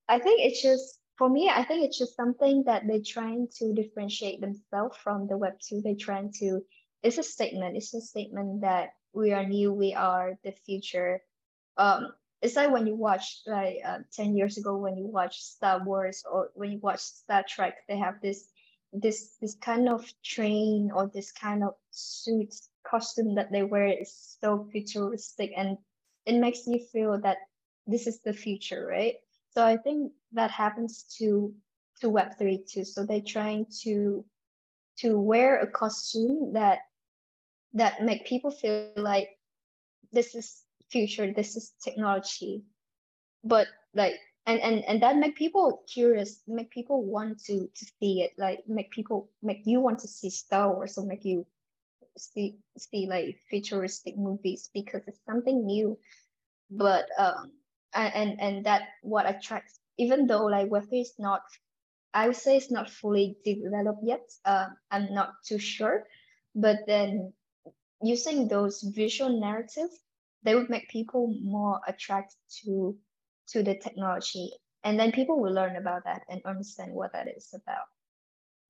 I 0.09 0.18
think 0.18 0.41
it's 0.41 0.62
just 0.62 0.99
for 1.16 1.28
me. 1.28 1.49
I 1.49 1.64
think 1.64 1.84
it's 1.84 1.99
just 1.99 2.16
something 2.16 2.64
that 2.64 2.82
they're 2.87 3.01
trying 3.05 3.49
to 3.59 3.72
differentiate 3.74 4.41
themselves 4.41 4.97
from 4.99 5.26
the 5.26 5.37
Web 5.37 5.55
two. 5.61 5.80
They're 5.82 5.95
trying 5.99 6.32
to. 6.41 6.62
It's 7.03 7.18
a 7.18 7.22
statement. 7.22 7.76
It's 7.76 7.95
a 7.95 8.01
statement 8.01 8.62
that 8.62 8.91
we 9.12 9.32
are 9.32 9.47
new. 9.47 9.72
We 9.72 9.95
are 9.95 10.39
the 10.45 10.53
future. 10.53 11.22
Um, 11.76 12.12
it's 12.43 12.57
like 12.57 12.70
when 12.70 12.87
you 12.87 12.95
watch 12.95 13.41
like 13.47 13.76
uh, 13.84 13.99
10 14.12 14.37
years 14.37 14.59
ago 14.59 14.76
when 14.76 14.97
you 14.97 15.07
watch 15.07 15.41
star 15.41 15.82
wars 15.82 16.22
or 16.30 16.51
when 16.55 16.70
you 16.70 16.78
watch 16.78 17.01
star 17.01 17.45
trek 17.49 17.78
they 17.89 17.97
have 17.97 18.20
this 18.20 18.49
this 18.93 19.37
this 19.41 19.55
kind 19.57 19.89
of 19.89 20.05
train 20.22 20.91
or 20.95 21.11
this 21.12 21.32
kind 21.32 21.62
of 21.62 21.74
suit 21.91 22.55
costume 22.89 23.34
that 23.34 23.51
they 23.51 23.62
wear 23.62 23.87
is 23.89 24.37
so 24.41 24.68
futuristic 24.72 25.53
and 25.57 25.76
it 26.24 26.39
makes 26.39 26.66
you 26.66 26.80
feel 26.93 27.20
that 27.20 27.39
this 27.87 28.07
is 28.07 28.20
the 28.20 28.32
future, 28.32 28.87
right? 28.87 29.14
So 29.51 29.64
I 29.64 29.76
think 29.76 30.12
that 30.32 30.51
happens 30.51 31.05
to 31.18 31.55
to 32.01 32.11
Web3 32.11 32.68
too. 32.68 32.84
So 32.84 33.05
they're 33.05 33.20
trying 33.20 33.66
to 33.82 34.24
to 34.99 35.18
wear 35.18 35.61
a 35.61 35.70
costume 35.70 36.53
that 36.55 36.80
that 37.74 38.03
make 38.03 38.26
people 38.26 38.51
feel 38.51 38.91
like 38.97 39.28
this 40.12 40.34
is 40.34 40.62
future, 40.91 41.32
this 41.32 41.57
is 41.57 41.72
technology. 41.82 42.64
But 43.45 43.68
like 43.95 44.18
and 44.47 44.61
and 44.61 44.84
and 44.84 45.03
that 45.03 45.16
make 45.16 45.36
people 45.36 45.82
curious 45.92 46.42
make 46.47 46.70
people 46.70 47.05
want 47.05 47.38
to 47.44 47.68
to 47.74 47.86
see 48.01 48.22
it 48.22 48.32
like 48.38 48.61
make 48.68 48.90
people 48.90 49.28
make 49.42 49.62
you 49.64 49.80
want 49.80 49.99
to 49.99 50.09
see 50.09 50.30
star 50.30 50.72
wars 50.74 50.97
or 50.99 51.07
make 51.07 51.24
you 51.24 51.44
see 52.16 52.59
see 52.78 53.07
like 53.07 53.38
futuristic 53.51 54.16
movies 54.16 54.70
because 54.72 55.03
it's 55.07 55.20
something 55.26 55.66
new. 55.66 55.99
But 56.70 57.07
um 57.18 57.53
and 57.94 58.40
and 58.40 58.66
that 58.66 58.82
what 59.03 59.28
attracts 59.28 59.80
even 59.99 60.26
though 60.26 60.44
like 60.47 60.68
web3 60.68 61.01
is 61.01 61.14
not 61.18 61.42
i 62.12 62.26
would 62.26 62.36
say 62.36 62.57
it's 62.57 62.70
not 62.70 62.90
fully 62.90 63.36
developed 63.44 64.03
yet 64.03 64.28
uh, 64.44 64.68
i'm 64.90 65.12
not 65.14 65.34
too 65.47 65.59
sure. 65.59 66.05
But 66.55 66.78
then 66.86 67.32
using 68.03 68.49
those 68.49 68.82
visual 68.82 69.40
narratives 69.40 69.97
they 70.42 70.55
would 70.55 70.70
make 70.70 70.88
people 70.88 71.34
more 71.42 71.80
attracted 71.88 72.38
to 72.64 72.97
to 73.49 73.62
the 73.62 73.74
technology 73.74 74.51
and 74.84 74.99
then 74.99 75.12
people 75.12 75.40
will 75.40 75.53
learn 75.53 75.76
about 75.76 76.05
that 76.05 76.22
and 76.28 76.40
understand 76.44 76.92
what 76.92 77.12
that 77.12 77.28
is 77.28 77.55
about. 77.55 77.88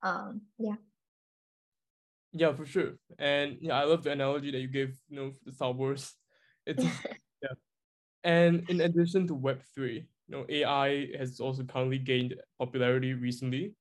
Um 0.02 0.42
yeah. 0.58 0.76
Yeah 2.32 2.54
for 2.54 2.66
sure. 2.66 2.92
And 3.18 3.58
yeah 3.60 3.78
i 3.80 3.84
love 3.84 4.02
the 4.04 4.12
analogy 4.12 4.50
that 4.50 4.60
you 4.60 4.68
gave 4.68 4.96
you 5.08 5.16
know 5.16 5.32
the 5.44 5.52
star 5.52 5.72
wars. 5.72 6.14
It's 6.66 6.84
yeah. 7.42 7.54
And 8.24 8.68
in 8.68 8.80
addition 8.80 9.26
to 9.28 9.36
web3 9.36 10.06
you 10.28 10.36
know 10.36 10.44
ai 10.48 11.08
has 11.18 11.40
also 11.40 11.62
currently 11.62 11.98
gained 11.98 12.34
popularity 12.58 13.14
recently 13.14 13.74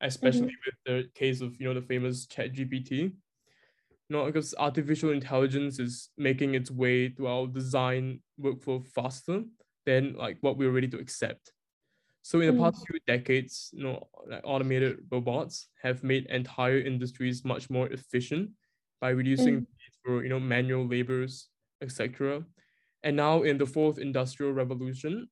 especially 0.00 0.40
mm-hmm. 0.40 0.66
with 0.66 0.74
the 0.86 1.18
case 1.18 1.40
of 1.40 1.58
you 1.60 1.66
know 1.66 1.74
the 1.74 1.86
famous 1.86 2.26
chat 2.26 2.52
gpt 2.52 2.90
you 2.90 3.12
know 4.10 4.26
because 4.26 4.54
artificial 4.58 5.10
intelligence 5.10 5.78
is 5.78 6.10
making 6.18 6.54
its 6.54 6.70
way 6.70 7.08
to 7.08 7.26
our 7.26 7.46
design 7.46 8.20
workflow 8.40 8.84
faster 8.86 9.42
than 9.86 10.14
like 10.14 10.38
what 10.40 10.56
we're 10.56 10.70
ready 10.70 10.88
to 10.88 10.98
accept. 10.98 11.52
So 12.22 12.40
in 12.40 12.56
the 12.56 12.62
past 12.62 12.82
mm. 12.82 12.86
few 12.86 13.00
decades, 13.06 13.70
you 13.74 13.84
know, 13.84 14.08
like 14.26 14.40
automated 14.44 14.96
robots 15.10 15.68
have 15.82 16.02
made 16.02 16.24
entire 16.26 16.78
industries 16.78 17.44
much 17.44 17.68
more 17.68 17.88
efficient 17.88 18.50
by 19.00 19.10
reducing 19.10 19.60
mm. 19.60 19.66
for 20.02 20.22
you 20.22 20.30
know 20.30 20.40
manual 20.40 20.86
labors, 20.86 21.48
etc. 21.82 22.42
And 23.02 23.16
now 23.16 23.42
in 23.42 23.58
the 23.58 23.66
fourth 23.66 23.98
industrial 23.98 24.52
revolution, 24.52 25.28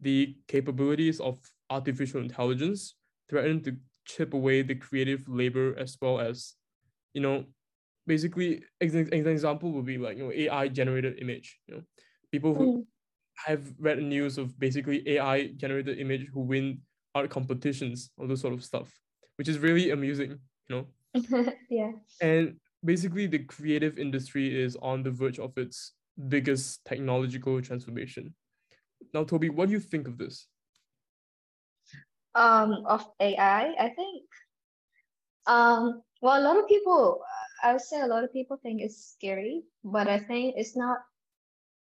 the 0.00 0.34
capabilities 0.48 1.20
of 1.20 1.38
artificial 1.68 2.22
intelligence 2.22 2.96
threaten 3.28 3.62
to 3.64 3.76
chip 4.06 4.32
away 4.32 4.62
the 4.62 4.74
creative 4.74 5.28
labor 5.28 5.74
as 5.78 5.96
well 6.00 6.20
as, 6.20 6.54
you 7.12 7.20
know, 7.20 7.44
basically 8.06 8.62
an 8.80 9.26
example 9.28 9.72
would 9.72 9.84
be 9.84 9.98
like 9.98 10.16
you 10.16 10.24
know 10.24 10.32
AI 10.32 10.68
generated 10.68 11.18
image. 11.20 11.58
You 11.66 11.74
know, 11.74 11.82
people 12.32 12.54
who 12.54 12.78
mm. 12.78 12.84
Have 13.46 13.72
read 13.78 13.98
news 13.98 14.38
of 14.38 14.58
basically 14.58 15.06
AI 15.08 15.48
generated 15.56 15.98
image 15.98 16.28
who 16.32 16.40
win 16.40 16.80
art 17.14 17.30
competitions, 17.30 18.10
all 18.18 18.26
those 18.26 18.40
sort 18.40 18.54
of 18.54 18.64
stuff, 18.64 18.92
which 19.36 19.48
is 19.48 19.58
really 19.58 19.90
amusing. 19.90 20.38
You 20.68 20.86
know. 21.14 21.52
yeah. 21.70 21.92
And 22.20 22.56
basically, 22.84 23.26
the 23.26 23.40
creative 23.40 23.98
industry 23.98 24.62
is 24.62 24.76
on 24.80 25.02
the 25.02 25.10
verge 25.10 25.38
of 25.38 25.56
its 25.56 25.92
biggest 26.28 26.84
technological 26.84 27.60
transformation. 27.60 28.34
Now, 29.12 29.24
Tobbi, 29.24 29.50
what 29.50 29.66
do 29.66 29.72
you 29.72 29.80
think 29.80 30.08
of 30.08 30.16
this? 30.16 30.46
Um, 32.34 32.84
of 32.86 33.06
AI, 33.20 33.74
I 33.78 33.88
think. 33.90 34.22
Um, 35.46 36.02
well, 36.22 36.40
a 36.40 36.42
lot 36.42 36.56
of 36.56 36.66
people 36.68 37.20
I 37.64 37.72
would 37.72 37.80
say 37.80 38.02
a 38.02 38.06
lot 38.06 38.24
of 38.24 38.32
people 38.32 38.58
think 38.62 38.82
it's 38.82 39.12
scary, 39.12 39.62
but 39.82 40.06
I 40.06 40.18
think 40.18 40.54
it's 40.58 40.76
not. 40.76 40.98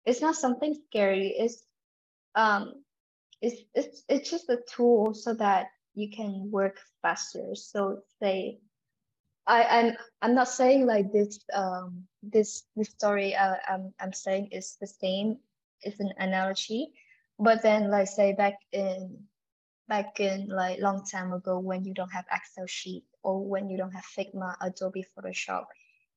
It's 0.04 0.20
not 0.20 0.36
something 0.36 0.76
scary. 0.88 1.34
It's 1.38 1.64
um, 2.34 2.74
it's 3.40 3.62
it's 3.74 4.02
it's 4.08 4.30
just 4.30 4.48
a 4.48 4.58
tool 4.68 5.14
so 5.14 5.34
that 5.34 5.66
you 5.94 6.10
can 6.10 6.50
work 6.50 6.78
faster. 7.02 7.54
So 7.54 8.00
say, 8.20 8.58
I 9.46 9.64
I'm 9.64 9.96
I'm 10.22 10.34
not 10.34 10.48
saying 10.48 10.86
like 10.86 11.12
this 11.12 11.40
um 11.54 12.04
this 12.22 12.64
this 12.76 12.90
story 12.90 13.34
uh, 13.34 13.56
I'm 13.68 13.92
I'm 14.00 14.12
saying 14.12 14.48
is 14.52 14.76
the 14.80 14.86
same. 14.86 15.38
It's 15.82 16.00
an 16.00 16.12
analogy, 16.18 16.92
but 17.38 17.62
then 17.62 17.90
like 17.90 18.08
say 18.08 18.32
back 18.32 18.54
in 18.72 19.26
back 19.88 20.20
in 20.20 20.48
like 20.48 20.80
long 20.80 21.04
time 21.04 21.32
ago 21.32 21.58
when 21.58 21.84
you 21.84 21.92
don't 21.94 22.12
have 22.12 22.24
Excel 22.32 22.66
sheet 22.66 23.04
or 23.22 23.44
when 23.44 23.68
you 23.68 23.76
don't 23.76 23.92
have 23.92 24.04
Figma, 24.16 24.54
Adobe 24.60 25.04
Photoshop, 25.16 25.64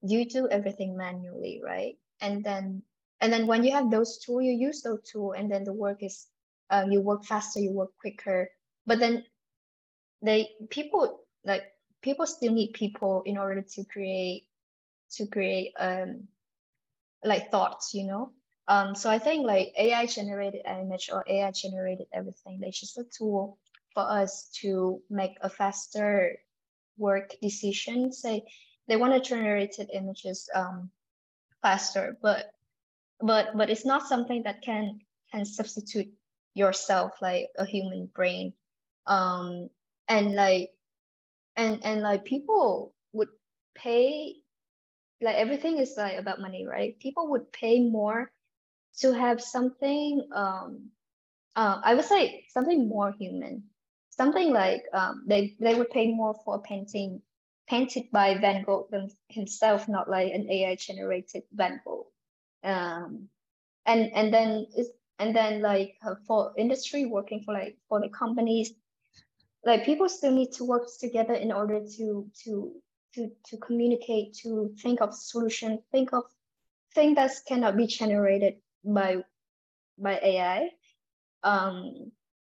you 0.02 0.30
do 0.30 0.48
everything 0.48 0.96
manually, 0.96 1.62
right? 1.64 1.96
And 2.22 2.44
then 2.44 2.84
and 3.22 3.32
then 3.32 3.48
when 3.48 3.64
you 3.64 3.72
have 3.72 3.92
those 3.92 4.18
tools, 4.20 4.44
you 4.44 4.52
use 4.52 4.82
those 4.82 5.02
tools, 5.10 5.36
and 5.38 5.52
then 5.52 5.64
the 5.64 5.74
work 5.74 6.04
is 6.04 6.28
uh, 6.70 6.86
you 6.90 7.02
work 7.02 7.26
faster, 7.26 7.60
you 7.60 7.72
work 7.72 7.92
quicker. 8.00 8.50
But 8.86 9.00
then 9.00 9.24
they 10.22 10.50
people 10.70 11.22
like 11.46 11.64
people 12.02 12.26
still 12.26 12.54
need 12.54 12.74
people 12.74 13.24
in 13.26 13.38
order 13.38 13.62
to 13.62 13.84
create 13.86 14.48
to 15.12 15.28
create 15.28 15.74
um 15.80 16.28
like 17.24 17.52
thoughts, 17.52 17.94
you 17.94 18.06
know. 18.06 18.32
Um, 18.68 18.96
so 18.96 19.10
I 19.10 19.20
think 19.20 19.46
like 19.46 19.74
AI 19.78 20.06
generated 20.08 20.62
image 20.66 21.10
or 21.12 21.24
AI 21.28 21.52
generated 21.52 22.08
everything, 22.14 22.60
it's 22.64 22.80
just 22.80 22.98
a 22.98 23.04
tool 23.04 23.60
for 23.94 24.04
us 24.04 24.50
to 24.62 25.02
make 25.10 25.38
a 25.42 25.50
faster 25.50 26.38
work 26.98 27.34
decision. 27.42 28.12
Say 28.12 28.44
they 28.88 28.98
want 28.98 29.14
to 29.14 29.30
generate 29.30 29.78
images 29.94 30.50
um, 30.56 30.90
faster, 31.62 32.18
but 32.22 32.52
but 33.22 33.56
but 33.58 33.70
it's 33.70 33.86
not 33.86 34.08
something 34.08 34.44
that 34.44 34.62
can 34.62 35.00
can 35.32 35.46
substitute 35.46 36.12
yourself 36.54 37.14
like 37.22 37.48
a 37.58 37.66
human 37.66 38.08
brain. 38.08 38.54
Um, 39.08 39.70
and 40.08 40.36
like 40.36 40.72
and 41.56 41.84
and 41.84 42.02
like 42.02 42.26
people 42.26 42.94
would 43.14 43.30
pay 43.76 44.36
like 45.22 45.36
everything 45.36 45.78
is 45.78 45.96
like 45.98 46.18
about 46.18 46.42
money, 46.42 46.66
right? 46.66 47.00
People 47.00 47.30
would 47.32 47.52
pay 47.52 47.80
more 47.80 48.32
to 49.00 49.14
have 49.14 49.42
something 49.42 50.28
um 50.34 50.90
uh, 51.56 51.82
I 51.84 51.96
would 51.96 52.06
say 52.06 52.46
something 52.50 52.88
more 52.88 53.12
human 53.12 53.64
something 54.16 54.52
like 54.54 54.84
um, 54.94 55.24
they 55.28 55.56
they 55.60 55.76
would 55.76 55.90
pay 55.90 56.12
more 56.14 56.34
for 56.46 56.56
a 56.56 56.60
painting 56.60 57.22
painted 57.68 58.04
by 58.12 58.38
Van 58.38 58.64
Gogh 58.64 58.88
himself, 59.30 59.88
not 59.88 60.10
like 60.10 60.32
an 60.34 60.50
AI 60.50 60.76
generated 60.76 61.44
Van 61.52 61.82
Gogh. 61.84 62.08
Um, 62.66 63.30
and 63.86 64.12
and 64.14 64.34
then 64.34 64.66
it's, 64.76 64.90
and 65.20 65.36
then 65.36 65.62
like 65.62 65.96
uh, 66.06 66.16
for 66.28 66.54
industry 66.58 67.06
working 67.06 67.44
for 67.44 67.54
like 67.54 67.78
for 67.88 68.02
the 68.02 68.10
companies, 68.10 68.74
like 69.64 69.86
people 69.86 70.10
still 70.10 70.32
need 70.32 70.52
to 70.54 70.66
work 70.66 70.88
together 71.00 71.36
in 71.36 71.52
order 71.52 71.82
to 71.98 72.30
to 72.44 72.72
to 73.14 73.32
to 73.46 73.58
communicate, 73.58 74.34
to 74.44 74.74
think 74.82 75.02
of 75.02 75.14
solution, 75.14 75.80
think 75.92 76.14
of 76.14 76.24
things 76.94 77.16
that 77.16 77.32
cannot 77.48 77.78
be 77.78 77.88
generated 77.88 78.56
by 78.84 79.24
by 79.98 80.20
AI. 80.22 80.70
Um, 81.44 82.12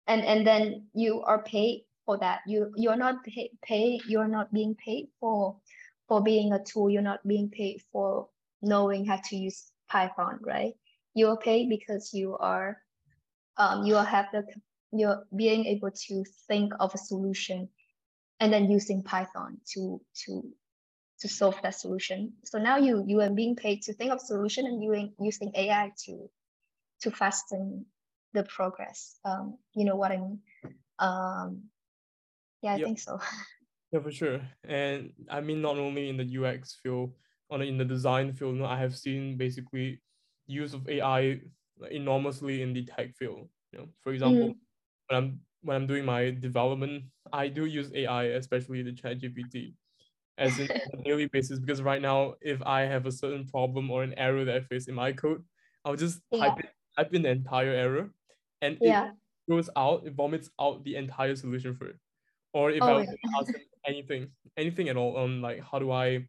and 0.06 0.22
and 0.24 0.46
then 0.46 0.86
you 0.94 1.22
are 1.22 1.42
paid 1.42 1.84
for 2.04 2.16
that 2.18 2.40
you 2.46 2.72
you're 2.76 2.96
not 2.96 3.24
pay, 3.24 3.50
pay 3.62 4.00
you're 4.06 4.28
not 4.28 4.52
being 4.52 4.74
paid 4.76 5.08
for 5.20 5.56
for 6.08 6.22
being 6.22 6.52
a 6.52 6.62
tool 6.62 6.88
you're 6.88 7.02
not 7.02 7.26
being 7.26 7.50
paid 7.50 7.82
for 7.92 8.28
knowing 8.62 9.04
how 9.04 9.20
to 9.24 9.36
use 9.36 9.72
python 9.88 10.38
right 10.42 10.74
you're 11.14 11.36
paid 11.36 11.68
because 11.68 12.12
you 12.12 12.36
are 12.38 12.78
um 13.56 13.84
you 13.84 13.94
have 13.94 14.26
the 14.32 14.44
you're 14.92 15.24
being 15.34 15.66
able 15.66 15.90
to 15.90 16.24
think 16.48 16.72
of 16.80 16.94
a 16.94 16.98
solution 16.98 17.68
and 18.40 18.52
then 18.52 18.70
using 18.70 19.02
python 19.02 19.58
to 19.66 20.00
to 20.14 20.42
to 21.18 21.28
solve 21.28 21.56
that 21.62 21.74
solution 21.74 22.32
so 22.44 22.58
now 22.58 22.76
you 22.76 23.04
you 23.06 23.20
are 23.20 23.30
being 23.30 23.56
paid 23.56 23.82
to 23.82 23.92
think 23.94 24.10
of 24.12 24.20
solution 24.20 24.66
and 24.66 24.82
you 24.82 25.10
using 25.18 25.50
ai 25.54 25.90
to 26.04 26.28
to 27.00 27.10
fasten 27.10 27.86
the 28.36 28.44
progress. 28.44 29.18
Um, 29.24 29.58
you 29.74 29.84
know 29.84 29.96
what 29.96 30.12
I 30.12 30.16
mean? 30.18 30.38
Um, 30.98 31.62
yeah, 32.62 32.74
I 32.74 32.76
yep. 32.76 32.84
think 32.86 33.00
so. 33.00 33.18
Yeah, 33.92 34.00
for 34.00 34.10
sure. 34.10 34.40
And 34.64 35.12
I 35.30 35.40
mean, 35.40 35.62
not 35.62 35.78
only 35.78 36.08
in 36.08 36.16
the 36.16 36.26
UX 36.26 36.76
field, 36.82 37.12
on 37.50 37.62
in 37.62 37.78
the 37.78 37.84
design 37.84 38.32
field, 38.32 38.60
I 38.62 38.78
have 38.78 38.96
seen 38.96 39.36
basically 39.36 40.00
use 40.46 40.74
of 40.74 40.88
AI 40.88 41.40
enormously 41.90 42.62
in 42.62 42.72
the 42.72 42.84
tech 42.84 43.14
field. 43.16 43.48
You 43.72 43.80
know, 43.80 43.88
for 44.02 44.12
example, 44.12 44.48
mm. 44.48 44.56
when 45.08 45.18
I'm 45.18 45.40
when 45.62 45.76
I'm 45.76 45.86
doing 45.86 46.04
my 46.04 46.30
development, 46.30 47.04
I 47.32 47.48
do 47.48 47.66
use 47.66 47.90
AI, 47.94 48.24
especially 48.24 48.82
the 48.82 48.92
Chat 48.92 49.20
GPT, 49.20 49.74
as 50.38 50.58
in 50.58 50.70
on 50.70 51.00
a 51.00 51.02
daily 51.04 51.26
basis. 51.26 51.58
Because 51.58 51.82
right 51.82 52.00
now, 52.00 52.34
if 52.40 52.62
I 52.62 52.82
have 52.82 53.06
a 53.06 53.12
certain 53.12 53.46
problem 53.46 53.90
or 53.90 54.02
an 54.02 54.14
error 54.16 54.44
that 54.44 54.56
I 54.56 54.60
face 54.60 54.88
in 54.88 54.94
my 54.94 55.12
code, 55.12 55.42
I'll 55.84 55.96
just 55.96 56.20
yeah. 56.30 56.48
type 56.48 56.60
it, 56.60 56.70
type 56.96 57.14
in 57.14 57.22
the 57.22 57.30
entire 57.30 57.72
error, 57.72 58.10
and 58.62 58.78
yeah. 58.80 59.08
it 59.08 59.50
goes 59.50 59.68
out, 59.76 60.04
it 60.06 60.14
vomits 60.14 60.50
out 60.60 60.84
the 60.84 60.96
entire 60.96 61.36
solution 61.36 61.74
for 61.74 61.86
it. 61.88 61.96
Or 62.52 62.70
if 62.70 62.82
oh, 62.82 62.98
I 62.98 63.00
yeah. 63.02 63.12
ask 63.38 63.52
anything, 63.86 64.28
anything 64.56 64.88
at 64.88 64.96
all, 64.96 65.16
on 65.16 65.42
like 65.42 65.60
how 65.60 65.78
do 65.78 65.92
I 65.92 66.26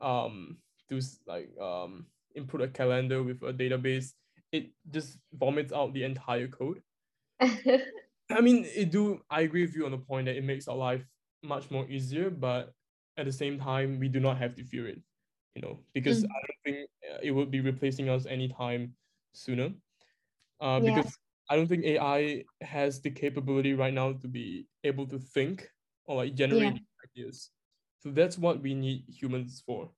um 0.00 0.58
do 0.88 1.00
like 1.26 1.50
um 1.60 2.06
input 2.34 2.60
a 2.60 2.68
calendar 2.68 3.22
with 3.22 3.42
a 3.42 3.52
database, 3.52 4.12
it 4.52 4.70
just 4.90 5.18
vomits 5.32 5.72
out 5.72 5.92
the 5.94 6.04
entire 6.04 6.48
code. 6.48 6.82
I 7.40 8.40
mean, 8.40 8.66
it 8.74 8.90
do. 8.90 9.20
I 9.30 9.42
agree 9.42 9.64
with 9.64 9.74
you 9.74 9.84
on 9.84 9.92
the 9.92 9.98
point 9.98 10.26
that 10.26 10.36
it 10.36 10.44
makes 10.44 10.68
our 10.68 10.76
life 10.76 11.04
much 11.42 11.70
more 11.70 11.88
easier, 11.88 12.30
but 12.30 12.72
at 13.16 13.24
the 13.24 13.32
same 13.32 13.58
time, 13.58 13.98
we 13.98 14.08
do 14.08 14.20
not 14.20 14.36
have 14.38 14.54
to 14.56 14.64
fear 14.64 14.88
it. 14.88 15.00
You 15.54 15.62
know, 15.62 15.78
because 15.94 16.22
mm. 16.22 16.26
I 16.26 16.46
don't 16.46 16.62
think 16.64 16.90
uh, 17.10 17.18
it 17.22 17.30
would 17.30 17.50
be 17.50 17.60
replacing 17.60 18.08
us 18.08 18.26
anytime 18.26 18.92
sooner. 19.32 19.70
Uh, 20.60 20.80
yeah. 20.82 20.94
because 20.94 21.16
I 21.48 21.56
don't 21.56 21.68
think 21.68 21.84
AI 21.84 22.44
has 22.62 23.00
the 23.00 23.10
capability 23.10 23.74
right 23.74 23.94
now 23.94 24.12
to 24.12 24.28
be 24.28 24.66
able 24.84 25.06
to 25.06 25.18
think 25.18 25.68
or 26.04 26.16
like 26.16 26.34
generate 26.34 26.74
yeah. 26.74 26.78
ideas. 27.04 27.50
So 28.00 28.10
that's 28.10 28.38
what 28.38 28.62
we 28.62 28.74
need 28.74 29.04
humans 29.08 29.62
for. 29.66 29.90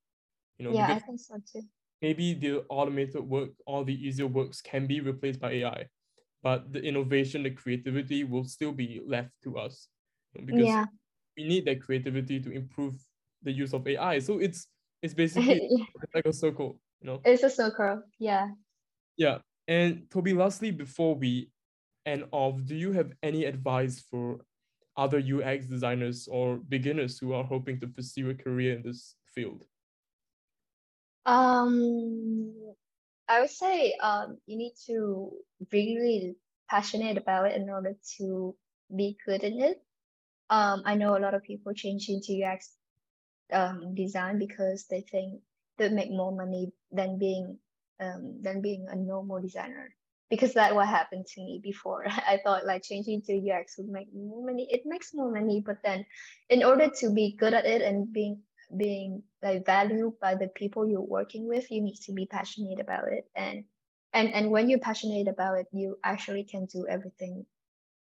You 0.59 0.67
know, 0.67 0.73
yeah, 0.73 0.93
I 0.93 0.99
think 0.99 1.21
so 1.21 1.37
too. 1.53 1.63
Maybe 2.01 2.35
the 2.35 2.65
automated 2.69 3.23
work, 3.23 3.51
all 3.67 3.85
the 3.85 3.95
easier 3.95 4.27
works 4.27 4.61
can 4.61 4.87
be 4.87 5.01
replaced 5.01 5.41
by 5.41 5.53
AI, 5.53 5.87
but 6.43 6.73
the 6.73 6.81
innovation, 6.81 7.43
the 7.43 7.51
creativity 7.51 8.25
will 8.25 8.45
still 8.45 8.73
be 8.73 9.01
left 9.07 9.31
to 9.45 9.59
us. 9.59 9.89
Because 10.35 10.67
yeah. 10.67 10.85
we 11.37 11.45
need 11.45 11.65
that 11.67 11.83
creativity 11.83 12.41
to 12.41 12.51
improve 12.53 12.95
the 13.43 13.53
use 13.53 13.73
of 13.73 13.87
AI. 13.87 14.21
So 14.21 14.39
it's 14.39 14.69
it's 15.03 15.15
basically 15.23 15.61
like 16.15 16.27
a 16.27 16.33
circle, 16.33 16.79
you 17.01 17.07
know. 17.07 17.21
It's 17.25 17.43
a 17.43 17.51
circle, 17.51 18.03
yeah. 18.19 18.49
Yeah. 19.17 19.39
And 19.67 20.09
Tobbi, 20.09 20.37
lastly, 20.37 20.71
before 20.71 21.15
we 21.15 21.51
end 22.07 22.25
off, 22.31 22.65
do 22.65 22.75
you 22.75 22.93
have 22.93 23.13
any 23.23 23.45
advice 23.45 24.03
for 24.11 24.41
other 24.99 25.19
UX 25.19 25.67
designers 25.67 26.29
or 26.29 26.57
beginners 26.57 27.19
who 27.19 27.33
are 27.33 27.45
hoping 27.45 27.79
to 27.81 27.87
pursue 27.87 28.31
a 28.31 28.35
career 28.35 28.77
in 28.77 28.83
this 28.83 29.15
field? 29.35 29.65
Um, 31.25 32.53
I 33.29 33.41
would 33.41 33.51
say 33.51 33.95
um, 34.03 34.39
you 34.47 34.59
need 34.59 34.75
to 34.87 35.31
really 35.73 36.37
passionate 36.69 37.17
about 37.17 37.47
it 37.47 37.57
in 37.57 37.71
order 37.71 37.95
to 38.19 38.55
be 38.95 39.17
good 39.25 39.45
in 39.45 39.61
it. 39.63 39.83
Um, 40.51 40.83
I 40.85 40.95
know 40.95 41.17
a 41.17 41.21
lot 41.21 41.35
of 41.35 41.43
people 41.43 41.75
change 41.75 42.09
into 42.09 42.43
UX 42.43 42.73
um, 43.53 43.95
design 43.95 44.39
because 44.39 44.87
they 44.91 45.03
think 45.03 45.41
they 45.77 45.89
make 45.91 46.11
more 46.11 46.35
money 46.35 46.73
than 46.91 47.19
being 47.19 47.59
um, 48.01 48.39
than 48.41 48.63
being 48.63 48.87
a 48.89 48.97
normal 48.97 49.41
designer 49.41 49.95
because 50.31 50.55
that 50.55 50.75
what 50.75 50.89
happened 50.89 51.27
to 51.27 51.41
me 51.41 51.61
before. 51.63 52.07
I 52.09 52.41
thought 52.45 52.67
like 52.67 52.83
changing 52.83 53.23
to 53.23 53.51
UX 53.51 53.79
would 53.79 53.89
make 53.89 54.09
more 54.15 54.45
money. 54.45 54.69
It 54.71 54.83
makes 54.85 55.15
more 55.15 55.31
money, 55.31 55.63
but 55.65 55.79
then 55.85 56.05
in 56.51 56.63
order 56.65 56.91
to 57.01 57.11
be 57.11 57.37
good 57.39 57.55
at 57.55 57.67
it 57.67 57.83
and 57.83 58.13
being 58.13 58.41
being 58.77 59.23
like 59.43 59.65
valued 59.65 60.13
by 60.21 60.35
the 60.35 60.49
people 60.49 60.89
you're 60.89 61.01
working 61.01 61.49
with, 61.49 61.71
you 61.71 61.81
need 61.81 61.97
to 62.07 62.13
be 62.13 62.27
passionate 62.27 62.81
about 62.81 63.09
it. 63.09 63.25
And 63.35 63.65
and 64.13 64.33
and 64.35 64.51
when 64.51 64.69
you're 64.69 64.81
passionate 64.81 65.29
about 65.29 65.59
it, 65.59 65.67
you 65.73 65.99
actually 66.05 66.45
can 66.45 66.67
do 66.67 66.87
everything, 66.89 67.47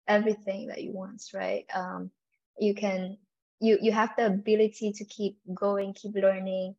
everything 0.09 0.68
that 0.68 0.83
you 0.83 0.93
want, 0.93 1.22
right? 1.35 1.66
Um, 1.75 2.11
you 2.59 2.75
can 2.75 3.18
you 3.61 3.79
you 3.81 3.93
have 3.93 4.14
the 4.16 4.27
ability 4.27 4.93
to 4.93 5.05
keep 5.05 5.39
going, 5.55 5.95
keep 5.95 6.14
learning, 6.14 6.77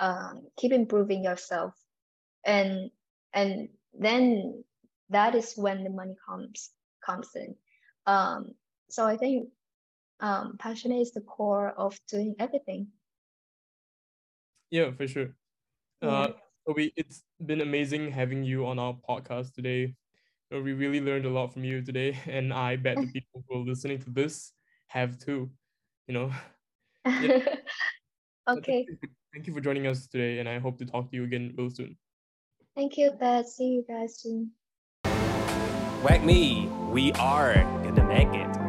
um, 0.00 0.46
keep 0.58 0.72
improving 0.72 1.24
yourself 1.24 1.74
and 2.44 2.90
and 3.32 3.68
then 3.98 4.64
that 5.12 5.34
is 5.34 5.54
when 5.56 5.84
the 5.84 5.90
money 5.90 6.14
comes 6.26 6.70
comes 7.04 7.28
in 7.34 7.54
um 8.06 8.52
so 8.90 9.06
i 9.06 9.16
think 9.16 9.48
um 10.20 10.56
passion 10.58 10.92
is 10.92 11.12
the 11.12 11.20
core 11.20 11.70
of 11.76 11.98
doing 12.08 12.34
everything 12.38 12.86
yeah 14.70 14.90
for 14.90 15.06
sure 15.06 15.34
yeah. 16.02 16.08
uh 16.08 16.28
Obi, 16.64 16.92
it's 16.96 17.24
been 17.44 17.60
amazing 17.60 18.12
having 18.12 18.44
you 18.44 18.66
on 18.66 18.78
our 18.78 18.94
podcast 19.08 19.52
today 19.52 19.94
we 20.50 20.74
really 20.74 21.00
learned 21.00 21.24
a 21.24 21.30
lot 21.30 21.52
from 21.52 21.64
you 21.64 21.82
today 21.82 22.16
and 22.26 22.52
i 22.52 22.76
bet 22.76 23.00
the 23.00 23.06
people 23.12 23.44
who 23.48 23.56
are 23.56 23.64
listening 23.64 23.98
to 23.98 24.10
this 24.10 24.52
have 24.86 25.18
too 25.18 25.50
you 26.06 26.14
know 26.14 26.30
yeah. 27.20 27.56
okay 28.48 28.86
thank 29.32 29.46
you 29.46 29.52
for 29.52 29.60
joining 29.60 29.86
us 29.86 30.06
today 30.06 30.38
and 30.38 30.48
i 30.48 30.58
hope 30.58 30.78
to 30.78 30.86
talk 30.86 31.10
to 31.10 31.16
you 31.16 31.24
again 31.24 31.52
real 31.56 31.70
soon 31.70 31.96
Thank 32.74 32.96
you, 32.96 33.12
Beth. 33.12 33.48
See 33.48 33.68
you 33.68 33.84
guys 33.86 34.20
soon. 34.20 34.52
WAGMI. 36.02 36.68
We 36.90 37.12
are 37.12 37.54
gonna 37.84 38.04
make 38.04 38.28
it. 38.34 38.61